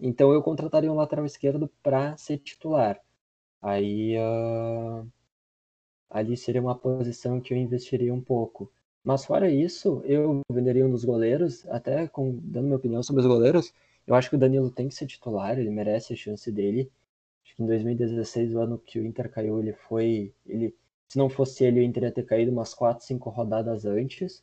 [0.00, 3.00] Então eu contrataria um lateral esquerdo para ser titular.
[3.62, 5.06] Aí uh,
[6.10, 8.72] ali seria uma posição que eu investiria um pouco.
[9.06, 13.26] Mas fora isso, eu venderia um dos goleiros, até com, dando minha opinião sobre os
[13.28, 13.72] goleiros,
[14.04, 16.90] eu acho que o Danilo tem que ser titular, ele merece a chance dele.
[17.44, 20.34] Acho que em 2016, o ano que o Inter caiu, ele foi.
[20.44, 20.74] Ele,
[21.08, 24.42] se não fosse ele, o Inter ia ter caído umas 4, 5 rodadas antes.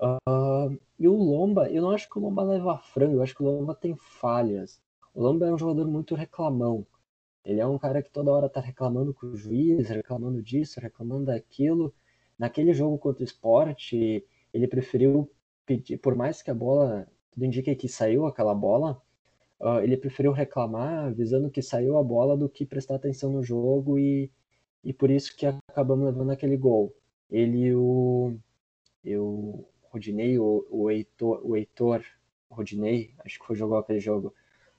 [0.00, 3.42] Uh, e o Lomba, eu não acho que o Lomba leva frango, eu acho que
[3.42, 4.80] o Lomba tem falhas.
[5.14, 6.86] O Lomba é um jogador muito reclamão.
[7.44, 11.26] Ele é um cara que toda hora tá reclamando com o juiz, reclamando disso, reclamando
[11.26, 11.92] daquilo.
[12.38, 15.30] Naquele jogo contra o esporte, ele preferiu
[15.66, 19.00] pedir, por mais que a bola tudo indica que saiu aquela bola,
[19.60, 23.98] uh, ele preferiu reclamar, avisando que saiu a bola, do que prestar atenção no jogo
[23.98, 24.30] e,
[24.82, 26.94] e por isso que acabamos levando aquele gol.
[27.30, 28.36] Ele o
[29.04, 32.04] eu Rodinei, o, o Heitor, o Heitor
[32.50, 34.34] Rodinei, acho que foi jogar aquele jogo.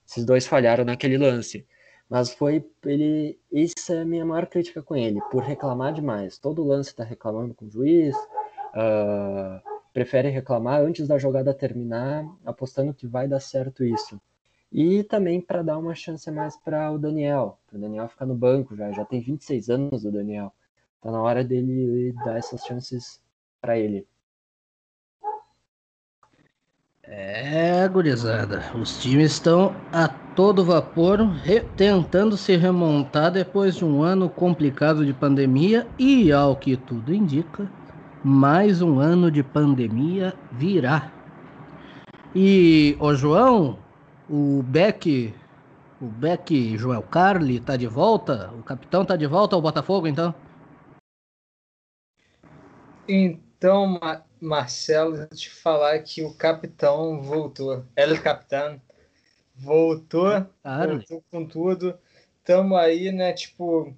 [0.08, 1.66] Esses dois falharam naquele lance.
[2.10, 3.40] Mas foi ele.
[3.52, 6.40] Isso é a minha maior crítica com ele, por reclamar demais.
[6.40, 8.16] Todo lance tá reclamando com o juiz.
[8.74, 9.62] Uh,
[9.94, 14.20] prefere reclamar antes da jogada terminar, apostando que vai dar certo isso.
[14.72, 18.36] E também para dar uma chance mais para o Daniel, para o Daniel ficar no
[18.36, 20.54] banco já, já tem 26 anos o Daniel.
[21.02, 23.22] Tá na hora dele dar essas chances
[23.62, 24.08] para ele.
[27.12, 31.18] É, gurizada, os times estão a todo vapor
[31.76, 37.68] tentando se remontar depois de um ano complicado de pandemia e, ao que tudo indica,
[38.24, 41.12] mais um ano de pandemia virá.
[42.36, 43.80] E o João,
[44.30, 45.34] o Beck,
[46.00, 48.52] o Beck Joel Carli tá de volta?
[48.56, 50.32] O capitão tá de volta ao Botafogo, então?
[53.08, 54.00] Então,
[54.42, 57.86] Marcelo, te falar que o capitão voltou.
[57.96, 58.82] El capitão
[59.56, 61.98] voltou, voltou com tudo.
[62.44, 63.34] Tamo aí, né?
[63.34, 63.94] Tipo,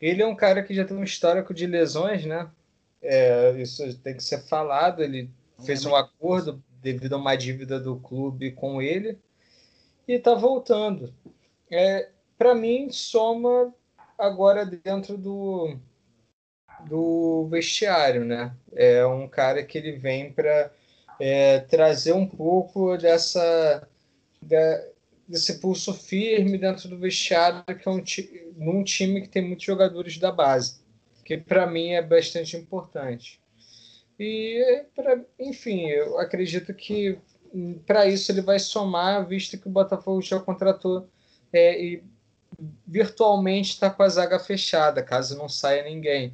[0.00, 2.50] ele é um cara que já tem um histórico de lesões, né?
[3.00, 5.02] É, isso tem que ser falado.
[5.02, 5.30] Ele
[5.64, 9.18] fez um acordo devido a uma dívida do clube com ele
[10.06, 11.14] e está voltando.
[11.70, 13.72] É, Para mim, soma
[14.18, 15.78] agora dentro do,
[16.88, 18.54] do vestiário, né?
[18.74, 20.70] É um cara que ele vem para
[21.20, 23.88] é, trazer um pouco dessa
[24.42, 24.84] da,
[25.26, 28.02] desse pulso firme dentro do vestiário que é um
[28.56, 30.84] num time que tem muitos jogadores da base
[31.24, 33.40] que para mim é bastante importante.
[34.18, 37.18] E, pra, enfim, eu acredito que
[37.52, 41.08] hum, para isso ele vai somar, visto que o Botafogo já contratou
[41.52, 42.04] é, e
[42.86, 46.32] virtualmente está com a zaga fechada, caso não saia ninguém.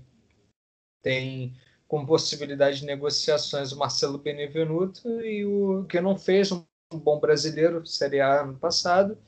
[1.02, 1.54] Tem
[1.88, 7.84] com possibilidade de negociações o Marcelo Benevenuto e o que não fez um bom brasileiro,
[7.86, 9.18] Série A ano passado,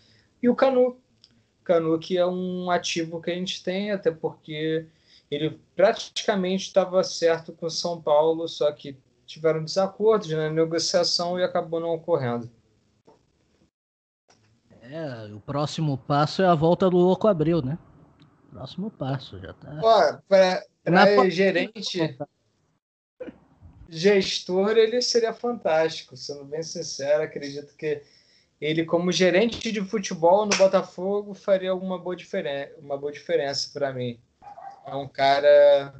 [0.42, 1.00] e o Canu.
[1.64, 4.86] Canu, que é um ativo que a gente tem, até porque
[5.30, 8.96] ele praticamente estava certo com o São Paulo, só que
[9.26, 12.50] tiveram desacordos na negociação e acabou não ocorrendo.
[14.82, 17.78] É, o próximo passo é a volta do Louco Abreu, né?
[18.50, 20.22] Próximo passo, já tá.
[20.84, 22.16] Para gerente,
[23.88, 28.02] gestor, ele seria fantástico, sendo bem sincero, acredito que
[28.60, 33.92] ele, como gerente de futebol no Botafogo, faria alguma boa, diferen uma boa diferença para
[33.92, 34.20] mim
[34.84, 35.94] é um cara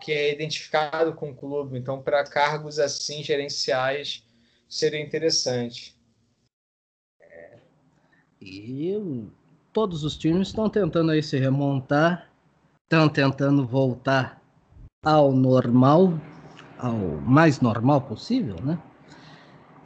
[0.00, 4.26] que é identificado com o clube, então para cargos assim gerenciais
[4.68, 5.96] seria interessante.
[7.20, 7.58] É.
[8.40, 9.28] E
[9.72, 12.31] todos os times estão tentando aí se remontar,
[12.92, 14.38] estão tentando voltar
[15.02, 16.12] ao normal,
[16.78, 18.78] ao mais normal possível, né?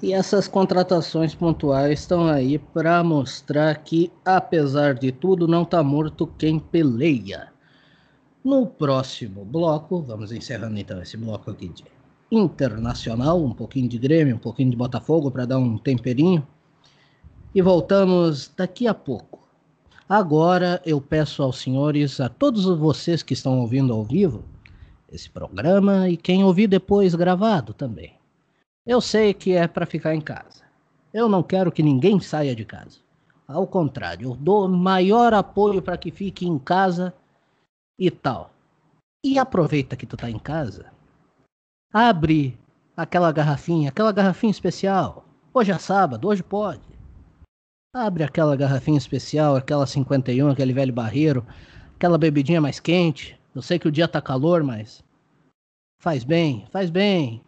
[0.03, 6.27] E essas contratações pontuais estão aí para mostrar que, apesar de tudo, não está morto
[6.27, 7.53] quem peleia.
[8.43, 11.85] No próximo bloco, vamos encerrando então esse bloco aqui de
[12.29, 16.45] internacional, um pouquinho de Grêmio, um pouquinho de Botafogo para dar um temperinho.
[17.55, 19.36] E voltamos daqui a pouco.
[20.09, 24.45] Agora eu peço aos senhores, a todos vocês que estão ouvindo ao vivo
[25.11, 28.17] esse programa e quem ouvir depois gravado também
[28.87, 30.65] eu sei que é para ficar em casa.
[31.13, 33.01] Eu não quero que ninguém saia de casa.
[33.49, 37.13] Ao contrário, eu dou maior apoio para que fique em casa
[37.99, 38.51] e tal.
[39.25, 40.87] E aproveita que tu tá em casa.
[41.93, 42.57] Abre
[42.97, 45.25] aquela garrafinha, aquela garrafinha especial.
[45.53, 46.96] Hoje é sábado, hoje pode.
[47.97, 51.47] Abre aquela garrafinha especial, aquela 51, aquele velho barreiro,
[51.95, 53.41] aquela bebidinha mais quente.
[53.55, 55.03] Eu sei que o dia tá calor, mas
[56.03, 57.41] faz bem, faz bem.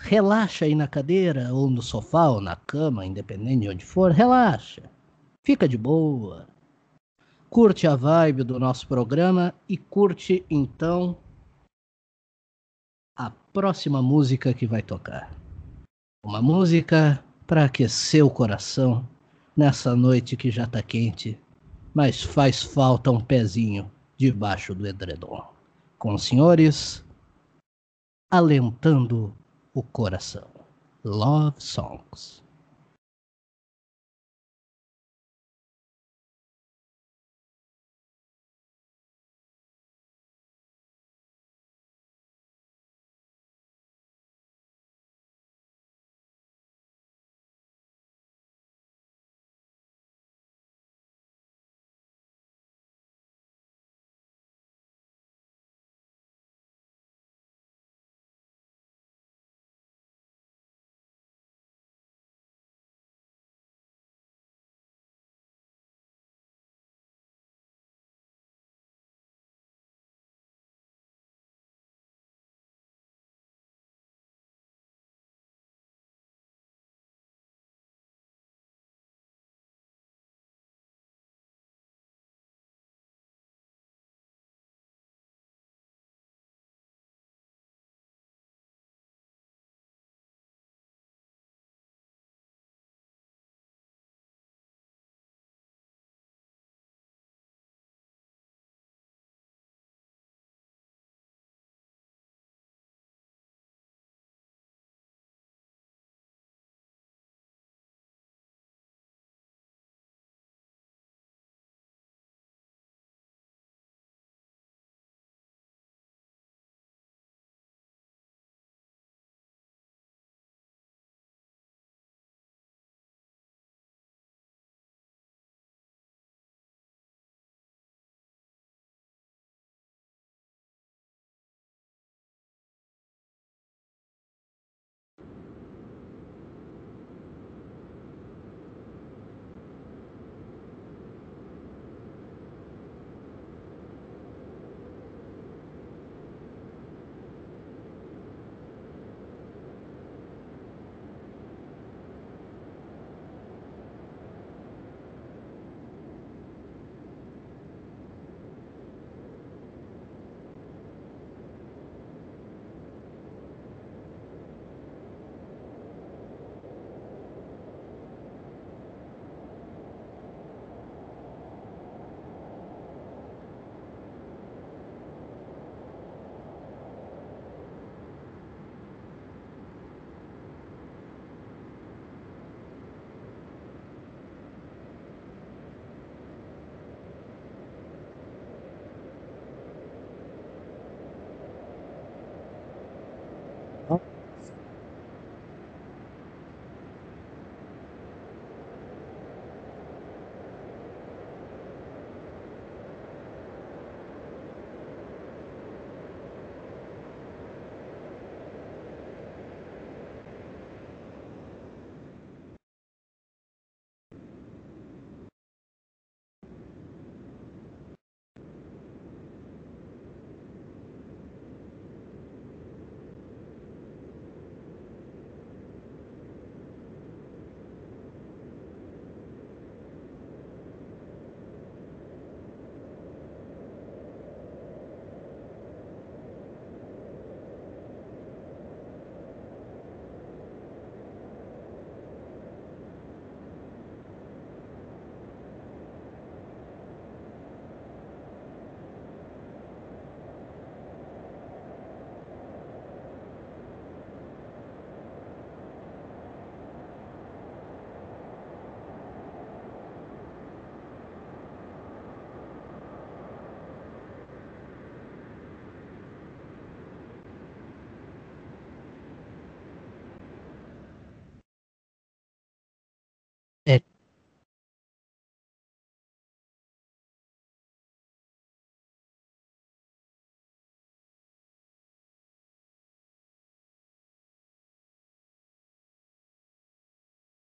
[0.00, 4.82] Relaxa aí na cadeira, ou no sofá, ou na cama, independente de onde for, relaxa.
[5.46, 6.48] Fica de boa.
[7.48, 11.16] Curte a vibe do nosso programa e curte então
[13.16, 15.30] a próxima música que vai tocar.
[16.24, 19.08] Uma música para aquecer o coração
[19.56, 21.40] nessa noite que já tá quente,
[21.94, 25.42] mas faz falta um pezinho debaixo do edredom.
[25.98, 27.02] Com os senhores,
[28.30, 29.34] alentando
[29.72, 30.46] o coração.
[31.02, 32.44] Love Songs.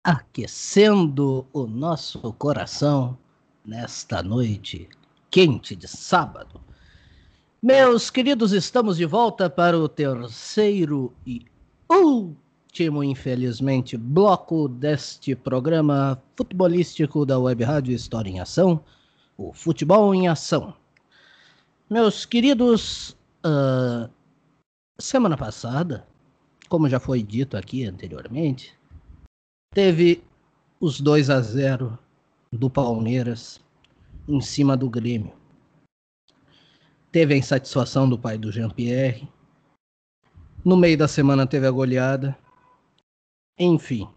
[0.06, 3.18] Aquecendo o nosso coração
[3.64, 4.88] nesta noite
[5.28, 6.60] quente de sábado.
[7.60, 11.44] Meus queridos, estamos de volta para o terceiro e
[11.90, 18.84] último, infelizmente, bloco deste programa futebolístico da Web Rádio História em Ação,
[19.36, 20.72] o Futebol em Ação.
[21.90, 24.08] Meus queridos, uh,
[25.00, 26.06] semana passada,
[26.68, 28.76] como já foi dito aqui anteriormente,
[29.76, 30.24] teve
[30.80, 31.98] os 2 a 0
[32.50, 33.62] do Palmeiras
[34.26, 35.36] em cima do Grêmio.
[37.12, 39.30] Teve a insatisfação do pai do Jean-Pierre.
[40.64, 42.34] No meio da semana teve a goleada.
[43.58, 44.08] Enfim,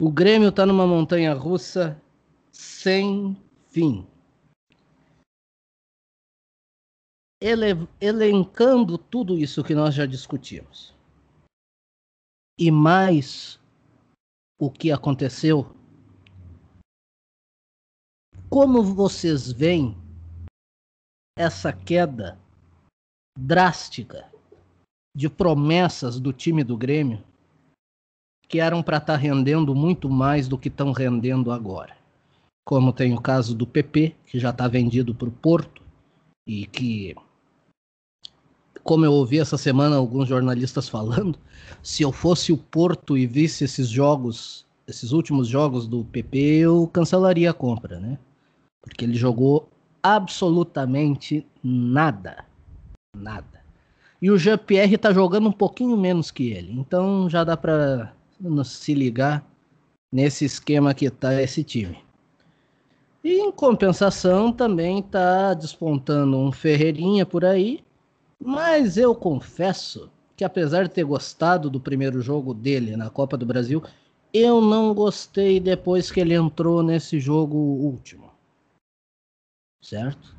[0.00, 2.02] o Grêmio está numa montanha russa
[2.50, 4.04] sem fim.
[7.40, 10.92] Ele, elencando tudo isso que nós já discutimos.
[12.58, 13.61] E mais
[14.62, 15.74] o que aconteceu.
[18.48, 19.96] Como vocês veem
[21.36, 22.38] essa queda
[23.36, 24.30] drástica
[25.16, 27.24] de promessas do time do Grêmio
[28.48, 31.96] que eram para estar tá rendendo muito mais do que estão rendendo agora?
[32.64, 35.82] Como tem o caso do PP, que já está vendido para o Porto
[36.46, 37.16] e que
[38.82, 41.38] como eu ouvi essa semana alguns jornalistas falando,
[41.82, 46.88] se eu fosse o Porto e visse esses jogos, esses últimos jogos do PP, eu
[46.92, 48.18] cancelaria a compra, né?
[48.80, 49.68] Porque ele jogou
[50.02, 52.44] absolutamente nada.
[53.16, 53.62] Nada.
[54.20, 56.72] E o Jean-Pierre tá jogando um pouquinho menos que ele.
[56.72, 58.12] Então já dá para
[58.64, 59.44] se ligar
[60.12, 61.98] nesse esquema que tá esse time.
[63.22, 67.84] E em compensação também tá despontando um Ferreirinha por aí
[68.44, 73.46] mas eu confesso que apesar de ter gostado do primeiro jogo dele na Copa do
[73.46, 73.82] Brasil,
[74.32, 78.30] eu não gostei depois que ele entrou nesse jogo último.
[79.80, 80.34] Certo?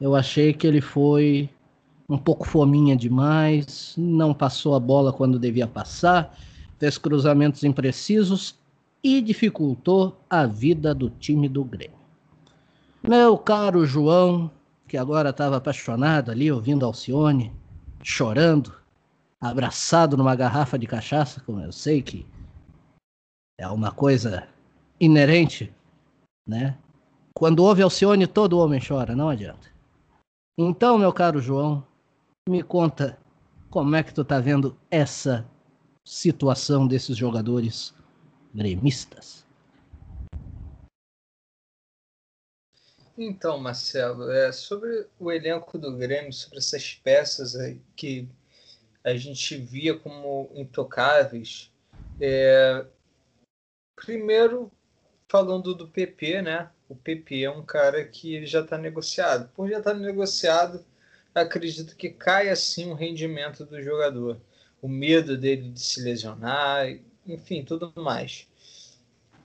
[0.00, 1.48] Eu achei que ele foi
[2.08, 6.36] um pouco fominha demais, não passou a bola quando devia passar,
[6.78, 8.58] fez cruzamentos imprecisos
[9.02, 11.96] e dificultou a vida do time do Grêmio.
[13.02, 14.50] Meu caro João,
[14.92, 17.50] que agora estava apaixonado ali, ouvindo Alcione,
[18.02, 18.74] chorando,
[19.40, 22.26] abraçado numa garrafa de cachaça, como eu sei que
[23.58, 24.46] é uma coisa
[25.00, 25.72] inerente,
[26.46, 26.76] né?
[27.32, 29.66] Quando ouve Alcione, todo homem chora, não adianta.
[30.58, 31.82] Então, meu caro João,
[32.46, 33.18] me conta
[33.70, 35.48] como é que tu tá vendo essa
[36.04, 37.94] situação desses jogadores
[38.54, 39.41] gremistas.
[43.24, 47.54] Então, Marcelo, é, sobre o elenco do Grêmio, sobre essas peças
[47.94, 48.28] que
[49.04, 51.70] a gente via como intocáveis,
[52.20, 52.84] é,
[53.94, 54.70] primeiro
[55.28, 56.70] falando do PP, né?
[56.88, 59.48] O PP é um cara que já está negociado.
[59.54, 60.84] Por já estar tá negociado,
[61.34, 64.40] acredito que cai assim o rendimento do jogador.
[64.80, 66.86] O medo dele de se lesionar,
[67.26, 68.48] enfim, tudo mais.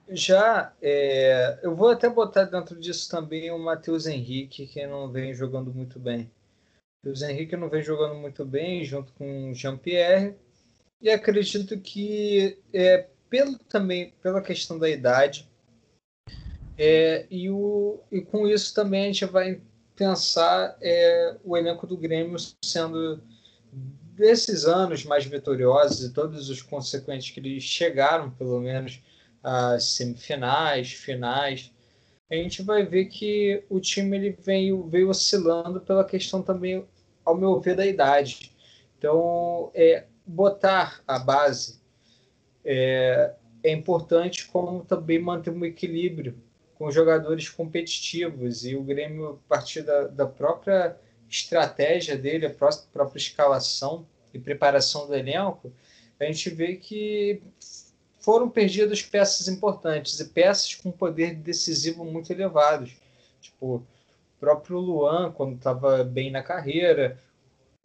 [0.10, 5.34] Já, é, eu vou até botar dentro disso também o Matheus Henrique, que não vem
[5.34, 6.32] jogando muito bem.
[7.04, 10.36] O Matheus Henrique não vem jogando muito bem, junto com o Jean-Pierre.
[11.02, 15.48] E acredito que, é, pelo, também pela questão da idade,
[16.78, 19.62] é, e, o, e com isso também a gente vai
[19.96, 23.20] pensar é, o elenco do Grêmio sendo
[24.16, 29.02] desses anos mais vitoriosos e todos os consequentes que eles chegaram, pelo menos,
[29.50, 31.72] as semifinais, finais,
[32.30, 36.86] a gente vai ver que o time ele veio, veio oscilando pela questão também,
[37.24, 38.52] ao meu ver, da idade.
[38.98, 41.80] Então, é, botar a base
[42.66, 46.38] é, é importante, como também manter um equilíbrio
[46.76, 48.66] com jogadores competitivos.
[48.66, 50.98] E o Grêmio, a partir da, da própria
[51.30, 55.72] estratégia dele, a própria escalação e preparação do elenco,
[56.20, 57.42] a gente vê que
[58.28, 62.94] foram perdidas peças importantes e peças com poder decisivo muito elevados.
[63.40, 63.88] Tipo, o
[64.38, 67.18] próprio Luan, quando estava bem na carreira,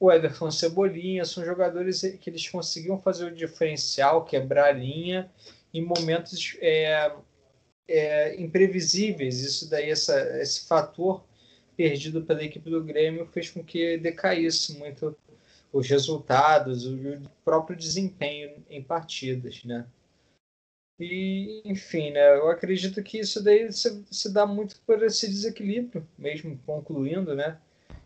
[0.00, 5.30] o Everton Cebolinha, são jogadores que eles conseguiam fazer o diferencial, quebrar a linha
[5.72, 7.12] em momentos é,
[7.86, 9.38] é, imprevisíveis.
[9.38, 11.22] Isso daí, essa, esse fator
[11.76, 15.16] perdido pela equipe do Grêmio fez com que decaísse muito
[15.72, 19.86] os resultados, o próprio desempenho em partidas, né?
[21.04, 26.06] E, enfim, né, eu acredito que isso daí se, se dá muito por esse desequilíbrio,
[26.16, 27.58] mesmo concluindo, né?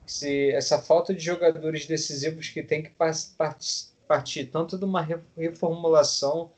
[0.06, 2.92] Se, essa falta de jogadores decisivos que tem que
[4.06, 5.06] partir tanto de uma
[5.36, 6.50] reformulação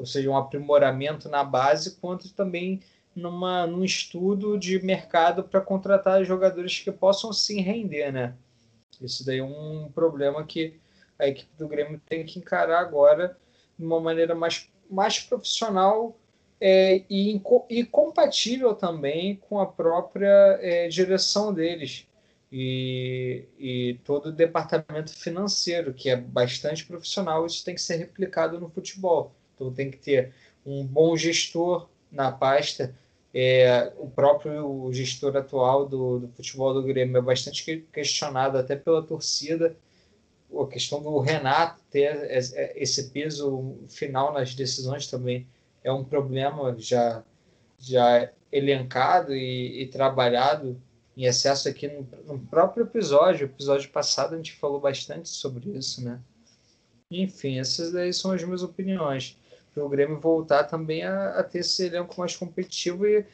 [0.00, 2.80] ou seja, um aprimoramento na base, quanto também
[3.14, 8.34] numa, num estudo de mercado para contratar jogadores que possam sim render, né?
[8.98, 10.80] Isso daí é um problema que
[11.18, 13.36] a equipe do Grêmio tem que encarar agora
[13.78, 16.16] de uma maneira mais, mais profissional
[16.60, 17.40] é, e,
[17.70, 22.06] e, compatível também com a própria é, direção deles
[22.52, 28.60] e, e, todo o departamento financeiro, que é bastante profissional, isso tem que ser replicado
[28.60, 29.32] no futebol.
[29.54, 30.34] Então tem que ter
[30.66, 32.94] um bom gestor na pasta.
[33.32, 39.02] É, o próprio gestor atual do, do futebol do Grêmio é bastante questionado até pela
[39.02, 39.76] torcida.
[40.58, 42.28] A questão do Renato ter
[42.76, 45.46] esse peso final nas decisões também
[45.82, 47.22] é um problema já,
[47.78, 50.80] já elencado e, e trabalhado
[51.16, 53.44] em excesso aqui no, no, próprio episódio.
[53.44, 56.20] Episódio passado a gente falou bastante sobre isso, né?
[57.10, 59.36] Enfim, essas daí são as minhas opiniões.
[59.74, 63.24] Para o Grêmio voltar também a, a, ter esse elenco mais competitivo e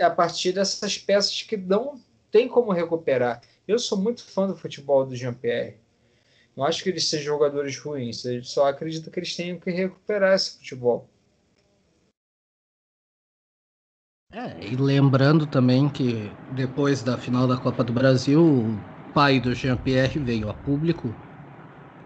[0.00, 2.00] a partir dessas peças que não
[2.30, 3.42] tem como recuperar.
[3.68, 5.81] Eu sou muito fã do futebol do Jean-Pierre.
[6.56, 10.58] Não acho que eles sejam jogadores ruins, só acredito que eles tenham que recuperar esse
[10.58, 11.08] futebol.
[14.32, 18.78] É, e lembrando também que depois da final da Copa do Brasil, o
[19.12, 21.14] pai do Jean-Pierre veio a público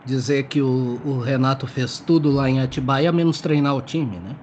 [0.05, 4.37] dizer que o, o, Renato fez tudo lá em Atibaia, menos treinar o time, né?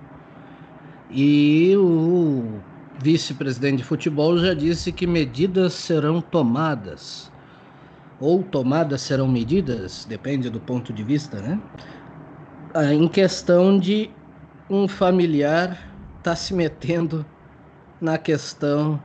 [1.09, 2.61] E o
[2.99, 7.32] vice-presidente de futebol já disse que medidas serão tomadas.
[8.23, 11.59] Ou tomadas serão medidas, depende do ponto de vista, né?
[12.73, 14.09] Ah, em questão de
[14.69, 15.77] um familiar
[16.23, 17.25] tá se metendo
[17.99, 18.97] na questão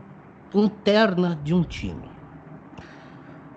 [0.55, 2.09] interna de um time.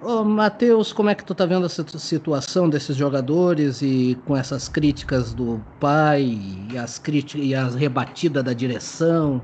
[0.01, 4.67] Ô, Matheus, como é que tu tá vendo essa situação desses jogadores e com essas
[4.67, 6.23] críticas do pai
[6.71, 9.43] e as críticas e as rebatidas da direção?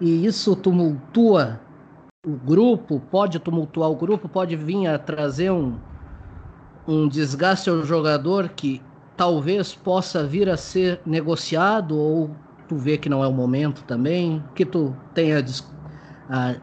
[0.00, 1.67] E isso tumultua
[2.26, 5.78] o grupo, pode tumultuar o grupo, pode vir a trazer um,
[6.86, 8.82] um desgaste ao jogador que
[9.16, 12.30] talvez possa vir a ser negociado ou
[12.68, 14.42] tu vê que não é o momento também?
[14.54, 15.40] que tu tem a,
[16.28, 16.60] a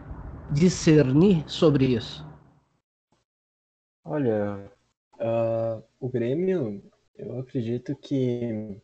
[0.52, 2.26] discernir sobre isso?
[4.04, 4.72] Olha,
[5.20, 6.84] uh, o Grêmio,
[7.18, 8.80] eu acredito que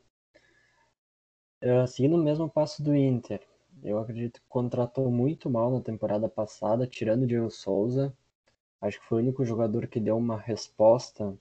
[1.64, 3.40] uh, seguindo o mesmo passo do Inter,
[3.84, 8.14] eu acredito que contratou muito mal na temporada passada, tirando o Diego Souza.
[8.80, 11.38] Acho que foi o único jogador que deu uma resposta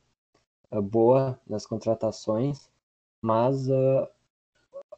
[0.71, 2.71] uh, boa nas contratações,
[3.21, 4.09] mas uh,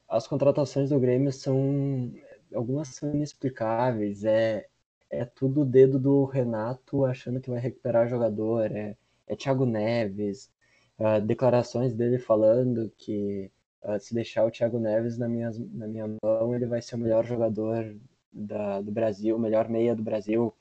[0.09, 2.12] as contratações do Grêmio são.
[2.55, 4.24] Algumas são inexplicáveis.
[4.24, 4.69] É,
[5.10, 8.70] é tudo o dedo do Renato achando que vai recuperar jogador.
[8.73, 8.97] É,
[9.27, 10.51] é Thiago Neves.
[10.98, 13.51] Uh, declarações dele falando que
[13.82, 16.98] uh, se deixar o Thiago Neves na minha, na minha mão, ele vai ser o
[16.98, 17.94] melhor jogador
[18.32, 20.54] da, do Brasil, o melhor meia do Brasil.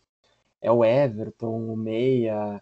[0.61, 2.61] É o Everton, o meia,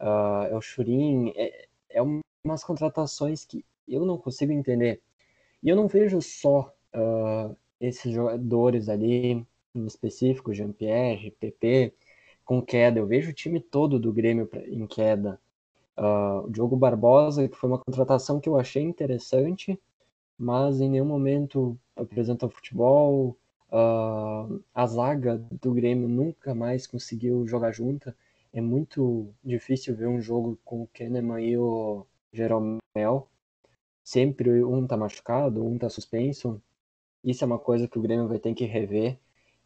[0.00, 1.32] uh, é o Churin.
[1.36, 2.02] É, é
[2.44, 5.00] umas contratações que eu não consigo entender.
[5.62, 11.94] E eu não vejo só uh, esses jogadores ali, em específico, Jean-Pierre, PP,
[12.44, 12.98] com queda.
[13.00, 15.40] Eu vejo o time todo do Grêmio em queda.
[15.96, 19.80] Uh, o Diogo Barbosa, que foi uma contratação que eu achei interessante,
[20.38, 23.36] mas em nenhum momento apresentou futebol.
[23.70, 28.16] Uh, a zaga do Grêmio nunca mais conseguiu jogar junta.
[28.52, 33.28] É muito difícil ver um jogo com o Kahneman e o Jeromel
[34.04, 36.62] sempre um tá machucado, um tá suspenso.
[37.24, 39.18] Isso é uma coisa que o Grêmio vai ter que rever,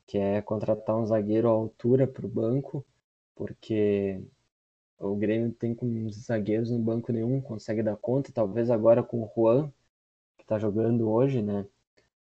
[0.06, 2.84] que é contratar um zagueiro à altura para o banco,
[3.34, 4.22] porque
[4.98, 9.30] o Grêmio tem com zagueiros no banco nenhum, consegue dar conta, talvez agora com o
[9.34, 9.72] Juan,
[10.36, 11.66] que está jogando hoje, né?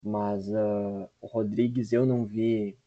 [0.01, 2.77] Mas uh, o Rodrigues eu não vi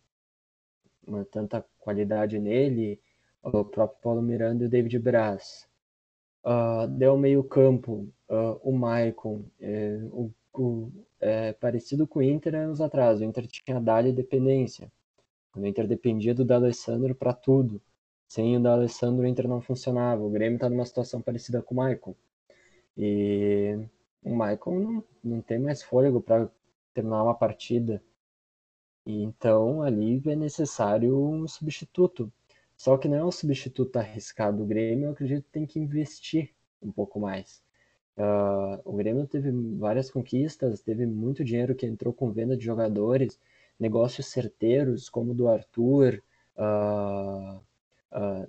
[1.06, 3.00] uma, tanta qualidade nele,
[3.42, 5.68] o próprio Paulo Miranda e o David Braz.
[6.44, 10.90] Uh, deu meio campo, uh, o Maicon, é, o, o
[11.20, 13.20] é, parecido com o Inter anos atrás.
[13.20, 14.90] O Inter tinha a Dali dependência.
[15.54, 17.80] O Inter dependia do D'Alessandro para tudo.
[18.30, 20.22] Sem o D'Alessandro, o Inter não funcionava.
[20.22, 22.14] O Grêmio está numa situação parecida com o Maicon.
[22.96, 23.76] E
[24.22, 26.48] o Maicon não, não tem mais fôlego para
[26.94, 28.00] terminar uma partida.
[29.04, 32.32] E então ali é necessário um substituto.
[32.76, 34.62] Só que não é um substituto arriscado.
[34.62, 36.50] O Grêmio, eu acredito, tem que investir
[36.80, 37.60] um pouco mais.
[38.16, 43.40] Uh, o Grêmio teve várias conquistas, teve muito dinheiro que entrou com venda de jogadores,
[43.76, 46.22] negócios certeiros, como o do Arthur,
[46.56, 47.60] uh,
[48.12, 48.48] uh,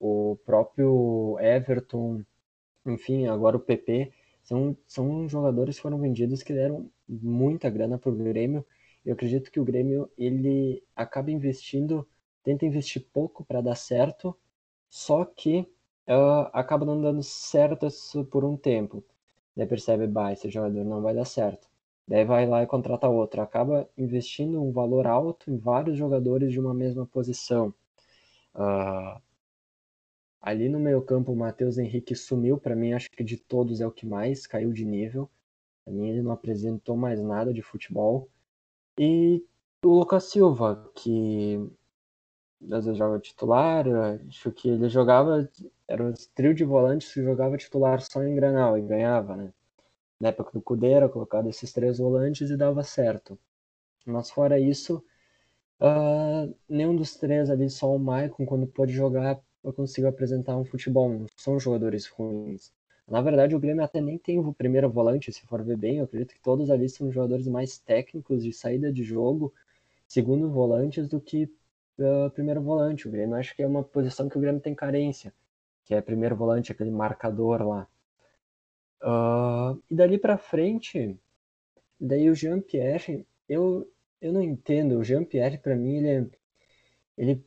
[0.00, 2.24] o próprio Everton,
[2.86, 4.12] enfim, agora o PP.
[4.42, 8.64] São, são jogadores que foram vendidos que deram muita grana para o Grêmio.
[9.04, 12.08] Eu acredito que o Grêmio ele acaba investindo,
[12.42, 14.36] tenta investir pouco para dar certo,
[14.88, 15.60] só que
[16.08, 17.88] uh, acaba não dando certo
[18.30, 19.04] por um tempo.
[19.56, 21.68] Daí percebe, bah, esse jogador não vai dar certo.
[22.06, 23.42] Daí vai lá e contrata outro.
[23.42, 27.74] Acaba investindo um valor alto em vários jogadores de uma mesma posição.
[28.58, 29.20] Uh,
[30.40, 32.58] Ali no meio campo, o Matheus Henrique sumiu.
[32.58, 35.28] Para mim, acho que de todos é o que mais caiu de nível.
[35.84, 38.30] Para mim, ele não apresentou mais nada de futebol.
[38.98, 39.44] E
[39.84, 41.70] o Lucas Silva, que
[42.72, 43.86] às vezes joga titular,
[44.28, 45.48] acho que ele jogava,
[45.86, 49.52] era um trio de volantes que jogava titular só em Granal e ganhava, né?
[50.20, 53.38] Na época do Cudeira, colocado esses três volantes e dava certo.
[54.06, 55.04] Mas fora isso,
[55.80, 60.64] uh, nenhum dos três ali, só o Maicon, quando pôde jogar, eu consigo apresentar um
[60.64, 61.08] futebol.
[61.10, 62.72] Não são jogadores ruins.
[63.06, 65.98] Na verdade, o Grêmio até nem tem o primeiro volante, se for ver bem.
[65.98, 69.52] Eu acredito que todos ali são jogadores mais técnicos de saída de jogo,
[70.06, 71.44] segundo volantes, do que
[71.98, 73.08] uh, primeiro volante.
[73.08, 75.32] O Grêmio acho que é uma posição que o Grêmio tem carência,
[75.84, 77.88] que é primeiro volante, aquele marcador lá.
[79.02, 81.16] Uh, e dali para frente,
[81.98, 83.90] daí o Jean-Pierre, eu,
[84.20, 84.98] eu não entendo.
[84.98, 86.26] O Jean-Pierre, para mim, ele, é,
[87.16, 87.44] ele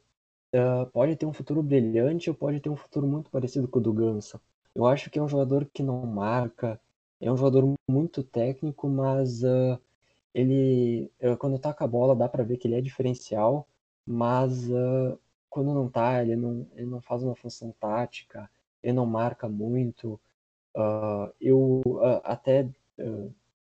[0.55, 3.81] uh, pode ter um futuro brilhante ou pode ter um futuro muito parecido com o
[3.81, 4.39] do Ganso.
[4.73, 6.79] Eu acho que é um jogador que não marca,
[7.19, 9.79] é um jogador muito técnico, mas uh,
[10.33, 13.67] ele, uh, quando taca a bola, dá para ver que ele é diferencial,
[14.05, 14.67] mas
[15.49, 18.49] quando não tá, ele não, ele não faz uma função tática,
[18.81, 20.19] ele não marca muito.
[21.39, 21.81] eu
[22.23, 22.67] até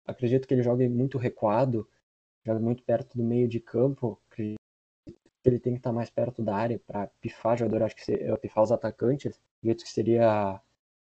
[0.07, 1.87] acredito que ele joga muito recuado,
[2.49, 4.19] joga muito perto do meio de campo,
[5.45, 8.63] ele tem que estar mais perto da área para pifar jogador, acho que seria, pifar
[8.63, 10.59] os atacantes, acredito que seria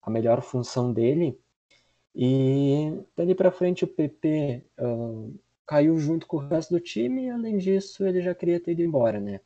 [0.03, 1.39] a melhor função dele.
[2.15, 5.35] E dali para frente o PP uh,
[5.67, 8.83] caiu junto com o resto do time e além disso ele já queria ter ido
[8.83, 9.41] embora, né?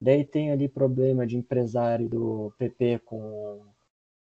[0.00, 3.60] Daí tem ali problema de empresário do PP com,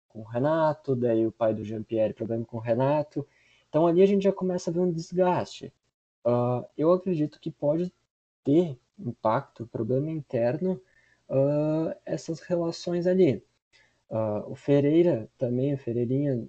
[0.08, 3.26] com o Renato, daí o pai do Jean-Pierre problema com o Renato.
[3.68, 5.72] Então ali a gente já começa a ver um desgaste.
[6.26, 7.92] Uh, eu acredito que pode
[8.42, 10.72] ter impacto, problema interno,
[11.28, 13.44] uh, essas relações ali.
[14.10, 16.44] Uh, o Ferreira também, o Ferreirinha,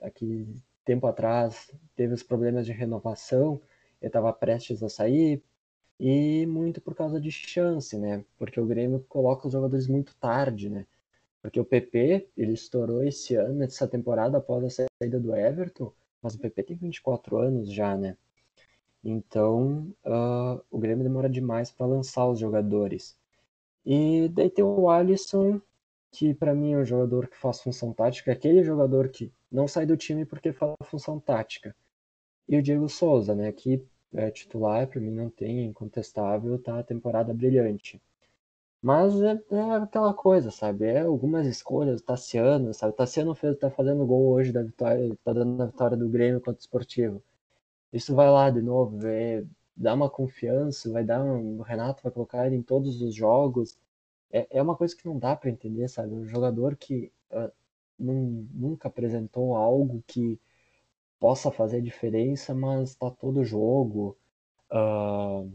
[0.00, 0.46] aqui
[0.84, 3.60] tempo atrás, teve os problemas de renovação,
[4.00, 5.42] ele estava prestes a sair,
[5.98, 8.24] e muito por causa de chance, né?
[8.38, 10.86] Porque o Grêmio coloca os jogadores muito tarde, né?
[11.42, 15.92] Porque o PP, ele estourou esse ano, essa temporada, após a saída do Everton,
[16.22, 18.16] mas o PP tem 24 anos já, né?
[19.04, 23.16] Então, uh, o Grêmio demora demais para lançar os jogadores.
[23.86, 25.60] E daí tem o Alisson,
[26.10, 29.86] que para mim é um jogador que faz função tática, aquele jogador que não sai
[29.86, 31.74] do time porque faz função tática.
[32.48, 33.82] E o Diego Souza, né, que
[34.14, 38.00] é titular, para mim não tem, incontestável, tá a temporada brilhante.
[38.82, 40.86] Mas é, é, aquela coisa, sabe?
[40.86, 42.92] É algumas escolhas, o Tassiano, sabe?
[42.92, 46.40] O Tassiano fez, tá fazendo gol hoje da vitória, tá dando a vitória do Grêmio
[46.40, 47.22] contra o Esportivo.
[47.92, 49.44] Isso vai lá de novo, é,
[49.76, 53.78] dá uma confiança, vai dar um, o Renato vai colocar ele em todos os jogos.
[54.30, 56.14] É, é uma coisa que não dá para entender, sabe?
[56.14, 57.52] Um jogador que uh,
[57.98, 60.40] nunca apresentou algo que
[61.20, 64.16] possa fazer diferença, mas tá todo jogo.
[64.72, 65.50] Uh,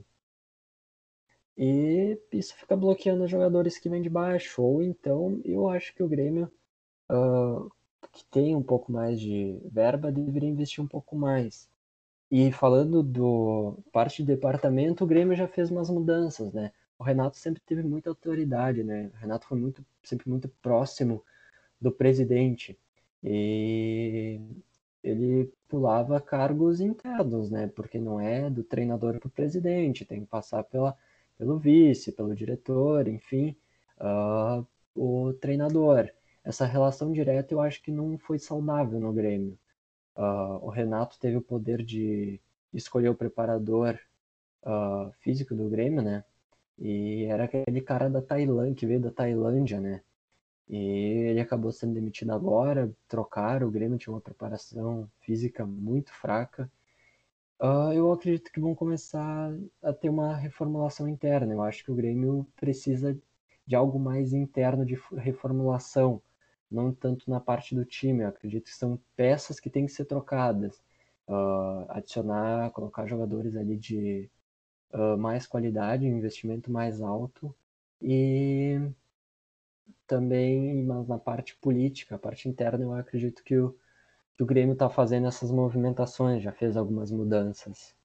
[1.57, 4.61] e isso fica bloqueando jogadores que vêm de baixo.
[4.61, 6.51] Ou então eu acho que o Grêmio,
[7.11, 7.69] uh,
[8.11, 11.69] que tem um pouco mais de verba, deveria investir um pouco mais.
[12.35, 16.72] E falando do parte do departamento, o Grêmio já fez umas mudanças, né?
[16.97, 19.11] O Renato sempre teve muita autoridade, né?
[19.14, 21.23] O Renato foi muito, sempre muito próximo
[21.80, 22.76] do presidente.
[23.23, 24.41] E
[25.03, 27.68] ele pulava cargos internos, né?
[27.68, 30.97] Porque não é do treinador para o presidente, tem que passar pela,
[31.38, 33.55] pelo vice, pelo diretor, enfim,
[34.01, 34.65] uh,
[34.95, 36.10] o treinador.
[36.43, 39.55] Essa relação direta eu acho que não foi saudável no Grêmio.
[40.15, 42.40] Uh, o Renato teve o poder de
[42.73, 43.99] escolher o preparador
[44.64, 46.23] uh, físico do Grêmio, né?
[46.77, 50.02] E era aquele cara da Tailândia, que veio da Tailândia, né?
[50.69, 50.77] E
[51.30, 56.72] ele acabou sendo demitido agora, trocaram, o Grêmio tinha uma preparação física muito fraca.
[57.60, 61.53] Uh, eu acredito que vão começar a ter uma reformulação interna.
[61.53, 63.18] Eu acho que o Grêmio precisa
[63.65, 66.22] de algo mais interno de reformulação
[66.74, 68.24] não tanto na parte do time.
[68.24, 70.82] Eu acredito que são peças que têm que ser trocadas.
[71.28, 74.30] Uh, adicionar, colocar jogadores ali de
[74.94, 77.56] uh, mais qualidade, investimento mais alto
[78.02, 78.80] e
[80.08, 83.76] também mas na parte política, a parte interna, eu acredito que o,
[84.36, 87.95] que o Grêmio está fazendo essas movimentações, já fez algumas mudanças.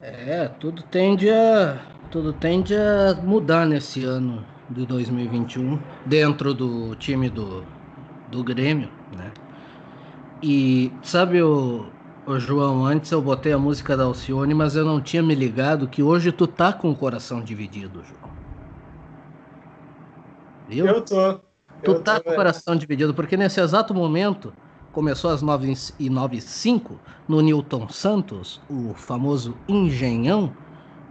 [0.00, 1.76] É, tudo tende a
[2.10, 7.64] tudo tende a mudar nesse ano de 2021 dentro do time do,
[8.30, 9.32] do Grêmio, né?
[10.42, 11.86] E sabe o,
[12.26, 15.88] o João, antes eu botei a música da Alcione, mas eu não tinha me ligado
[15.88, 18.32] que hoje tu tá com o coração dividido, João.
[20.68, 20.86] Viu?
[20.86, 21.34] Eu tô.
[21.82, 24.52] Tu eu tá tô, com o coração dividido, porque nesse exato momento
[24.92, 26.98] começou às 9 e 9 5
[27.28, 30.52] no Newton Santos, o famoso Engenhão,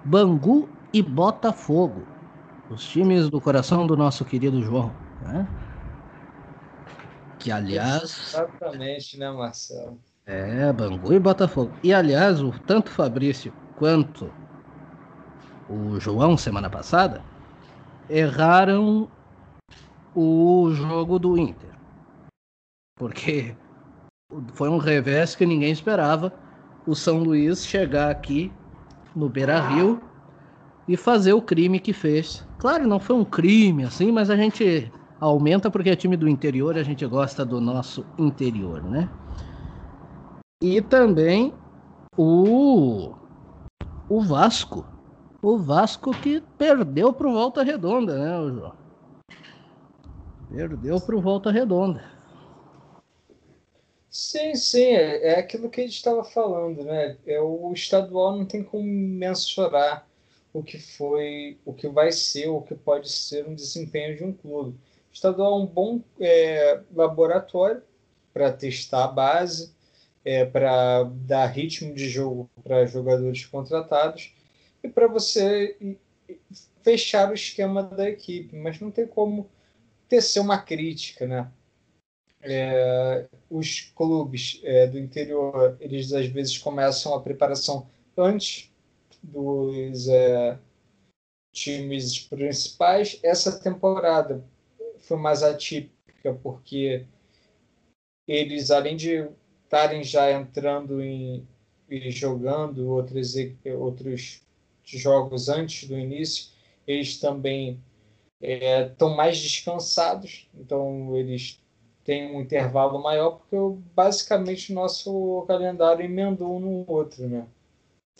[0.03, 2.03] Bangu e Botafogo.
[2.70, 4.94] Os times do coração do nosso querido João.
[5.22, 5.48] Né?
[7.40, 8.34] Que aliás.
[8.34, 10.00] Exatamente, né, Marcelo?
[10.26, 11.72] É, Bangu e Botafogo.
[11.82, 14.32] E aliás, o, tanto Fabrício quanto
[15.68, 17.24] o João, semana passada,
[18.08, 19.10] erraram
[20.14, 21.70] o jogo do Inter.
[22.96, 23.56] Porque
[24.54, 26.34] foi um revés que ninguém esperava.
[26.86, 28.52] O São Luís chegar aqui
[29.16, 30.02] no Beira Rio
[30.90, 32.44] e fazer o crime que fez.
[32.57, 36.76] Claro, não foi um crime assim, mas a gente aumenta porque é time do interior,
[36.76, 39.07] a gente gosta do nosso interior, né?
[40.64, 41.53] E também
[42.18, 43.14] o
[44.10, 44.84] o Vasco.
[45.44, 48.74] O Vasco que perdeu pro Volta Redonda, né, João?
[50.49, 52.03] Perdeu pro Volta Redonda.
[54.10, 57.16] Sim, sim, é, é aquilo que a gente estava falando, né?
[57.28, 60.09] É, o estadual não tem como mensurar
[60.60, 64.34] o que foi, o que vai ser, o que pode ser um desempenho de um
[64.34, 64.72] clube.
[64.72, 67.81] O estadual é um bom é, laboratório
[68.34, 69.73] para testar a base,
[70.23, 74.34] é, para dar ritmo de jogo para jogadores contratados
[74.84, 75.98] e para você
[76.84, 79.49] fechar o esquema da equipe, mas não tem como
[80.07, 81.52] tecer uma crítica, né?
[82.41, 87.88] é, os clubes é, do interior, eles às vezes começam a preparação
[88.18, 88.69] antes
[89.22, 90.58] dos é,
[91.54, 93.20] times principais.
[93.24, 94.44] Essa temporada
[95.00, 97.06] foi mais atípica porque
[98.28, 99.28] eles, além de
[99.66, 101.48] estarem já entrando em
[101.90, 103.34] e jogando outros,
[103.80, 104.44] outros
[104.86, 106.52] jogos antes do início,
[106.86, 107.82] eles também
[108.41, 111.60] estão é, mais descansados, então eles
[112.04, 113.56] tem um intervalo maior, porque
[113.94, 117.46] basicamente nosso calendário emendou um no outro, né?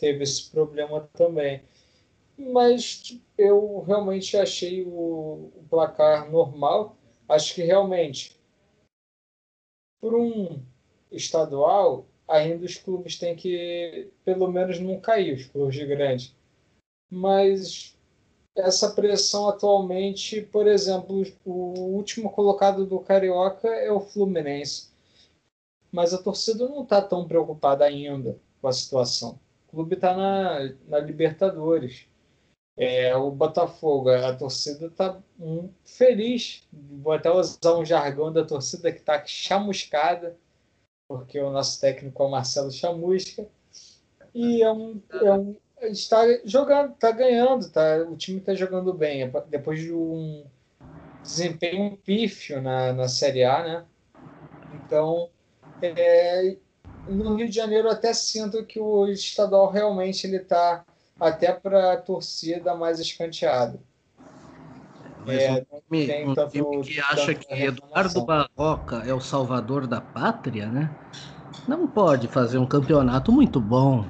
[0.00, 1.62] Teve esse problema também.
[2.38, 6.96] Mas eu realmente achei o, o placar normal.
[7.28, 8.40] Acho que realmente,
[10.00, 10.62] por um
[11.12, 16.34] estadual, ainda os clubes têm que, pelo menos, não cair, os clubes grandes.
[17.10, 17.94] Mas
[18.56, 24.88] essa pressão atualmente, por exemplo, o último colocado do Carioca é o Fluminense.
[25.92, 29.38] Mas a torcida não está tão preocupada ainda com a situação.
[29.70, 32.06] Clube está na, na Libertadores.
[32.76, 36.66] É, o Botafogo, a torcida está um, feliz.
[36.72, 40.36] Vou até usar um jargão da torcida que está chamuscada,
[41.08, 43.46] porque o nosso técnico é o Marcelo Chamusca.
[44.34, 49.30] E é um, é um, está jogando, está ganhando, tá, o time está jogando bem.
[49.48, 50.44] Depois de um
[51.22, 53.84] desempenho pífio na, na Série A, né?
[54.74, 55.28] Então,
[55.82, 56.56] é,
[57.08, 60.84] no Rio de Janeiro até sinto que o estadual realmente ele está
[61.18, 63.78] até para a torcida mais escanteada.
[65.26, 70.66] é, um time, um time que acha que Eduardo Barroca é o salvador da pátria,
[70.66, 70.94] né?
[71.68, 74.04] Não pode fazer um campeonato muito bom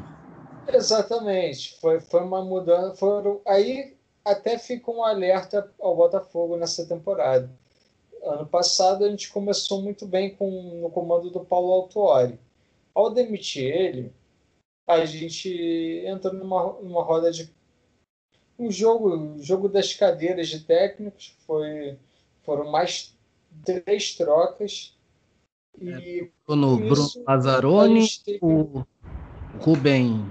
[0.75, 1.79] Exatamente.
[1.81, 2.95] Foi, foi uma mudança.
[2.97, 7.51] Foram, aí até fica um alerta ao Botafogo nessa temporada.
[8.23, 10.51] Ano passado a gente começou muito bem com,
[10.83, 12.39] no comando do Paulo Autuori.
[13.01, 14.13] Ao demitir ele,
[14.87, 17.51] a gente entrou numa, numa roda de
[18.59, 21.35] um jogo, um jogo das cadeiras de técnicos.
[21.47, 21.97] Foi,
[22.43, 23.17] foram mais
[23.65, 24.95] três trocas.
[25.81, 28.07] E é, no Bruno Lazzaroni,
[28.43, 28.85] o
[29.61, 30.31] Rubem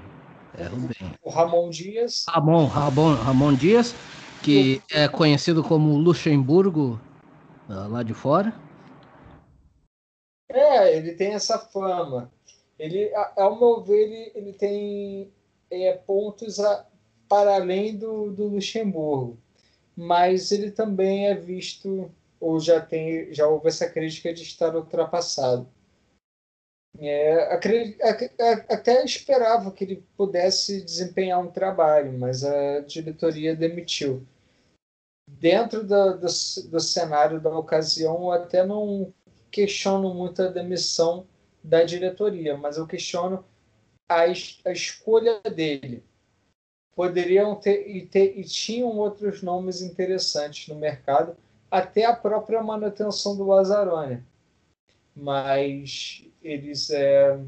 [0.56, 1.18] é, Rubem.
[1.24, 2.26] O Ramon Dias.
[2.30, 3.96] Ramon, Ramon, Ramon Dias,
[4.44, 4.96] que o...
[4.96, 7.02] é conhecido como Luxemburgo
[7.68, 8.54] ah, lá de fora.
[10.48, 12.32] É, ele tem essa fama.
[12.80, 15.34] Ele, ao meu ver, ele, ele tem
[15.69, 16.88] é, pontos a,
[17.27, 19.38] para além do, do Luxemburgo.
[19.95, 25.68] Mas ele também é visto, ou já tem, já houve essa crítica de estar ultrapassado.
[26.97, 27.53] É,
[28.69, 34.26] até esperava que ele pudesse desempenhar um trabalho, mas a diretoria demitiu.
[35.27, 36.27] Dentro do, do,
[36.69, 39.14] do cenário da ocasião, até não,
[39.51, 41.27] questiono muito a demissão
[41.64, 43.44] da diretoria, mas eu questiono
[44.10, 46.03] a, a escolha dele.
[46.95, 51.38] Poderiam ter e, ter e tinham outros nomes interessantes no mercado,
[51.72, 54.23] até a própria manutenção do Lazzaroni.
[55.15, 57.40] Mas eles é,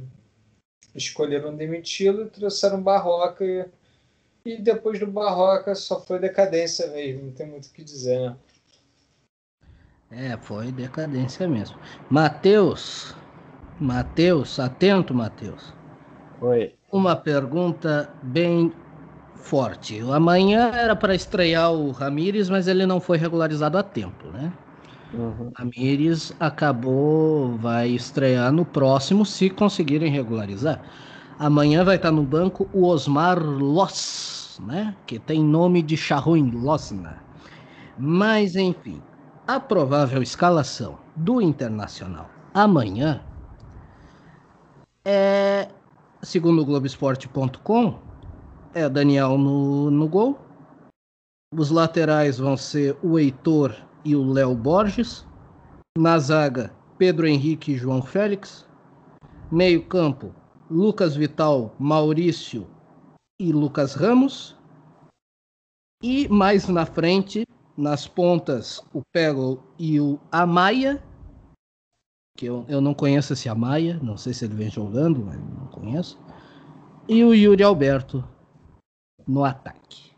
[0.95, 3.43] escolheram demiti-lo trouxeram Barroca.
[3.43, 3.65] E,
[4.45, 8.38] e depois do Barroca só foi decadência mesmo, não tem muito o que dizer, né?
[10.11, 11.79] É, foi decadência mesmo.
[12.09, 13.15] Matheus,
[13.81, 15.73] Matheus, atento, Matheus.
[16.39, 16.73] Oi.
[16.91, 18.71] Uma pergunta bem
[19.35, 19.99] forte.
[20.01, 24.53] Amanhã era para estrear o Ramires, mas ele não foi regularizado a tempo, né?
[25.13, 25.51] Uhum.
[25.57, 30.79] Ramires acabou, vai estrear no próximo, se conseguirem regularizar.
[31.39, 34.95] Amanhã vai estar no banco o Osmar Loss, né?
[35.07, 37.17] Que tem nome de charruim, Lossna.
[37.97, 39.01] Mas, enfim,
[39.47, 43.21] a provável escalação do Internacional amanhã
[45.03, 45.67] é,
[46.21, 47.99] segundo o Globoesporte.com,
[48.73, 50.39] é Daniel no, no gol.
[51.53, 53.75] Os laterais vão ser o Heitor
[54.05, 55.25] e o Léo Borges.
[55.97, 58.65] Na zaga, Pedro Henrique e João Félix.
[59.51, 60.33] Meio campo,
[60.69, 62.67] Lucas Vital, Maurício
[63.39, 64.55] e Lucas Ramos.
[66.01, 67.45] E mais na frente,
[67.75, 71.03] nas pontas, o Pego e o Amaya
[72.41, 75.68] que eu, eu não conheço esse Amaya, não sei se ele vem jogando, mas não
[75.68, 76.19] conheço.
[77.07, 78.27] E o Yuri Alberto
[79.27, 80.11] no ataque.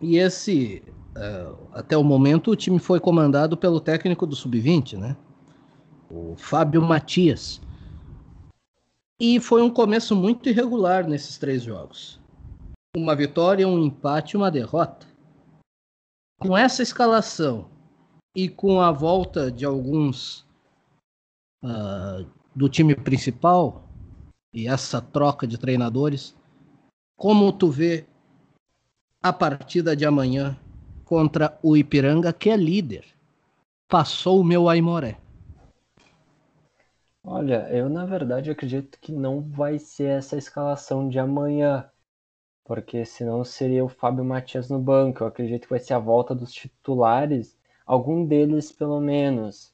[0.00, 0.82] E esse,
[1.14, 5.14] uh, até o momento, o time foi comandado pelo técnico do Sub-20, né?
[6.10, 7.60] O Fábio Matias.
[9.20, 12.18] E foi um começo muito irregular nesses três jogos.
[12.96, 15.06] Uma vitória, um empate uma derrota.
[16.40, 17.66] Com essa escalação
[18.34, 20.44] e com a volta de alguns
[21.64, 23.88] uh, do time principal
[24.52, 26.36] e essa troca de treinadores,
[27.16, 28.06] como tu vê
[29.22, 30.56] a partida de amanhã
[31.04, 33.04] contra o Ipiranga, que é líder?
[33.88, 35.18] Passou o meu Aimoré.
[37.22, 41.88] Olha, eu na verdade acredito que não vai ser essa escalação de amanhã,
[42.64, 45.22] porque senão seria o Fábio Matias no banco.
[45.22, 49.73] Eu acredito que vai ser a volta dos titulares, algum deles pelo menos.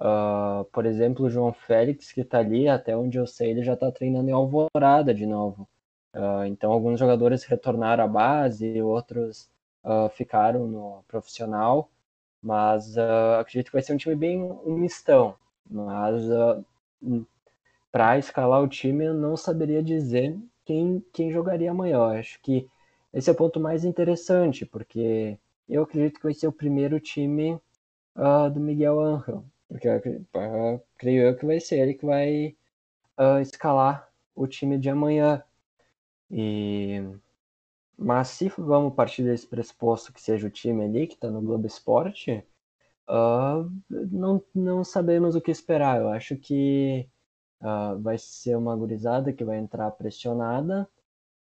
[0.00, 3.74] Uh, por exemplo, o João Félix, que está ali, até onde eu sei, ele já
[3.74, 5.68] está treinando em Alvorada de novo.
[6.14, 9.50] Uh, então, alguns jogadores retornaram à base, outros
[9.84, 11.90] uh, ficaram no profissional.
[12.40, 12.96] Mas
[13.40, 15.34] acredito que vai ser um time bem um mistão.
[15.68, 16.22] Mas
[17.90, 21.96] para escalar o time, eu não saberia dizer quem, quem jogaria amanhã.
[21.96, 22.68] Eu acho que
[23.12, 25.36] esse é o ponto mais interessante, porque
[25.68, 27.58] eu acredito que vai ser o primeiro time
[28.54, 29.44] do Miguel Angel.
[29.68, 32.56] Porque uh, creio eu que vai ser ele que vai
[33.18, 35.42] uh, escalar o time de amanhã.
[36.30, 37.02] E...
[37.96, 41.66] Mas se vamos partir desse pressuposto que seja o time ali que está no Globo
[41.66, 42.44] Esporte,
[43.08, 46.00] uh, não, não sabemos o que esperar.
[46.00, 47.08] Eu acho que
[47.60, 50.88] uh, vai ser uma gurizada que vai entrar pressionada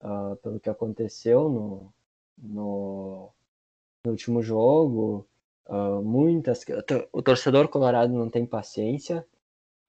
[0.02, 1.94] uh, pelo que aconteceu no,
[2.38, 3.30] no,
[4.04, 5.28] no último jogo.
[5.68, 6.64] Uh, muitas.
[7.12, 9.26] O torcedor colorado não tem paciência,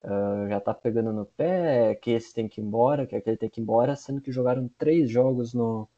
[0.03, 3.49] uh, já tá pegando no pé, que esse tem que ir embora, que aquele tem
[3.49, 5.89] que ir embora, sendo que jogaram três jogos no,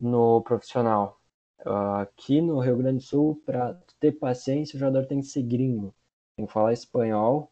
[0.00, 1.20] no profissional.
[1.60, 5.42] Uh, aqui no Rio Grande do Sul, para ter paciência, o jogador tem que ser
[5.42, 5.94] gringo,
[6.36, 7.50] tem que falar espanhol,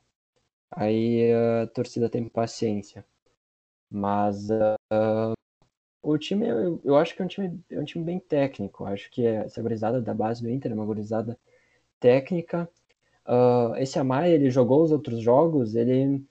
[0.71, 3.05] aí a torcida tem paciência.
[3.91, 4.49] Mas
[6.05, 8.85] o time, eu, eu, acho que é um time, é um time bem técnico.
[8.85, 11.39] Acho que é, essa gurizada da base do Inter é uma gurizada
[11.99, 12.69] técnica.
[13.27, 16.23] Uh, esse Amaya, ele jogou os outros jogos, ele,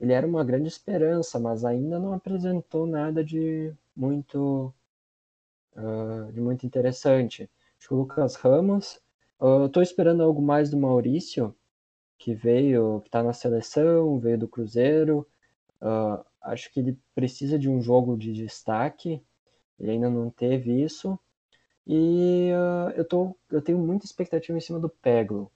[0.00, 4.74] ele era uma grande esperança, mas ainda não apresentou nada de muito,
[5.76, 7.48] uh, de muito interessante.
[7.78, 8.96] Acho que o Lucas Ramos,
[9.40, 11.54] uh, eu estou esperando algo mais do Maurício,
[12.18, 15.26] que veio, que está na seleção, veio do Cruzeiro.
[15.80, 19.22] Uh, acho que ele precisa de um jogo de destaque.
[19.78, 21.18] Ele ainda não teve isso.
[21.86, 25.50] E uh, eu, tô, eu tenho muita expectativa em cima do Peglo.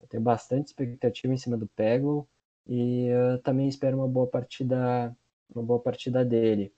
[0.00, 2.28] Eu tenho bastante expectativa em cima do Peglo.
[2.66, 5.16] E uh, também espero uma boa partida
[5.54, 6.72] uma boa partida dele.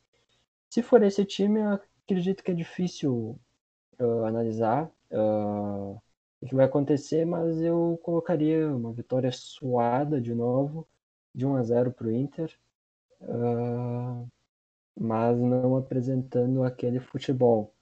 [0.69, 3.39] Se for esse time, eu acredito que é difícil
[4.01, 6.01] uh, analisar o
[6.47, 10.89] que vai acontecer, mas eu colocaria uma vitória suada de novo,
[11.32, 12.52] de 1 a 0 para o Inter
[13.20, 14.28] uh,
[14.99, 17.74] mas não apresentando aquele futebol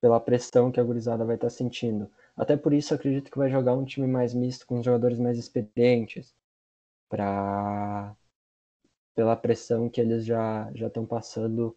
[0.00, 2.10] pela pressão que a gurizada vai estar tá sentindo.
[2.36, 6.34] Até por isso acredito que vai jogar um time mais misto com jogadores mais experientes,
[7.08, 8.14] para
[9.14, 11.76] pela pressão que eles já já estão passando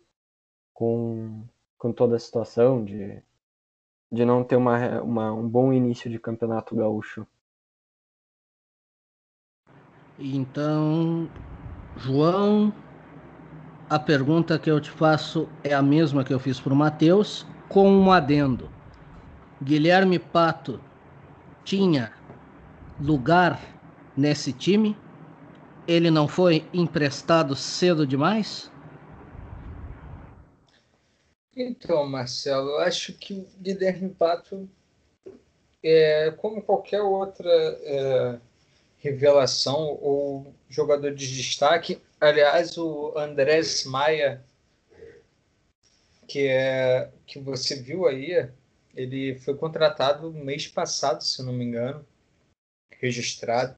[0.74, 1.44] com,
[1.78, 3.22] com toda a situação de,
[4.12, 7.26] de não ter uma, uma, um bom início de campeonato gaúcho.
[10.20, 11.28] Então,
[11.98, 12.74] João,
[13.90, 17.46] a pergunta que eu te faço é a mesma que eu fiz para o Matheus,
[17.68, 18.70] com um adendo.
[19.62, 20.80] Guilherme Pato
[21.64, 22.12] tinha
[23.00, 23.60] lugar
[24.16, 24.98] nesse time?
[25.88, 28.72] Ele não foi emprestado cedo demais?
[31.56, 34.70] Então, Marcelo, eu acho que o Guilherme Pato,
[35.84, 38.40] é, como qualquer outra é,
[39.02, 42.00] revelação ou jogador de destaque.
[42.20, 44.44] Aliás, o Andrés Maia,
[46.28, 48.48] que é que você viu aí,
[48.96, 52.06] ele foi contratado mês passado, se não me engano,
[53.00, 53.76] registrado.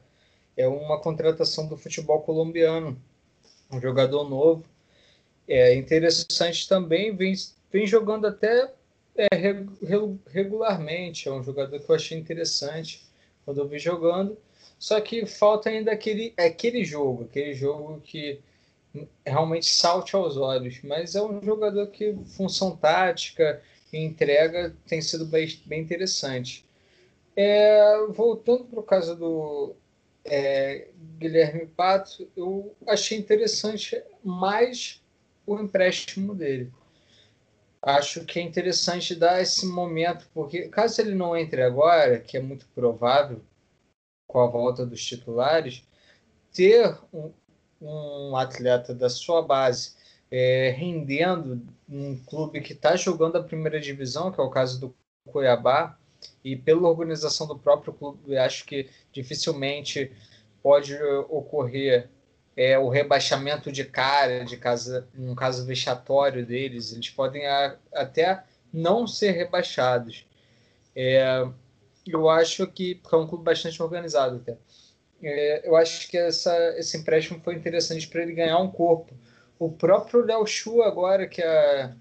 [0.57, 3.01] É uma contratação do futebol colombiano,
[3.71, 4.65] um jogador novo.
[5.47, 7.33] É interessante também, vem,
[7.71, 8.73] vem jogando até
[9.15, 9.27] é,
[10.27, 11.29] regularmente.
[11.29, 13.07] É um jogador que eu achei interessante
[13.45, 14.37] quando eu vi jogando.
[14.83, 18.41] Só que falta ainda aquele, aquele jogo, aquele jogo que
[19.25, 20.81] realmente salte aos olhos.
[20.83, 23.61] Mas é um jogador que, função tática
[23.93, 26.65] e entrega, tem sido bem, bem interessante.
[27.33, 29.73] É, voltando para o caso do
[30.25, 35.01] é, Guilherme Pato, eu achei interessante mais
[35.47, 36.69] o empréstimo dele.
[37.81, 42.41] Acho que é interessante dar esse momento, porque caso ele não entre agora, que é
[42.41, 43.41] muito provável,
[44.33, 45.83] com a volta dos titulares,
[46.51, 47.31] ter um,
[47.79, 49.93] um atleta da sua base
[50.31, 54.95] é, rendendo um clube que está jogando a primeira divisão, que é o caso do
[55.31, 55.95] Cuiabá,
[56.43, 60.11] e pela organização do próprio clube, acho que dificilmente
[60.63, 60.95] pode
[61.29, 62.09] ocorrer
[62.57, 66.91] é, o rebaixamento de cara, de casa, um caso vexatório deles.
[66.91, 70.25] Eles podem a, até não ser rebaixados.
[70.95, 71.47] É,
[72.05, 74.57] eu acho que é um clube bastante organizado até.
[75.21, 79.13] É, eu acho que essa, esse empréstimo foi interessante para ele ganhar um corpo.
[79.57, 81.95] O próprio Léo Chu agora, que a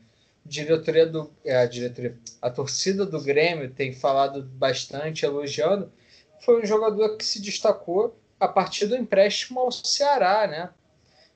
[0.45, 5.93] diretoria do é a diretoria, a torcida do Grêmio tem falado bastante, elogiando,
[6.41, 10.71] foi um jogador que se destacou a partir do empréstimo ao Ceará, né?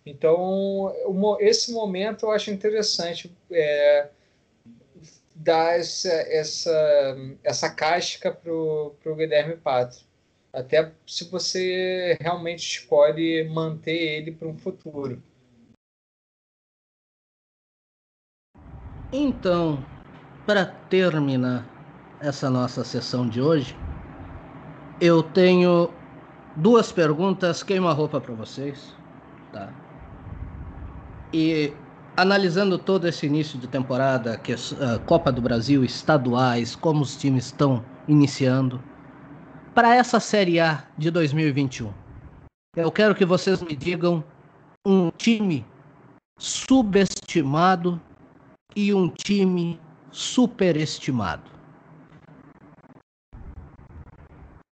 [0.04, 0.92] Então,
[1.40, 3.32] esse momento eu acho interessante.
[3.50, 4.08] É,
[5.36, 9.98] dar essa, essa, essa casca para o Guilherme Pato.
[10.52, 15.22] Até se você realmente escolhe manter ele para um futuro.
[19.12, 19.84] Então,
[20.46, 21.68] para terminar
[22.20, 23.76] essa nossa sessão de hoje,
[25.00, 25.92] eu tenho
[26.56, 28.94] duas perguntas queima-roupa para vocês,
[29.52, 29.72] tá?
[31.32, 31.74] E
[32.16, 34.56] analisando todo esse início de temporada, que uh,
[35.04, 38.82] Copa do Brasil, estaduais, como os times estão iniciando,
[39.74, 41.92] para essa Série A de 2021,
[42.74, 44.24] eu quero que vocês me digam
[44.86, 45.66] um time
[46.38, 48.00] subestimado
[48.74, 49.78] e um time
[50.10, 51.50] superestimado.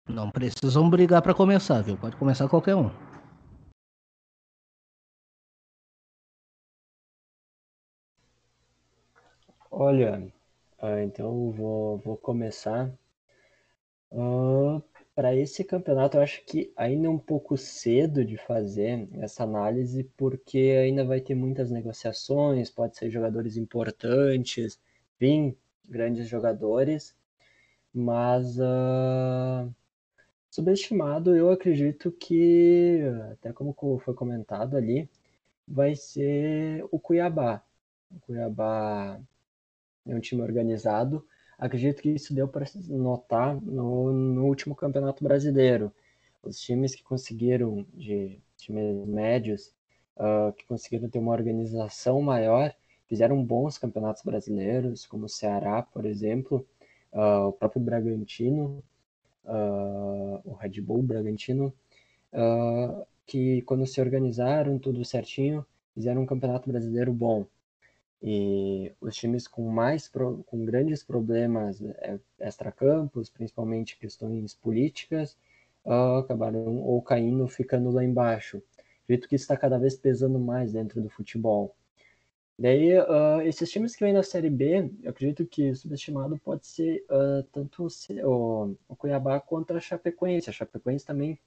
[0.07, 1.95] Não precisam brigar para começar, viu?
[1.95, 2.89] Pode começar qualquer um.
[9.71, 10.21] Olha,
[10.81, 12.91] uh, então eu vou, vou começar.
[14.11, 14.81] Uh,
[15.13, 20.03] para esse campeonato, eu acho que ainda é um pouco cedo de fazer essa análise,
[20.17, 24.79] porque ainda vai ter muitas negociações, pode ser jogadores importantes,
[25.19, 25.55] vir
[25.85, 27.15] grandes jogadores,
[27.93, 29.73] mas uh,
[30.49, 33.01] subestimado, eu acredito que,
[33.33, 35.09] até como foi comentado ali,
[35.67, 37.63] vai ser o Cuiabá.
[38.11, 39.19] O Cuiabá
[40.05, 41.26] é um time organizado.
[41.57, 45.91] Acredito que isso deu para notar no, no último Campeonato Brasileiro.
[46.41, 49.73] Os times que conseguiram, de times médios,
[50.15, 52.73] uh, que conseguiram ter uma organização maior,
[53.07, 56.65] fizeram bons campeonatos brasileiros, como o Ceará, por exemplo,
[57.11, 58.84] uh, o próprio Bragantino,
[59.45, 61.73] uh, o Red Bull Bragantino,
[63.26, 65.65] que quando se organizaram tudo certinho,
[65.95, 67.45] fizeram um campeonato brasileiro bom.
[68.21, 75.37] E os times com mais com grandes problemas é, extracampos, principalmente questões políticas,
[75.85, 78.61] uh, acabaram ou caindo, ficando lá embaixo.
[79.03, 81.75] Acredito que isso está cada vez pesando mais dentro do futebol.
[82.59, 87.05] Daí, uh, esses times que vêm da Série B, eu acredito que subestimado pode ser
[87.09, 87.87] uh, tanto
[88.25, 90.49] o, o, Cuiabá quanto a Chapecoense.
[90.49, 91.39] A Chapecoense também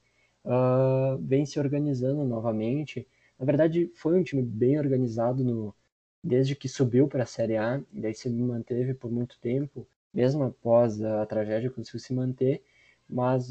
[0.43, 3.07] uh, vem se organizando novamente.
[3.39, 5.74] Na verdade, foi um time bem organizado no,
[6.23, 10.44] desde que subiu para a Série A, e daí se manteve por muito tempo, mesmo
[10.44, 12.62] após a, tragédia, conseguiu se manter,
[13.09, 13.51] mas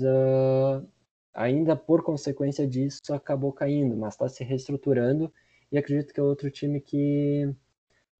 [1.33, 5.31] ainda por consequência disso acabou caindo, mas está se reestruturando
[5.71, 7.45] e acredito que é outro time que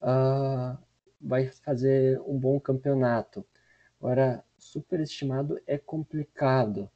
[0.01, 0.77] uh,
[1.19, 3.45] vai fazer um bom campeonato.
[3.99, 6.89] Agora, superestimado é complicado.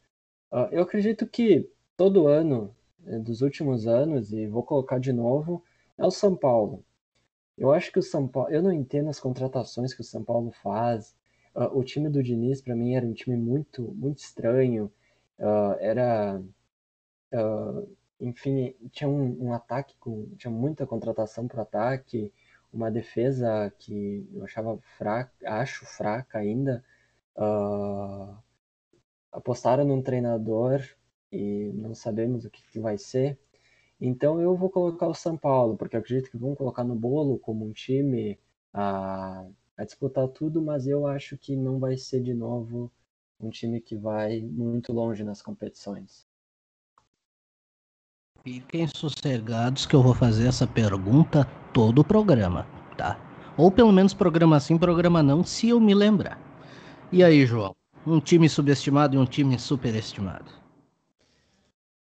[0.51, 2.75] Uh, eu acredito que todo ano,
[3.05, 5.63] eh, dos últimos anos, e vou colocar de novo,
[5.97, 6.83] é o São Paulo.
[7.57, 8.49] Eu acho que o São Paulo.
[8.51, 11.15] Eu não entendo as contratações que o São Paulo faz.
[11.55, 14.91] Uh, o time do Diniz, para mim, era um time muito, muito estranho.
[15.39, 16.41] Uh, era.
[17.33, 20.29] Uh, enfim, tinha um, um ataque com.
[20.37, 22.31] Tinha muita contratação para ataque,
[22.73, 26.83] uma defesa que eu achava fraca, acho fraca ainda.
[29.31, 30.81] Apostaram num treinador
[31.31, 33.37] e não sabemos o que, que vai ser.
[33.99, 37.65] Então eu vou colocar o São Paulo, porque acredito que vão colocar no bolo como
[37.65, 38.37] um time
[38.73, 39.45] a,
[39.77, 42.91] a disputar tudo, mas eu acho que não vai ser de novo
[43.39, 46.25] um time que vai muito longe nas competições.
[48.43, 53.19] Fiquem sossegados que eu vou fazer essa pergunta todo o programa, tá?
[53.57, 56.39] Ou pelo menos programa sim, programa não, se eu me lembrar.
[57.11, 57.75] E aí, João?
[58.05, 60.64] Um time subestimado e um time superestimado?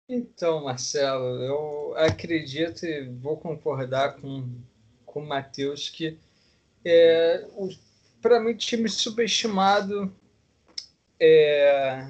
[0.09, 4.61] Então, Marcelo, eu acredito e vou concordar com,
[5.07, 6.19] com o Matheus que
[6.85, 7.47] é,
[8.21, 10.15] para mim, time subestimado
[11.19, 12.07] é,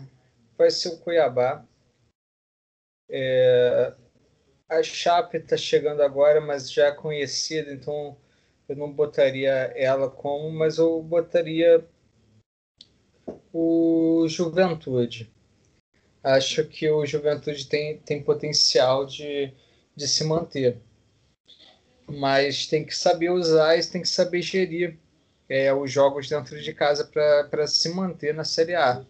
[0.56, 1.64] vai ser o Cuiabá.
[3.08, 3.94] É,
[4.68, 8.16] a Chape está chegando agora, mas já é conhecida, então
[8.68, 11.86] eu não botaria ela como, mas eu botaria
[13.52, 15.33] o Juventude.
[16.24, 19.52] Acho que o Juventude tem, tem potencial de,
[19.94, 20.78] de se manter.
[22.06, 24.98] Mas tem que saber usar e tem que saber gerir
[25.48, 29.04] é, os jogos dentro de casa para se manter na Série A.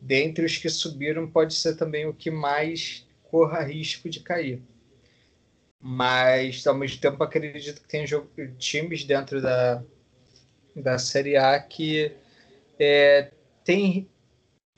[0.00, 4.62] Dentre os que subiram, pode ser também o que mais corra risco de cair.
[5.80, 8.04] Mas, ao mesmo tempo, acredito que tem
[8.56, 9.82] times dentro da,
[10.76, 12.12] da Série A que
[12.78, 13.30] é,
[13.64, 14.08] tem,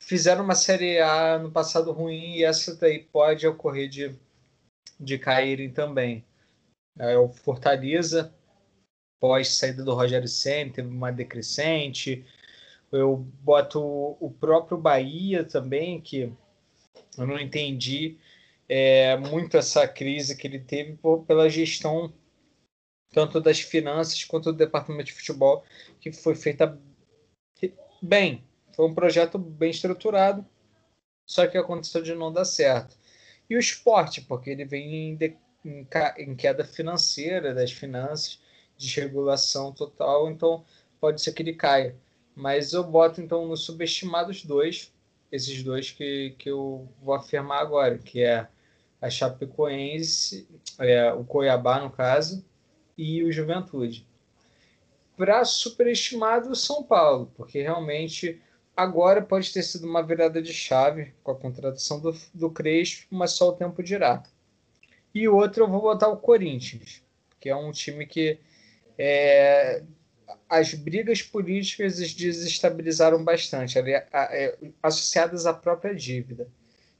[0.05, 4.15] fizeram uma Série A no passado ruim e essa daí pode ocorrer de,
[4.99, 6.23] de caírem também.
[6.99, 8.33] É, o Fortaleza,
[9.19, 12.25] pós saída do Rogério Senna, teve uma decrescente.
[12.91, 13.81] Eu boto
[14.19, 16.31] o próprio Bahia também, que
[17.17, 18.17] eu não entendi
[18.67, 22.13] é, muito essa crise que ele teve por, pela gestão
[23.11, 25.63] tanto das finanças quanto do departamento de futebol,
[26.01, 26.79] que foi feita
[28.01, 28.43] bem.
[28.75, 30.45] Foi um projeto bem estruturado,
[31.25, 32.97] só que aconteceu de não dar certo.
[33.49, 35.87] E o esporte, porque ele vem em, de, em,
[36.17, 38.41] em queda financeira das finanças,
[38.77, 40.65] desregulação total, então
[40.99, 41.95] pode ser que ele caia.
[42.35, 44.91] Mas eu boto então no subestimados dois,
[45.31, 48.47] esses dois que, que eu vou afirmar agora, que é
[49.01, 50.47] a Chapecoense,
[50.79, 52.43] é, o Cuiabá, no caso,
[52.97, 54.07] e o Juventude.
[55.15, 58.41] Para superestimado o São Paulo, porque realmente
[58.75, 63.31] agora pode ter sido uma virada de chave com a contratação do, do Crespo, mas
[63.31, 64.23] só o tempo dirá.
[65.13, 67.03] E outro eu vou botar o Corinthians,
[67.39, 68.39] que é um time que
[68.97, 69.83] é,
[70.49, 76.47] as brigas políticas desestabilizaram bastante, é, associadas à própria dívida.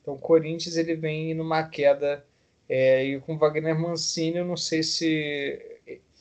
[0.01, 2.25] Então, o Corinthians ele vem numa queda
[2.67, 5.59] é, e com Wagner Mancini eu não sei se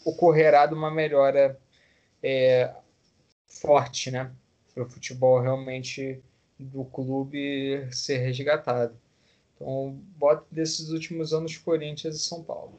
[0.05, 1.59] ocorrerá de uma melhora
[2.23, 2.73] é,
[3.47, 4.31] forte, né?
[4.75, 6.23] Para o futebol realmente
[6.59, 8.95] do clube ser resgatado.
[9.55, 12.73] Então, bota desses últimos anos Corinthians e São Paulo.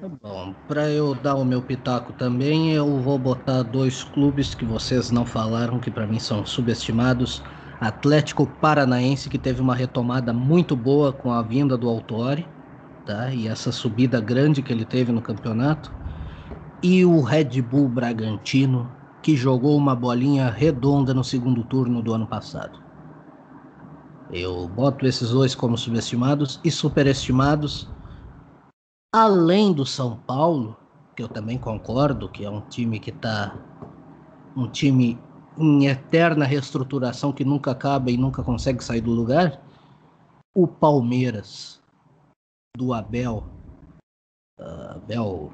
[0.00, 4.64] Tá bom, para eu dar o meu pitaco também, eu vou botar dois clubes que
[4.64, 7.42] vocês não falaram, que para mim são subestimados
[7.80, 12.46] Atlético Paranaense que teve uma retomada muito boa com a vinda do Autori,
[13.04, 13.30] tá?
[13.32, 15.92] E essa subida grande que ele teve no campeonato.
[16.82, 18.90] E o Red Bull Bragantino
[19.24, 22.78] que jogou uma bolinha redonda no segundo turno do ano passado.
[24.30, 27.88] Eu boto esses dois como subestimados e superestimados.
[29.14, 30.76] Além do São Paulo,
[31.16, 33.56] que eu também concordo que é um time que está
[34.54, 35.18] um time
[35.56, 39.58] em eterna reestruturação que nunca acaba e nunca consegue sair do lugar,
[40.54, 41.80] o Palmeiras
[42.76, 43.42] do Abel
[44.60, 45.50] uh, Bel,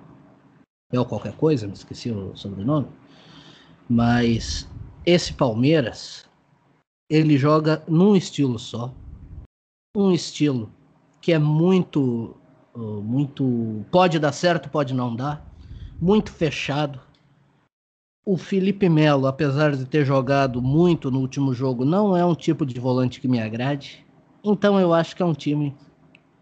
[0.90, 2.88] Bel qualquer coisa, me esqueci o sobrenome,
[3.90, 4.68] mas
[5.04, 6.24] esse Palmeiras,
[7.10, 8.94] ele joga num estilo só,
[9.96, 10.70] um estilo
[11.20, 12.36] que é muito,
[12.72, 15.44] uh, muito, pode dar certo, pode não dar,
[16.00, 17.00] muito fechado.
[18.24, 22.64] O Felipe Melo, apesar de ter jogado muito no último jogo, não é um tipo
[22.64, 24.06] de volante que me agrade.
[24.44, 25.74] Então eu acho que é um time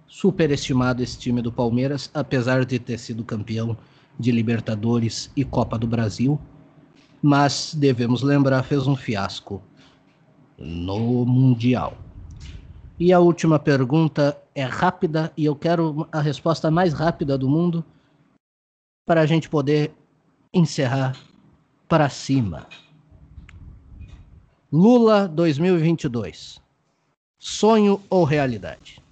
[0.06, 3.74] superestimado esse time do Palmeiras, apesar de ter sido campeão
[4.20, 6.38] de Libertadores e Copa do Brasil.
[7.22, 9.62] Mas devemos lembrar, fez um fiasco
[10.56, 11.96] no Mundial.
[12.98, 17.84] E a última pergunta é rápida e eu quero a resposta mais rápida do mundo
[19.06, 19.94] para a gente poder
[20.52, 21.16] encerrar
[21.88, 22.66] para cima.
[24.70, 26.60] Lula 2022.
[27.38, 29.02] Sonho ou realidade?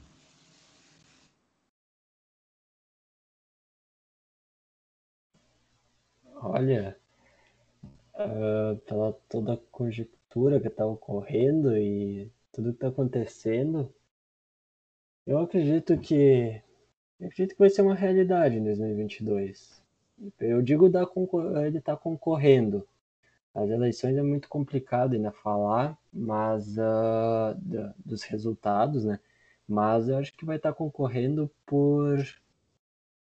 [6.42, 6.98] Olha,
[8.86, 13.92] pela toda a conjectura que está ocorrendo e tudo que está acontecendo,
[15.26, 16.62] eu acredito que
[17.20, 19.82] eu acredito que vai ser uma realidade em 2022.
[20.40, 21.06] Eu digo da
[21.66, 22.86] ele está concorrendo.
[23.54, 27.54] As eleições é muito complicado ainda falar, mas uh,
[28.04, 29.18] dos resultados, né?
[29.68, 32.18] Mas eu acho que vai estar tá concorrendo por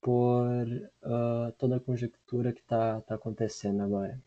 [0.01, 0.67] por
[1.03, 4.19] uh, toda a conjectura que está tá acontecendo agora.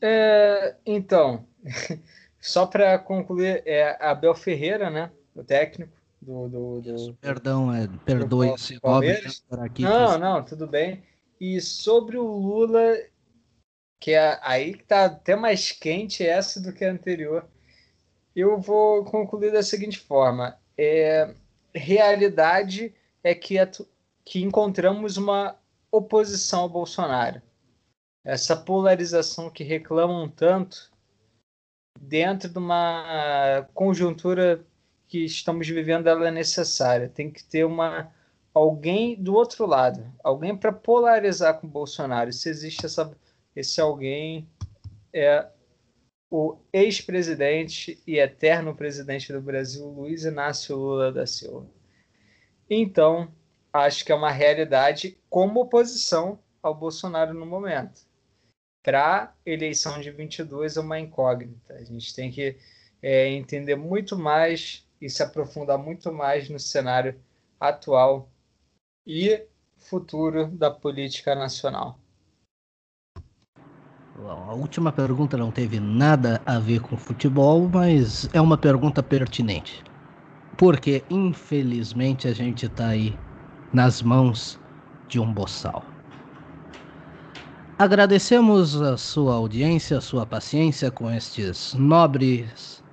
[0.00, 1.46] É, então,
[2.40, 5.10] só para concluir, é Abel Ferreira, né?
[5.34, 6.48] O técnico do.
[6.48, 9.44] do, do Perdão, é, perdoe esse Palmeiras.
[9.50, 11.02] Aqui, não, não, tudo bem.
[11.40, 12.96] E sobre o Lula,
[13.98, 17.46] que é aí que tá até mais quente essa do que a anterior,
[18.34, 21.34] eu vou concluir da seguinte forma: é,
[21.74, 23.56] realidade é que,
[24.24, 25.56] que encontramos uma
[25.92, 27.42] oposição ao Bolsonaro
[28.24, 30.90] essa polarização que reclamam tanto
[31.98, 34.64] dentro de uma conjuntura
[35.08, 37.08] que estamos vivendo ela é necessária.
[37.08, 38.12] Tem que ter uma
[38.52, 43.16] alguém do outro lado alguém para polarizar com o Bolsonaro se existe essa
[43.54, 44.48] esse alguém
[45.12, 45.46] é
[46.28, 51.66] o ex-presidente e eterno presidente do Brasil Luiz Inácio Lula da Silva.
[52.68, 53.32] Então
[53.72, 58.09] acho que é uma realidade como oposição ao Bolsonaro no momento
[58.82, 61.74] para eleição de 22 é uma incógnita.
[61.74, 62.56] A gente tem que
[63.02, 67.18] é, entender muito mais e se aprofundar muito mais no cenário
[67.58, 68.28] atual
[69.06, 69.42] e
[69.78, 71.98] futuro da política nacional.
[74.22, 79.82] A última pergunta não teve nada a ver com futebol, mas é uma pergunta pertinente.
[80.58, 83.18] Porque, infelizmente, a gente está aí
[83.72, 84.60] nas mãos
[85.08, 85.89] de um boçal.
[87.80, 92.84] Agradecemos a sua audiência, a sua paciência com estes nobres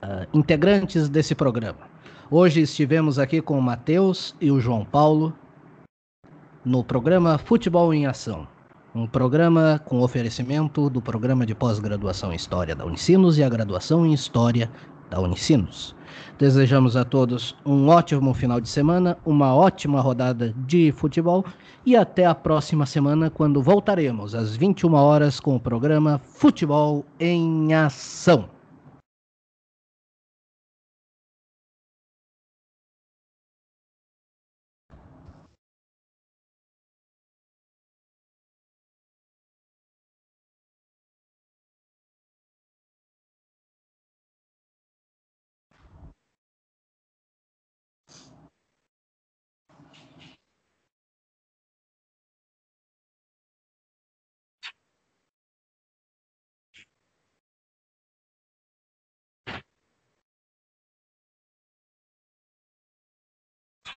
[0.00, 1.88] uh, integrantes desse programa.
[2.30, 5.36] Hoje estivemos aqui com o Matheus e o João Paulo
[6.64, 8.46] no programa Futebol em Ação,
[8.94, 14.06] um programa com oferecimento do programa de pós-graduação em História da Unicinos e a graduação
[14.06, 14.70] em História
[15.12, 15.94] da Unicinos.
[16.38, 21.44] Desejamos a todos um ótimo final de semana, uma ótima rodada de futebol
[21.84, 27.74] e até a próxima semana, quando voltaremos às 21 horas com o programa Futebol em
[27.74, 28.48] Ação.